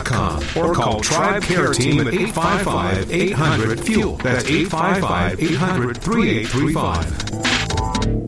or 0.55 0.73
call 0.73 1.01
TribeCare 1.01 1.75
Team 1.75 1.99
at 2.01 2.13
855 2.13 3.11
800 3.11 3.79
Fuel. 3.81 4.15
That's 4.17 4.45
855 4.45 5.41
800 5.41 5.97
3835. 5.97 8.20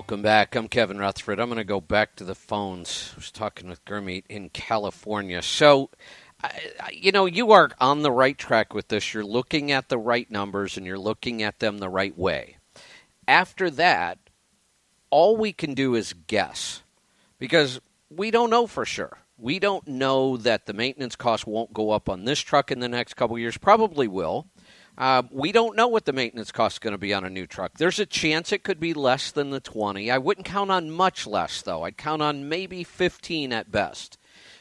Welcome 0.00 0.22
back. 0.22 0.56
I'm 0.56 0.66
Kevin 0.66 0.96
Rutherford. 0.96 1.38
I'm 1.38 1.50
going 1.50 1.58
to 1.58 1.62
go 1.64 1.78
back 1.78 2.16
to 2.16 2.24
the 2.24 2.34
phones. 2.34 3.10
I 3.12 3.16
was 3.16 3.30
talking 3.30 3.68
with 3.68 3.84
Gurmeet 3.84 4.24
in 4.30 4.48
California. 4.48 5.42
So, 5.42 5.90
you 6.90 7.12
know, 7.12 7.26
you 7.26 7.52
are 7.52 7.70
on 7.78 8.00
the 8.00 8.10
right 8.10 8.36
track 8.38 8.72
with 8.72 8.88
this. 8.88 9.12
You're 9.12 9.26
looking 9.26 9.70
at 9.70 9.90
the 9.90 9.98
right 9.98 10.28
numbers 10.30 10.78
and 10.78 10.86
you're 10.86 10.98
looking 10.98 11.42
at 11.42 11.58
them 11.58 11.78
the 11.78 11.90
right 11.90 12.16
way. 12.16 12.56
After 13.28 13.68
that, 13.72 14.16
all 15.10 15.36
we 15.36 15.52
can 15.52 15.74
do 15.74 15.94
is 15.94 16.14
guess 16.26 16.82
because 17.38 17.78
we 18.08 18.30
don't 18.30 18.48
know 18.48 18.66
for 18.66 18.86
sure. 18.86 19.18
We 19.36 19.58
don't 19.58 19.86
know 19.86 20.38
that 20.38 20.64
the 20.64 20.72
maintenance 20.72 21.14
costs 21.14 21.46
won't 21.46 21.74
go 21.74 21.90
up 21.90 22.08
on 22.08 22.24
this 22.24 22.40
truck 22.40 22.72
in 22.72 22.80
the 22.80 22.88
next 22.88 23.14
couple 23.14 23.38
years. 23.38 23.58
Probably 23.58 24.08
will. 24.08 24.46
Uh, 25.00 25.22
we 25.30 25.50
don't 25.50 25.76
know 25.76 25.88
what 25.88 26.04
the 26.04 26.12
maintenance 26.12 26.52
cost 26.52 26.74
is 26.74 26.78
going 26.78 26.92
to 26.92 26.98
be 26.98 27.14
on 27.14 27.24
a 27.24 27.30
new 27.30 27.46
truck. 27.46 27.72
There's 27.78 27.98
a 27.98 28.04
chance 28.04 28.52
it 28.52 28.62
could 28.62 28.78
be 28.78 28.92
less 28.92 29.30
than 29.30 29.48
the 29.48 29.58
20. 29.58 30.10
I 30.10 30.18
wouldn't 30.18 30.46
count 30.46 30.70
on 30.70 30.90
much 30.90 31.26
less, 31.26 31.62
though. 31.62 31.84
I'd 31.84 31.96
count 31.96 32.20
on 32.20 32.50
maybe 32.50 32.84
15 32.84 33.50
at 33.50 33.72
best. 33.72 34.18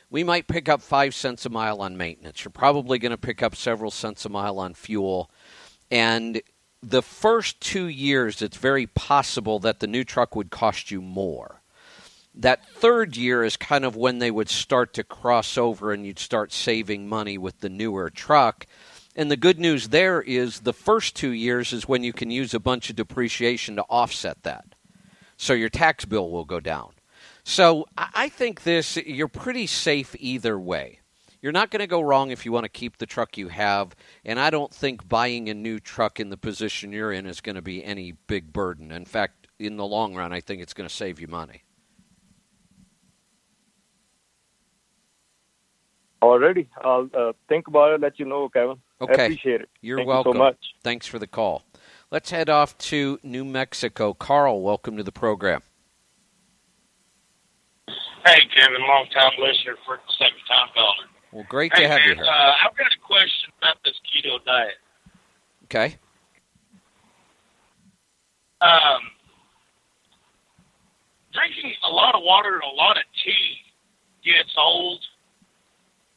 We 0.09 0.23
might 0.23 0.47
pick 0.47 0.69
up 0.69 0.81
five 0.81 1.13
cents 1.13 1.45
a 1.45 1.49
mile 1.49 1.81
on 1.81 1.97
maintenance. 1.97 2.45
You're 2.45 2.53
probably 2.53 2.99
going 2.99 3.11
to 3.11 3.17
pick 3.17 3.43
up 3.43 3.53
several 3.53 3.91
cents 3.91 4.23
a 4.23 4.29
mile 4.29 4.59
on 4.59 4.75
fuel. 4.75 5.29
And 5.91 6.41
the 6.81 7.01
first 7.01 7.59
two 7.59 7.87
years, 7.87 8.41
it's 8.41 8.55
very 8.55 8.87
possible 8.87 9.59
that 9.59 9.81
the 9.81 9.87
new 9.87 10.05
truck 10.05 10.37
would 10.37 10.51
cost 10.51 10.89
you 10.89 11.01
more. 11.01 11.61
That 12.33 12.65
third 12.65 13.17
year 13.17 13.43
is 13.43 13.57
kind 13.57 13.83
of 13.83 13.97
when 13.97 14.19
they 14.19 14.31
would 14.31 14.47
start 14.47 14.93
to 14.93 15.03
cross 15.03 15.57
over 15.57 15.91
and 15.91 16.05
you'd 16.05 16.17
start 16.17 16.53
saving 16.53 17.09
money 17.09 17.37
with 17.37 17.59
the 17.59 17.67
newer 17.67 18.09
truck 18.09 18.65
and 19.16 19.30
the 19.30 19.38
good 19.38 19.60
news 19.60 19.89
there 19.89 20.22
is 20.22 20.62
the 20.62 20.74
first 20.74 21.16
two 21.16 21.32
years 21.32 21.74
is 21.74 21.88
when 21.88 22.03
you 22.03 22.14
can 22.14 22.32
use 22.32 22.53
a 22.53 22.60
bunch 22.60 22.89
of 22.89 22.95
depreciation 22.95 23.76
to 23.76 23.84
offset 23.84 24.43
that. 24.43 24.76
So 25.38 25.53
your 25.53 25.70
tax 25.70 26.05
bill 26.05 26.30
will 26.30 26.45
go 26.45 26.60
down. 26.60 26.91
So 27.43 27.88
I 27.97 28.30
think 28.30 28.64
this, 28.64 28.97
you're 28.97 29.28
pretty 29.28 29.66
safe 29.66 30.16
either 30.20 30.60
way. 30.60 30.99
You're 31.41 31.53
not 31.53 31.72
going 31.72 31.80
to 31.80 31.88
go 31.88 32.01
wrong 32.01 32.32
if 32.32 32.45
you 32.45 32.51
want 32.51 32.66
to 32.66 32.70
keep 32.70 32.97
the 32.97 33.05
truck 33.05 33.38
you 33.38 33.47
have, 33.47 33.95
and 34.26 34.39
I 34.39 34.49
don't 34.49 34.74
think 34.74 35.07
buying 35.07 35.49
a 35.49 35.53
new 35.53 35.80
truck 35.80 36.20
in 36.20 36.30
the 36.30 36.38
position 36.38 36.91
you're 36.91 37.14
in 37.14 37.26
is 37.26 37.39
going 37.39 37.55
to 37.55 37.62
be 37.62 37.84
any 37.84 38.12
big 38.28 38.51
burden. 38.51 38.91
In 38.91 39.05
fact, 39.05 39.47
in 39.57 39.78
the 39.78 39.86
long 39.86 40.16
run, 40.16 40.34
I 40.34 40.41
think 40.41 40.62
it's 40.62 40.74
going 40.74 40.88
to 40.88 40.93
save 40.93 41.22
you 41.22 41.28
money. 41.28 41.64
Already, 46.22 46.68
I'll 46.84 47.10
uh, 47.18 47.32
think 47.47 47.68
about 47.68 47.93
it. 47.93 48.01
Let 48.01 48.20
you 48.20 48.26
know, 48.26 48.49
Kevin. 48.49 48.78
Okay. 49.02 49.12
I 49.12 49.26
appreciate 49.26 49.62
it. 49.62 49.70
You're 49.82 49.97
Thank 49.97 50.08
welcome. 50.08 50.34
You 50.34 50.39
so 50.39 50.43
much. 50.43 50.58
Thanks 50.84 51.08
for 51.08 51.20
the 51.20 51.28
call. 51.28 51.64
Let's 52.12 52.32
head 52.32 52.50
off 52.50 52.78
to 52.80 53.20
New 53.24 53.45
Mexico. 53.45 54.14
Carl, 54.14 54.62
welcome 54.62 54.97
to 54.97 55.04
the 55.04 55.12
program. 55.12 55.62
Hey, 58.26 58.41
Kevin, 58.54 58.82
long 58.82 59.08
time 59.14 59.32
listener, 59.39 59.76
first 59.88 60.04
second 60.18 60.39
time 60.47 60.68
caller. 60.74 61.08
Well, 61.32 61.45
great 61.47 61.74
hey, 61.76 61.84
to 61.84 61.88
have 61.88 62.00
man, 62.00 62.10
you 62.10 62.16
here. 62.16 62.26
Uh, 62.26 62.54
I've 62.66 62.76
got 62.76 62.88
a 62.91 63.00
question 63.06 63.52
about 63.62 63.78
this 63.86 63.95
keto 64.06 64.43
diet. 64.43 64.74
Okay. 65.66 65.95
Um, 68.62 69.02
drinking 71.32 71.74
a 71.88 71.93
lot 71.93 72.16
of 72.16 72.24
water 72.24 72.56
and 72.56 72.64
a 72.64 72.76
lot 72.76 72.97
of 72.97 73.04
tea 73.24 73.58
gets 74.24 74.54
old. 74.58 75.00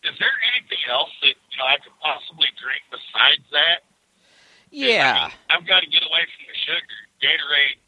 Is 0.05 0.19
there 0.19 0.35
anything 0.55 0.83
else 0.91 1.11
that 1.23 1.35
you 1.51 1.57
know 1.59 1.67
I 1.67 1.79
could 1.79 1.95
possibly 2.03 2.49
drink 2.59 2.83
besides 2.91 3.47
that? 3.53 3.87
Yeah. 4.71 5.31
I 5.49 5.55
I've 5.55 5.67
got 5.67 5.81
to 5.81 5.87
get 5.87 6.03
away 6.03 6.27
from 6.27 6.45
the 6.49 6.59
sugar. 6.67 6.97
Gatorade, 7.23 7.79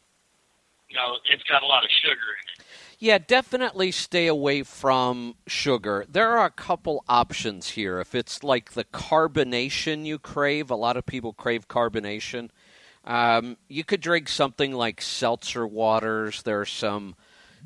you 0.87 0.95
know, 0.95 1.17
it's 1.31 1.43
got 1.43 1.63
a 1.63 1.65
lot 1.65 1.83
of 1.83 1.89
sugar 1.91 2.13
in 2.13 2.61
it. 2.61 2.65
Yeah, 2.97 3.17
definitely 3.17 3.91
stay 3.91 4.27
away 4.27 4.63
from 4.63 5.35
sugar. 5.47 6.05
There 6.07 6.37
are 6.37 6.45
a 6.45 6.51
couple 6.51 7.03
options 7.09 7.71
here. 7.71 7.99
If 7.99 8.15
it's 8.15 8.43
like 8.43 8.71
the 8.71 8.85
carbonation 8.85 10.05
you 10.05 10.17
crave, 10.17 10.71
a 10.71 10.75
lot 10.75 10.95
of 10.95 11.05
people 11.05 11.33
crave 11.33 11.67
carbonation. 11.67 12.49
Um, 13.03 13.57
you 13.67 13.83
could 13.83 13.99
drink 13.99 14.29
something 14.29 14.71
like 14.71 15.01
seltzer 15.01 15.67
waters. 15.67 16.43
There 16.43 16.61
are 16.61 16.65
some 16.65 17.15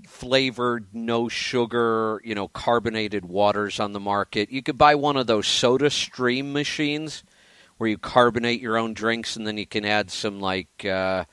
flavored, 0.08 0.88
no 0.93 1.28
sugar, 1.30 2.22
you 2.24 2.36
know, 2.36 2.47
carbonated 2.47 3.26
waters 3.26 3.80
on 3.80 3.93
the 3.93 4.00
market. 4.00 4.52
You 4.52 4.62
could 4.62 4.78
buy 4.78 4.95
one 4.95 5.18
of 5.18 5.28
those 5.28 5.47
soda 5.47 5.89
stream 5.89 6.54
machines 6.54 7.24
where 7.78 7.89
you 7.89 7.97
carbonate 7.97 8.62
your 8.62 8.78
own 8.78 8.93
drinks 8.93 9.36
and 9.36 9.47
then 9.47 9.58
you 9.58 9.66
can 9.66 9.86
add 9.86 10.12
some 10.12 10.39
like 10.39 10.86
uh, 10.86 11.24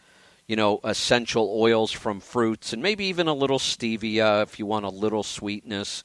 you 0.46 0.54
know, 0.54 0.80
essential 0.84 1.56
oils 1.58 1.90
from 1.90 2.20
fruits 2.20 2.72
and 2.72 2.82
maybe 2.82 3.06
even 3.06 3.26
a 3.26 3.34
little 3.34 3.58
stevia 3.58 4.42
if 4.42 4.58
you 4.58 4.66
want 4.66 4.84
a 4.84 4.90
little 4.90 5.22
sweetness. 5.22 6.04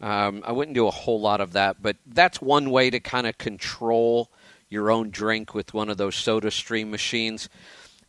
Um, 0.00 0.42
I 0.44 0.52
wouldn't 0.52 0.74
do 0.74 0.86
a 0.88 0.90
whole 0.90 1.20
lot 1.20 1.40
of 1.40 1.52
that, 1.52 1.80
but 1.80 1.96
that's 2.06 2.40
one 2.40 2.70
way 2.70 2.90
to 2.90 3.00
kind 3.00 3.26
of 3.26 3.38
control 3.38 4.30
your 4.68 4.90
own 4.90 5.10
drink 5.10 5.54
with 5.54 5.74
one 5.74 5.90
of 5.90 5.98
those 5.98 6.16
soda 6.16 6.50
stream 6.50 6.90
machines. 6.90 7.48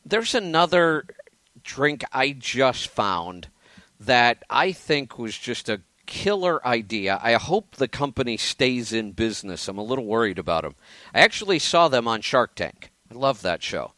There's 0.06 0.34
another 0.34 1.06
drink 1.64 2.04
I 2.12 2.32
just 2.32 2.88
found 2.88 3.50
that 4.06 4.44
I 4.50 4.72
think 4.72 5.18
was 5.18 5.38
just 5.38 5.70
a 5.70 5.82
killer 6.06 6.66
idea. 6.66 7.20
I 7.22 7.34
hope 7.34 7.76
the 7.76 7.88
company 7.88 8.38
stays 8.38 8.94
in 8.94 9.12
business. 9.12 9.68
I'm 9.68 9.78
a 9.78 9.84
little 9.84 10.06
worried 10.06 10.40
about 10.40 10.64
them. 10.64 10.76
I 11.14 11.20
actually 11.22 11.60
saw 11.60 11.88
them 11.88 12.08
on 12.08 12.22
Shark 12.22 12.56
Tank. 12.56 12.92
I 13.12 13.16
love 13.16 13.42
that 13.42 13.64
show. 13.64 13.94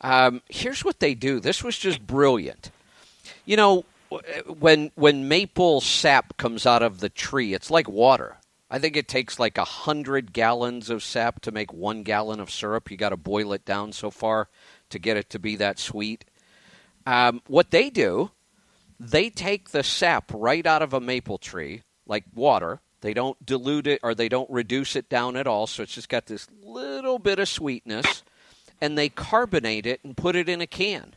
Um, 0.00 0.42
here's 0.48 0.84
what 0.84 1.00
they 1.00 1.14
do. 1.14 1.40
This 1.40 1.62
was 1.62 1.78
just 1.78 2.06
brilliant. 2.06 2.70
You 3.44 3.56
know, 3.56 3.84
when 4.58 4.90
when 4.94 5.28
maple 5.28 5.80
sap 5.80 6.36
comes 6.36 6.66
out 6.66 6.82
of 6.82 7.00
the 7.00 7.08
tree, 7.08 7.54
it's 7.54 7.70
like 7.70 7.88
water. 7.88 8.38
I 8.70 8.78
think 8.78 8.96
it 8.96 9.08
takes 9.08 9.38
like 9.38 9.58
a 9.58 9.64
hundred 9.64 10.32
gallons 10.32 10.90
of 10.90 11.02
sap 11.02 11.40
to 11.42 11.52
make 11.52 11.72
one 11.72 12.02
gallon 12.02 12.40
of 12.40 12.50
syrup. 12.50 12.90
You 12.90 12.96
got 12.96 13.10
to 13.10 13.16
boil 13.16 13.52
it 13.52 13.64
down 13.64 13.92
so 13.92 14.10
far 14.10 14.48
to 14.90 14.98
get 14.98 15.16
it 15.16 15.28
to 15.30 15.38
be 15.38 15.56
that 15.56 15.78
sweet. 15.78 16.24
Um, 17.06 17.42
what 17.46 17.70
they 17.70 17.90
do, 17.90 18.30
they 19.00 19.30
take 19.30 19.70
the 19.70 19.82
sap 19.82 20.30
right 20.34 20.66
out 20.66 20.82
of 20.82 20.92
a 20.92 21.00
maple 21.00 21.38
tree, 21.38 21.82
like 22.06 22.24
water. 22.34 22.80
They 23.00 23.14
don't 23.14 23.44
dilute 23.44 23.86
it 23.86 24.00
or 24.02 24.14
they 24.14 24.28
don't 24.28 24.50
reduce 24.50 24.94
it 24.94 25.08
down 25.08 25.36
at 25.36 25.46
all, 25.46 25.66
so 25.66 25.82
it's 25.82 25.94
just 25.94 26.10
got 26.10 26.26
this 26.26 26.46
little 26.62 27.18
bit 27.18 27.38
of 27.38 27.48
sweetness 27.48 28.22
and 28.78 28.98
they 28.98 29.08
carbonate 29.08 29.86
it 29.86 30.00
and 30.04 30.14
put 30.14 30.36
it 30.36 30.50
in 30.50 30.60
a 30.60 30.66
can. 30.66 31.14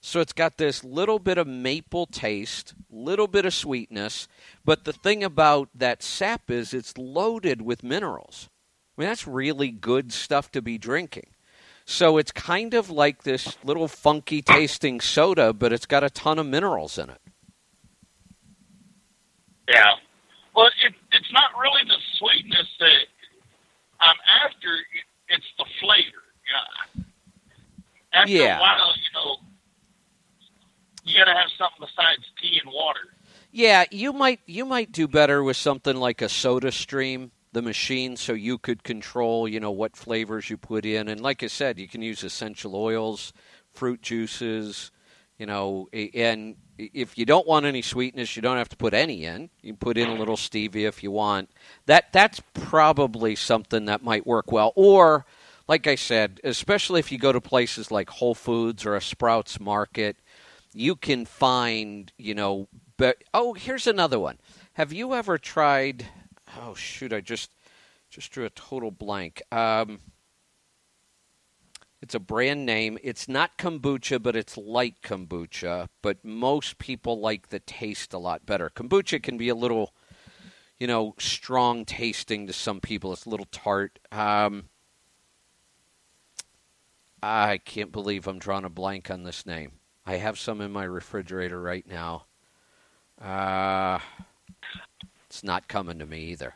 So 0.00 0.20
it's 0.20 0.32
got 0.32 0.56
this 0.56 0.82
little 0.82 1.20
bit 1.20 1.38
of 1.38 1.46
maple 1.46 2.06
taste, 2.06 2.74
little 2.90 3.28
bit 3.28 3.46
of 3.46 3.54
sweetness, 3.54 4.26
but 4.64 4.84
the 4.84 4.92
thing 4.92 5.22
about 5.22 5.68
that 5.76 6.02
sap 6.02 6.50
is 6.50 6.74
it's 6.74 6.98
loaded 6.98 7.62
with 7.62 7.84
minerals. 7.84 8.48
I 8.96 9.02
mean, 9.02 9.08
that's 9.08 9.28
really 9.28 9.70
good 9.70 10.12
stuff 10.12 10.50
to 10.52 10.62
be 10.62 10.76
drinking. 10.76 11.26
So 11.88 12.18
it's 12.18 12.32
kind 12.32 12.74
of 12.74 12.90
like 12.90 13.22
this 13.22 13.56
little 13.64 13.86
funky 13.86 14.42
tasting 14.42 15.00
soda, 15.00 15.52
but 15.52 15.72
it's 15.72 15.86
got 15.86 16.02
a 16.02 16.10
ton 16.10 16.38
of 16.40 16.44
minerals 16.46 16.98
in 16.98 17.08
it. 17.10 17.20
Yeah. 19.68 19.92
Well, 20.54 20.66
it, 20.66 20.94
it's 21.12 21.32
not 21.32 21.50
really 21.60 21.82
the 21.86 21.96
sweetness 22.18 22.66
that 22.80 23.06
I'm 24.00 24.16
after. 24.44 24.68
It's 25.28 25.44
the 25.58 25.64
flavor. 25.80 26.22
Yeah. 26.96 27.02
After 28.12 28.32
Yeah. 28.32 28.58
a 28.58 28.60
while, 28.60 28.94
you 28.96 29.10
know, 29.14 29.36
you 31.04 31.18
got 31.18 31.26
to 31.32 31.38
have 31.38 31.50
something 31.56 31.78
besides 31.80 32.24
tea 32.42 32.60
and 32.64 32.72
water. 32.74 33.00
Yeah, 33.52 33.84
you 33.92 34.12
might 34.12 34.40
you 34.46 34.64
might 34.66 34.90
do 34.92 35.06
better 35.08 35.42
with 35.42 35.56
something 35.56 35.96
like 35.96 36.20
a 36.20 36.28
Soda 36.28 36.72
Stream, 36.72 37.30
the 37.56 37.62
machine, 37.62 38.18
so 38.18 38.34
you 38.34 38.58
could 38.58 38.84
control, 38.84 39.48
you 39.48 39.58
know, 39.58 39.70
what 39.70 39.96
flavors 39.96 40.50
you 40.50 40.58
put 40.58 40.84
in. 40.84 41.08
And 41.08 41.22
like 41.22 41.42
I 41.42 41.46
said, 41.46 41.78
you 41.78 41.88
can 41.88 42.02
use 42.02 42.22
essential 42.22 42.76
oils, 42.76 43.32
fruit 43.72 44.02
juices, 44.02 44.90
you 45.38 45.46
know, 45.46 45.88
and 45.94 46.56
if 46.76 47.16
you 47.16 47.24
don't 47.24 47.46
want 47.46 47.64
any 47.64 47.80
sweetness, 47.80 48.36
you 48.36 48.42
don't 48.42 48.58
have 48.58 48.68
to 48.68 48.76
put 48.76 48.92
any 48.92 49.24
in. 49.24 49.48
You 49.62 49.72
can 49.72 49.78
put 49.78 49.96
in 49.96 50.10
a 50.10 50.14
little 50.14 50.36
stevia 50.36 50.86
if 50.86 51.02
you 51.02 51.10
want. 51.10 51.48
That 51.86 52.12
that's 52.12 52.42
probably 52.52 53.34
something 53.34 53.86
that 53.86 54.04
might 54.04 54.26
work 54.26 54.52
well. 54.52 54.74
Or 54.76 55.24
like 55.66 55.86
I 55.86 55.94
said, 55.94 56.42
especially 56.44 57.00
if 57.00 57.10
you 57.10 57.16
go 57.16 57.32
to 57.32 57.40
places 57.40 57.90
like 57.90 58.10
Whole 58.10 58.34
Foods 58.34 58.84
or 58.84 58.96
a 58.96 59.00
Sprouts 59.00 59.58
Market, 59.58 60.18
you 60.74 60.94
can 60.94 61.24
find, 61.24 62.12
you 62.18 62.34
know, 62.34 62.68
but 62.98 63.24
oh, 63.32 63.54
here's 63.54 63.86
another 63.86 64.18
one. 64.18 64.36
Have 64.74 64.92
you 64.92 65.14
ever 65.14 65.38
tried? 65.38 66.04
Oh 66.58 66.74
shoot, 66.74 67.12
I 67.12 67.20
just 67.20 67.50
just 68.10 68.30
drew 68.30 68.44
a 68.44 68.50
total 68.50 68.90
blank. 68.90 69.42
Um, 69.50 70.00
it's 72.00 72.14
a 72.14 72.20
brand 72.20 72.66
name. 72.66 72.98
It's 73.02 73.28
not 73.28 73.58
kombucha, 73.58 74.22
but 74.22 74.36
it's 74.36 74.56
like 74.56 75.02
kombucha. 75.02 75.88
But 76.02 76.24
most 76.24 76.78
people 76.78 77.20
like 77.20 77.48
the 77.48 77.58
taste 77.60 78.12
a 78.12 78.18
lot 78.18 78.46
better. 78.46 78.70
Kombucha 78.70 79.22
can 79.22 79.36
be 79.36 79.48
a 79.48 79.54
little, 79.54 79.94
you 80.78 80.86
know, 80.86 81.14
strong 81.18 81.84
tasting 81.84 82.46
to 82.46 82.52
some 82.52 82.80
people. 82.80 83.12
It's 83.12 83.26
a 83.26 83.30
little 83.30 83.48
tart. 83.50 83.98
Um, 84.12 84.68
I 87.22 87.58
can't 87.58 87.90
believe 87.90 88.28
I'm 88.28 88.38
drawing 88.38 88.64
a 88.64 88.70
blank 88.70 89.10
on 89.10 89.24
this 89.24 89.46
name. 89.46 89.72
I 90.04 90.16
have 90.16 90.38
some 90.38 90.60
in 90.60 90.70
my 90.70 90.84
refrigerator 90.84 91.60
right 91.60 91.86
now. 91.88 92.26
Uh, 93.20 93.98
it's 95.36 95.44
not 95.44 95.68
coming 95.68 95.98
to 95.98 96.06
me 96.06 96.20
either. 96.20 96.54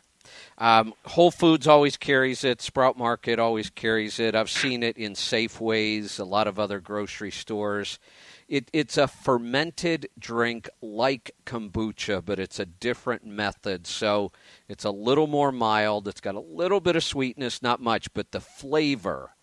Um, 0.57 0.95
Whole 1.05 1.29
Foods 1.29 1.67
always 1.67 1.97
carries 1.97 2.43
it. 2.43 2.63
Sprout 2.63 2.97
Market 2.97 3.37
always 3.37 3.69
carries 3.69 4.19
it. 4.19 4.33
I've 4.33 4.49
seen 4.49 4.81
it 4.81 4.97
in 4.97 5.13
Safeways, 5.13 6.19
a 6.19 6.23
lot 6.23 6.47
of 6.47 6.57
other 6.57 6.79
grocery 6.79 7.29
stores. 7.29 7.99
It, 8.47 8.71
it's 8.73 8.97
a 8.97 9.07
fermented 9.07 10.09
drink 10.17 10.67
like 10.81 11.29
kombucha, 11.45 12.25
but 12.25 12.39
it's 12.39 12.59
a 12.59 12.65
different 12.65 13.23
method. 13.23 13.85
So 13.85 14.31
it's 14.67 14.83
a 14.83 14.89
little 14.89 15.27
more 15.27 15.51
mild. 15.51 16.07
It's 16.07 16.21
got 16.21 16.33
a 16.33 16.39
little 16.39 16.79
bit 16.79 16.95
of 16.95 17.03
sweetness, 17.03 17.61
not 17.61 17.81
much, 17.81 18.11
but 18.15 18.31
the 18.31 18.41
flavor 18.41 19.35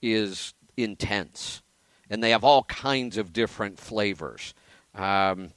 is 0.00 0.54
intense. 0.76 1.62
And 2.08 2.22
they 2.22 2.30
have 2.30 2.44
all 2.44 2.62
kinds 2.64 3.16
of 3.16 3.32
different 3.32 3.80
flavors. 3.80 4.54
Um, 4.94 5.50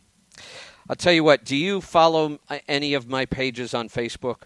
I'll 0.89 0.95
tell 0.95 1.13
you 1.13 1.23
what, 1.23 1.43
do 1.43 1.55
you 1.55 1.81
follow 1.81 2.39
any 2.67 2.93
of 2.93 3.07
my 3.07 3.25
pages 3.25 3.73
on 3.73 3.89
Facebook? 3.89 4.43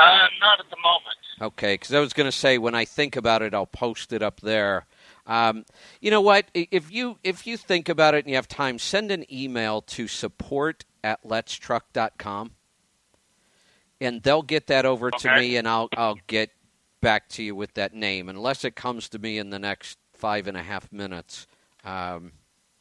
Uh, 0.00 0.26
not 0.40 0.60
at 0.60 0.70
the 0.70 0.76
moment. 0.82 1.16
Okay, 1.40 1.74
because 1.74 1.92
I 1.92 2.00
was 2.00 2.12
going 2.12 2.26
to 2.26 2.32
say 2.36 2.58
when 2.58 2.74
I 2.74 2.84
think 2.84 3.16
about 3.16 3.42
it, 3.42 3.52
I'll 3.54 3.66
post 3.66 4.12
it 4.12 4.22
up 4.22 4.40
there. 4.40 4.86
Um, 5.26 5.64
you 6.00 6.10
know 6.10 6.20
what? 6.20 6.46
If 6.54 6.90
you 6.90 7.18
if 7.22 7.46
you 7.46 7.56
think 7.56 7.88
about 7.88 8.14
it 8.14 8.24
and 8.24 8.28
you 8.30 8.36
have 8.36 8.48
time, 8.48 8.78
send 8.78 9.10
an 9.10 9.30
email 9.32 9.82
to 9.82 10.08
support 10.08 10.84
at 11.04 11.22
letstruck.com 11.22 12.52
and 14.00 14.22
they'll 14.22 14.42
get 14.42 14.68
that 14.68 14.86
over 14.86 15.08
Okay. 15.08 15.28
to 15.28 15.36
me 15.36 15.56
and 15.56 15.68
I'll 15.68 15.88
I'll 15.96 16.18
get 16.28 16.50
back 17.00 17.28
to 17.30 17.42
you 17.42 17.54
with 17.54 17.74
that 17.74 17.94
name 17.94 18.28
unless 18.28 18.64
it 18.64 18.74
comes 18.74 19.08
to 19.10 19.18
me 19.18 19.38
in 19.38 19.50
the 19.50 19.58
next 19.58 19.98
five 20.14 20.46
and 20.46 20.56
a 20.56 20.62
half 20.62 20.90
minutes. 20.90 21.46
Um, 21.84 22.32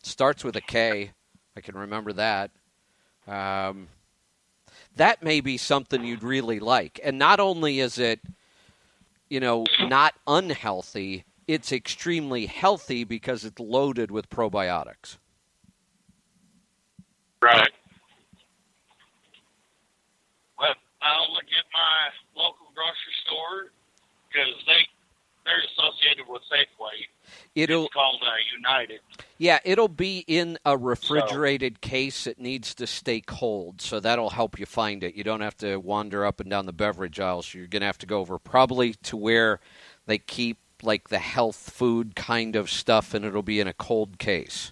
starts 0.07 0.43
with 0.43 0.55
a 0.55 0.61
K. 0.61 1.11
I 1.55 1.61
can 1.61 1.77
remember 1.77 2.13
that. 2.13 2.51
Um, 3.27 3.87
that 4.95 5.23
may 5.23 5.41
be 5.41 5.57
something 5.57 6.03
you'd 6.03 6.23
really 6.23 6.59
like. 6.59 6.99
And 7.03 7.19
not 7.19 7.39
only 7.39 7.79
is 7.79 7.99
it, 7.99 8.19
you 9.29 9.39
know, 9.39 9.65
not 9.81 10.15
unhealthy, 10.25 11.25
it's 11.47 11.71
extremely 11.71 12.45
healthy 12.45 13.03
because 13.03 13.45
it's 13.45 13.59
loaded 13.59 14.11
with 14.11 14.29
probiotics. 14.29 15.17
Right. 17.41 17.71
Well, 20.59 20.73
I'll 21.01 21.33
look 21.33 21.43
at 21.43 21.65
my 21.73 22.41
local 22.41 22.67
grocery 22.73 23.15
store 23.25 23.71
because 24.27 24.53
they 24.65 24.87
they're 25.45 25.63
associated 25.71 26.27
with 26.27 26.41
Safeway. 26.51 27.07
It'll 27.57 27.85
It's 27.85 27.93
called 27.93 28.21
uh, 28.21 28.29
United. 28.55 28.99
yeah, 29.39 29.57
it'll 29.65 29.87
be 29.87 30.23
in 30.27 30.59
a 30.63 30.77
refrigerated 30.77 31.81
case. 31.81 32.27
It 32.27 32.39
needs 32.39 32.75
to 32.75 32.85
stay 32.85 33.19
cold, 33.19 33.81
so 33.81 33.99
that'll 33.99 34.29
help 34.29 34.59
you 34.59 34.67
find 34.67 35.03
it. 35.03 35.15
You 35.15 35.23
don't 35.23 35.41
have 35.41 35.57
to 35.57 35.77
wander 35.77 36.23
up 36.23 36.39
and 36.39 36.51
down 36.51 36.67
the 36.67 36.71
beverage 36.73 37.19
aisles. 37.19 37.55
You're 37.55 37.65
going 37.65 37.79
to 37.81 37.87
have 37.87 37.97
to 37.97 38.05
go 38.05 38.19
over 38.19 38.37
probably 38.37 38.93
to 38.93 39.17
where 39.17 39.59
they 40.05 40.19
keep 40.19 40.57
like 40.83 41.09
the 41.09 41.17
health 41.17 41.71
food 41.73 42.15
kind 42.15 42.55
of 42.55 42.69
stuff, 42.69 43.15
and 43.15 43.25
it'll 43.25 43.41
be 43.41 43.59
in 43.59 43.67
a 43.67 43.73
cold 43.73 44.19
case. 44.19 44.71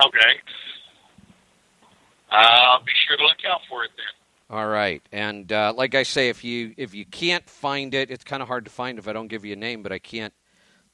Okay. 0.00 0.38
I'll 2.30 2.84
be 2.84 2.92
sure 3.08 3.16
to 3.16 3.24
look 3.24 3.38
out 3.50 3.62
for 3.68 3.82
it 3.82 3.90
then. 3.96 4.56
All 4.56 4.68
right, 4.68 5.02
and 5.12 5.52
uh, 5.52 5.72
like 5.76 5.94
I 5.96 6.04
say, 6.04 6.28
if 6.28 6.42
you 6.44 6.74
if 6.76 6.94
you 6.94 7.04
can't 7.04 7.48
find 7.48 7.92
it, 7.94 8.10
it's 8.10 8.24
kind 8.24 8.40
of 8.42 8.48
hard 8.48 8.64
to 8.64 8.70
find 8.70 8.98
if 8.98 9.06
I 9.08 9.12
don't 9.12 9.28
give 9.28 9.44
you 9.44 9.52
a 9.52 9.56
name. 9.56 9.82
But 9.82 9.90
I 9.92 9.98
can't 9.98 10.32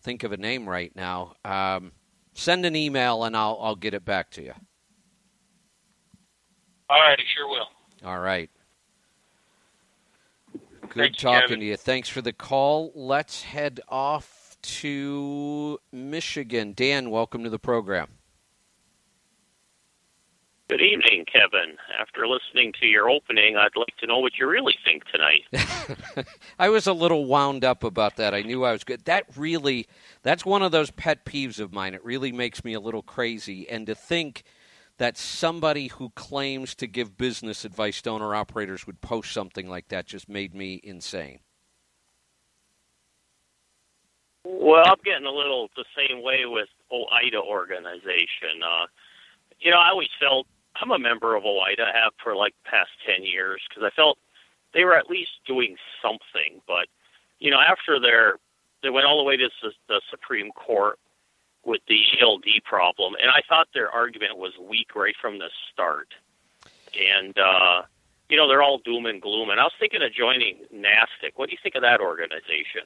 think 0.06 0.22
of 0.22 0.30
a 0.30 0.36
name 0.36 0.68
right 0.68 0.94
now. 0.94 1.34
Um, 1.44 1.90
send 2.32 2.64
an 2.64 2.76
email 2.76 3.24
and 3.24 3.36
I'll 3.36 3.58
I'll 3.60 3.74
get 3.74 3.92
it 3.92 4.04
back 4.04 4.30
to 4.30 4.42
you. 4.42 4.52
All 6.88 7.00
right, 7.00 7.18
I 7.18 7.22
sure 7.34 7.48
will. 7.48 7.66
All 8.04 8.20
right. 8.20 8.48
Good 10.52 10.94
Thank 10.94 11.16
talking 11.16 11.40
Kevin. 11.48 11.60
to 11.60 11.66
you. 11.66 11.76
Thanks 11.76 12.08
for 12.08 12.22
the 12.22 12.32
call. 12.32 12.92
Let's 12.94 13.42
head 13.42 13.80
off 13.88 14.56
to 14.62 15.80
Michigan. 15.90 16.72
Dan, 16.74 17.10
welcome 17.10 17.42
to 17.42 17.50
the 17.50 17.58
program. 17.58 18.06
Good 20.68 20.80
evening, 20.80 21.24
Kevin. 21.32 21.76
After 21.96 22.26
listening 22.26 22.72
to 22.80 22.86
your 22.86 23.08
opening, 23.08 23.56
I'd 23.56 23.76
like 23.76 23.96
to 24.00 24.06
know 24.06 24.18
what 24.18 24.32
you 24.36 24.48
really 24.48 24.74
think 24.84 25.04
tonight. 25.04 26.26
I 26.58 26.70
was 26.70 26.88
a 26.88 26.92
little 26.92 27.26
wound 27.26 27.64
up 27.64 27.84
about 27.84 28.16
that. 28.16 28.34
I 28.34 28.42
knew 28.42 28.64
I 28.64 28.72
was 28.72 28.82
good. 28.82 29.04
That 29.04 29.26
really, 29.36 29.86
that's 30.24 30.44
one 30.44 30.62
of 30.62 30.72
those 30.72 30.90
pet 30.90 31.24
peeves 31.24 31.60
of 31.60 31.72
mine. 31.72 31.94
It 31.94 32.04
really 32.04 32.32
makes 32.32 32.64
me 32.64 32.72
a 32.74 32.80
little 32.80 33.02
crazy. 33.02 33.68
And 33.68 33.86
to 33.86 33.94
think 33.94 34.42
that 34.98 35.16
somebody 35.16 35.86
who 35.86 36.10
claims 36.16 36.74
to 36.76 36.88
give 36.88 37.16
business 37.16 37.64
advice 37.64 38.02
to 38.02 38.10
owner 38.10 38.34
operators 38.34 38.88
would 38.88 39.00
post 39.00 39.32
something 39.32 39.68
like 39.68 39.86
that 39.88 40.06
just 40.06 40.28
made 40.28 40.52
me 40.52 40.80
insane. 40.82 41.38
Well, 44.44 44.82
I'm 44.84 44.98
getting 45.04 45.26
a 45.26 45.30
little 45.30 45.68
the 45.76 45.84
same 45.96 46.24
way 46.24 46.40
with 46.44 46.68
OOIDA 46.92 47.40
organization. 47.40 48.64
Uh, 48.64 48.86
you 49.60 49.70
know, 49.70 49.78
I 49.78 49.90
always 49.90 50.08
felt 50.20 50.46
I'm 50.80 50.90
a 50.90 50.98
member 50.98 51.34
of 51.34 51.44
OOIDA, 51.44 51.86
have 51.92 52.12
for 52.22 52.36
like 52.36 52.54
past 52.64 52.90
10 53.06 53.24
years, 53.24 53.62
because 53.68 53.84
I 53.84 53.94
felt 53.94 54.18
they 54.74 54.84
were 54.84 54.96
at 54.96 55.10
least 55.10 55.30
doing 55.46 55.76
something. 56.02 56.60
But, 56.66 56.88
you 57.38 57.50
know, 57.50 57.60
after 57.60 58.00
their, 58.00 58.36
they 58.82 58.90
went 58.90 59.06
all 59.06 59.18
the 59.18 59.24
way 59.24 59.36
to 59.36 59.48
the, 59.62 59.72
the 59.88 60.00
Supreme 60.10 60.52
Court 60.52 60.98
with 61.64 61.80
the 61.88 62.00
ELD 62.20 62.44
problem, 62.64 63.14
and 63.20 63.30
I 63.30 63.40
thought 63.48 63.68
their 63.74 63.90
argument 63.90 64.38
was 64.38 64.52
weak 64.58 64.94
right 64.94 65.16
from 65.20 65.38
the 65.38 65.50
start. 65.72 66.08
And, 66.94 67.36
uh, 67.36 67.82
you 68.28 68.36
know, 68.36 68.48
they're 68.48 68.62
all 68.62 68.78
doom 68.78 69.06
and 69.06 69.20
gloom. 69.20 69.50
And 69.50 69.60
I 69.60 69.64
was 69.64 69.72
thinking 69.78 70.02
of 70.02 70.12
joining 70.12 70.58
NASTIC. 70.74 71.32
What 71.36 71.48
do 71.48 71.52
you 71.52 71.58
think 71.62 71.74
of 71.74 71.82
that 71.82 72.00
organization? 72.00 72.82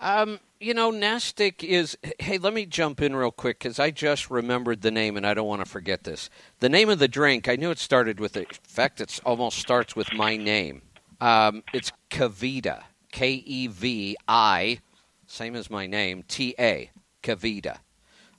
Um, 0.00 0.40
you 0.58 0.72
know, 0.72 0.90
Nastic 0.90 1.62
is. 1.62 1.96
Hey, 2.18 2.38
let 2.38 2.54
me 2.54 2.64
jump 2.64 3.02
in 3.02 3.14
real 3.14 3.30
quick 3.30 3.58
because 3.58 3.78
I 3.78 3.90
just 3.90 4.30
remembered 4.30 4.80
the 4.80 4.90
name 4.90 5.16
and 5.16 5.26
I 5.26 5.34
don't 5.34 5.46
want 5.46 5.62
to 5.62 5.70
forget 5.70 6.04
this. 6.04 6.30
The 6.60 6.70
name 6.70 6.88
of 6.88 6.98
the 6.98 7.08
drink, 7.08 7.48
I 7.48 7.56
knew 7.56 7.70
it 7.70 7.78
started 7.78 8.18
with. 8.18 8.34
A, 8.36 8.40
in 8.40 8.46
fact, 8.62 9.00
it 9.00 9.20
almost 9.24 9.58
starts 9.58 9.94
with 9.94 10.12
my 10.14 10.36
name. 10.36 10.82
Um, 11.20 11.62
it's 11.74 11.92
KeVita, 12.10 12.82
K 13.12 13.32
E 13.32 13.66
V 13.66 14.16
I, 14.26 14.80
same 15.26 15.54
as 15.54 15.70
my 15.70 15.86
name, 15.86 16.24
T 16.26 16.54
A, 16.58 16.90
KeVita. 17.22 17.78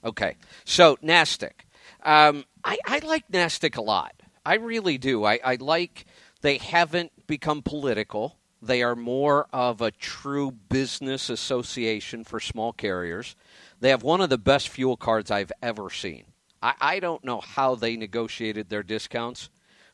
Okay, 0.04 0.34
so 0.64 0.98
Nastic. 1.00 1.64
Um, 2.02 2.44
I, 2.64 2.76
I 2.84 2.98
like 3.04 3.30
Nastic 3.30 3.76
a 3.76 3.82
lot. 3.82 4.14
I 4.44 4.54
really 4.54 4.98
do. 4.98 5.24
I, 5.24 5.38
I 5.44 5.54
like 5.60 6.06
they 6.40 6.58
haven't 6.58 7.12
become 7.28 7.62
political. 7.62 8.36
They 8.62 8.82
are 8.84 8.94
more 8.94 9.48
of 9.52 9.80
a 9.80 9.90
true 9.90 10.52
business 10.52 11.28
association 11.28 12.22
for 12.22 12.38
small 12.38 12.72
carriers. 12.72 13.34
They 13.80 13.90
have 13.90 14.04
one 14.04 14.20
of 14.20 14.30
the 14.30 14.38
best 14.38 14.68
fuel 14.68 14.96
cards 14.96 15.32
I've 15.32 15.50
ever 15.60 15.90
seen. 15.90 16.26
I, 16.62 16.74
I 16.80 17.00
don't 17.00 17.24
know 17.24 17.40
how 17.40 17.74
they 17.74 17.96
negotiated 17.96 18.68
their 18.68 18.84
discounts, 18.84 19.50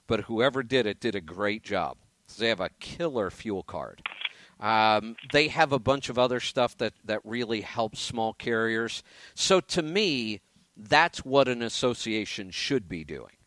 but 0.07 0.21
whoever 0.25 0.63
did 0.63 0.85
it 0.85 1.01
did 1.01 1.15
a 1.15 1.21
great 1.23 1.63
job. 1.63 1.97
They 2.39 2.49
have 2.49 2.61
a 2.61 2.69
killer 2.79 3.31
fuel 3.31 3.63
card. 3.63 4.03
Um, 4.61 5.17
they 5.33 5.49
have 5.49 5.73
a 5.73 5.79
bunch 5.79 6.11
of 6.11 6.19
other 6.19 6.41
stuff 6.41 6.77
that, 6.77 6.93
that 7.05 7.23
really 7.25 7.63
helps 7.63 8.01
small 8.01 8.35
carriers. 8.35 9.03
So 9.35 9.61
to 9.61 9.83
me, 9.83 10.43
that's 10.77 11.25
what 11.25 11.49
an 11.49 11.63
association 11.63 12.51
should 12.51 12.87
be 12.87 13.03
doing. 13.03 13.38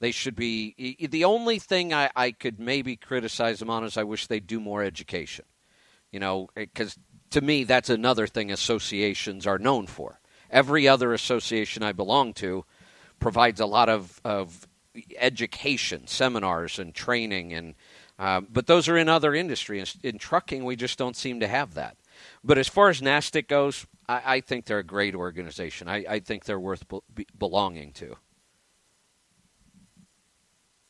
They 0.00 0.12
should 0.12 0.36
be. 0.36 0.96
The 1.10 1.24
only 1.24 1.58
thing 1.58 1.92
I, 1.92 2.10
I 2.14 2.30
could 2.30 2.60
maybe 2.60 2.96
criticize 2.96 3.58
them 3.58 3.70
on 3.70 3.84
is 3.84 3.96
I 3.96 4.04
wish 4.04 4.26
they'd 4.26 4.46
do 4.46 4.60
more 4.60 4.82
education. 4.82 5.44
You 6.12 6.20
know, 6.20 6.48
because 6.54 6.98
to 7.30 7.40
me, 7.40 7.64
that's 7.64 7.90
another 7.90 8.26
thing 8.26 8.50
associations 8.50 9.46
are 9.46 9.58
known 9.58 9.86
for. 9.86 10.20
Every 10.50 10.88
other 10.88 11.12
association 11.12 11.82
I 11.82 11.92
belong 11.92 12.32
to 12.34 12.64
provides 13.18 13.60
a 13.60 13.66
lot 13.66 13.88
of, 13.88 14.20
of 14.24 14.66
education, 15.18 16.06
seminars, 16.06 16.78
and 16.78 16.94
training, 16.94 17.52
and 17.52 17.74
uh, 18.18 18.40
but 18.40 18.66
those 18.66 18.88
are 18.88 18.96
in 18.96 19.08
other 19.08 19.34
industries. 19.34 19.96
In 20.02 20.18
trucking, 20.18 20.64
we 20.64 20.74
just 20.74 20.98
don't 20.98 21.16
seem 21.16 21.40
to 21.40 21.46
have 21.46 21.74
that. 21.74 21.96
But 22.42 22.58
as 22.58 22.66
far 22.66 22.88
as 22.88 23.00
NASTIC 23.00 23.46
goes, 23.46 23.86
I, 24.08 24.22
I 24.24 24.40
think 24.40 24.64
they're 24.64 24.78
a 24.78 24.84
great 24.84 25.14
organization. 25.14 25.88
I, 25.88 26.04
I 26.08 26.18
think 26.20 26.44
they're 26.44 26.58
worth 26.58 26.84
be- 27.14 27.26
belonging 27.38 27.92
to. 27.92 28.16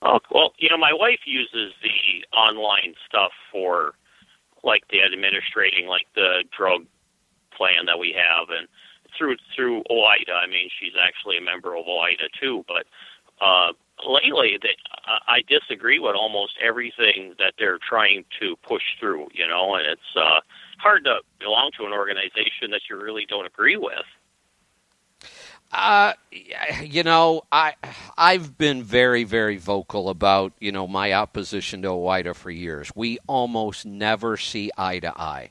Oh, 0.08 0.20
well, 0.30 0.54
you 0.58 0.70
know, 0.70 0.78
my 0.78 0.92
wife 0.94 1.20
uses 1.26 1.74
the 1.82 2.24
online 2.34 2.94
stuff 3.06 3.32
for 3.52 3.92
like 4.64 4.84
the 4.90 5.00
administrating, 5.00 5.86
like 5.86 6.06
the 6.14 6.44
drug 6.56 6.86
plan 7.54 7.84
that 7.86 7.98
we 7.98 8.16
have, 8.16 8.48
and 8.48 8.68
through 9.16 9.36
through 9.54 9.82
OOIDA. 9.90 10.32
I 10.32 10.46
mean, 10.46 10.70
she's 10.80 10.94
actually 10.98 11.36
a 11.36 11.42
member 11.42 11.76
of 11.76 11.84
OOIDA 11.84 12.32
too. 12.40 12.64
But 12.66 12.86
uh, 13.44 13.74
lately, 14.08 14.58
that 14.62 14.76
I 15.28 15.42
disagree 15.46 15.98
with 15.98 16.16
almost 16.16 16.54
everything 16.58 17.34
that 17.38 17.54
they're 17.58 17.78
trying 17.86 18.24
to 18.40 18.56
push 18.66 18.84
through. 18.98 19.28
You 19.34 19.46
know, 19.46 19.74
and 19.74 19.86
it's 19.86 20.16
uh, 20.16 20.40
hard 20.78 21.04
to 21.04 21.18
belong 21.38 21.70
to 21.76 21.84
an 21.84 21.92
organization 21.92 22.70
that 22.70 22.88
you 22.88 22.96
really 22.96 23.26
don't 23.28 23.46
agree 23.46 23.76
with. 23.76 24.08
Uh, 25.70 26.14
you 26.82 27.02
know, 27.02 27.42
I 27.52 27.74
I've 28.16 28.56
been 28.56 28.82
very 28.82 29.24
very 29.24 29.58
vocal 29.58 30.08
about 30.08 30.52
you 30.60 30.72
know 30.72 30.86
my 30.86 31.12
opposition 31.12 31.82
to 31.82 31.88
OOIDA 31.88 32.34
for 32.34 32.50
years. 32.50 32.90
We 32.94 33.18
almost 33.26 33.84
never 33.84 34.36
see 34.36 34.70
eye 34.78 35.00
to 35.00 35.18
eye. 35.18 35.50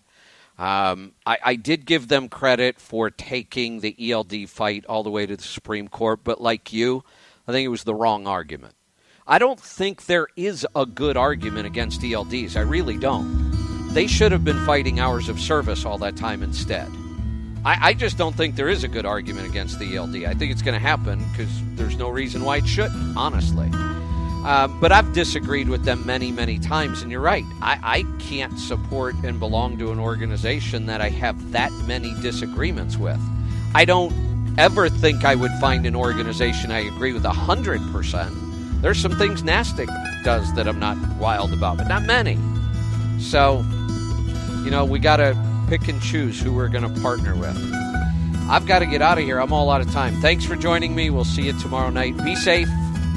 Um, 0.58 1.12
I, 1.24 1.38
I 1.44 1.56
did 1.56 1.86
give 1.86 2.08
them 2.08 2.30
credit 2.30 2.80
for 2.80 3.12
taking 3.12 3.80
the 3.82 4.12
ELD 4.12 4.50
fight 4.50 4.86
all 4.88 5.04
the 5.04 5.12
way 5.12 5.28
to 5.28 5.38
the 5.38 5.44
Supreme 5.44 5.88
Court, 5.88 6.22
but 6.24 6.42
like 6.42 6.74
you, 6.74 7.04
I 7.48 7.52
think 7.52 7.66
it 7.66 7.70
was 7.70 7.84
the 7.84 7.94
wrong 7.94 8.26
argument. 8.26 8.74
I 9.28 9.38
don't 9.38 9.60
think 9.60 10.06
there 10.06 10.28
is 10.36 10.66
a 10.76 10.88
good 10.88 11.16
argument 11.16 11.68
against 11.68 12.02
ELDs. 12.02 12.56
I 12.56 12.62
really 12.62 12.98
don't. 12.98 13.46
They 13.94 14.08
should 14.08 14.32
have 14.32 14.44
been 14.44 14.66
fighting 14.66 15.00
hours 15.00 15.30
of 15.30 15.40
service 15.40 15.86
all 15.86 16.00
that 16.00 16.16
time 16.16 16.42
instead. 16.42 16.90
I, 17.68 17.90
I 17.90 17.94
just 17.94 18.18
don't 18.18 18.34
think 18.34 18.56
there 18.56 18.70
is 18.70 18.86
a 18.86 18.88
good 18.88 19.06
argument 19.06 19.46
against 19.46 19.78
the 19.78 19.98
ELD. 19.98 20.24
I 20.24 20.34
think 20.34 20.54
it's 20.54 20.62
going 20.62 20.74
to 20.74 20.80
happen 20.80 21.22
because 21.32 21.50
there's 21.76 21.98
no 21.98 22.08
reason 22.08 22.46
why 22.46 22.58
it 22.58 22.66
shouldn't, 22.66 23.18
honestly. 23.18 23.70
Uh, 23.74 24.70
but 24.80 24.94
I've 24.94 25.12
disagreed 25.12 25.68
with 25.68 25.84
them 25.84 26.06
many, 26.06 26.32
many 26.32 26.60
times, 26.60 27.02
and 27.02 27.12
you're 27.12 27.20
right. 27.20 27.44
I, 27.62 27.78
I 27.84 28.20
can't 28.20 28.58
support 28.58 29.16
and 29.16 29.38
belong 29.38 29.78
to 29.80 29.92
an 29.92 30.00
organization 30.00 30.86
that 30.86 31.02
I 31.02 31.10
have 31.10 31.52
that 31.52 31.74
many 31.86 32.14
disagreements 32.22 32.96
with. 32.96 33.20
I 33.76 33.84
don't 33.84 34.14
ever 34.58 34.88
think 34.88 35.26
I 35.26 35.36
would 35.36 35.52
find 35.60 35.86
an 35.86 35.94
organization 35.94 36.72
I 36.72 36.86
agree 36.88 37.12
with 37.12 37.24
100%. 37.24 38.82
There's 38.82 38.98
some 38.98 39.18
things 39.18 39.44
Nastic 39.44 39.90
does 40.24 40.56
that 40.56 40.70
I'm 40.70 40.80
not 40.80 40.98
wild 41.18 41.52
about, 41.52 41.80
but 41.80 41.90
not 41.90 42.04
many. 42.04 42.38
So, 43.20 43.66
you 44.64 44.72
know, 44.72 44.86
we 44.86 45.00
got 45.00 45.18
to 45.18 45.47
pick 45.68 45.88
and 45.90 46.02
choose 46.02 46.40
who 46.40 46.54
we're 46.54 46.70
going 46.70 46.94
to 46.94 47.02
partner 47.02 47.36
with. 47.36 47.58
I've 48.50 48.66
got 48.66 48.80
to 48.80 48.86
get 48.86 49.02
out 49.02 49.18
of 49.18 49.26
here. 49.26 49.40
I'm 49.40 49.52
all 49.52 49.70
out 49.70 49.82
of 49.82 49.92
time. 49.92 50.20
Thanks 50.22 50.46
for 50.46 50.56
joining 50.56 50.96
me. 50.96 51.10
We'll 51.10 51.26
see 51.26 51.44
you 51.44 51.60
tomorrow 51.60 51.90
night. 51.90 52.16
Be 52.24 52.36
safe, 52.36 52.70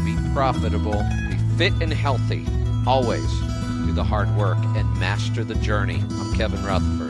be 0.05 0.16
profitable, 0.32 1.03
be 1.28 1.36
fit 1.57 1.72
and 1.80 1.92
healthy. 1.92 2.44
Always 2.86 3.30
do 3.86 3.92
the 3.92 4.05
hard 4.05 4.34
work 4.36 4.59
and 4.59 4.92
master 4.98 5.44
the 5.44 5.55
journey. 5.57 6.03
I'm 6.11 6.34
Kevin 6.34 6.64
Rutherford. 6.64 7.09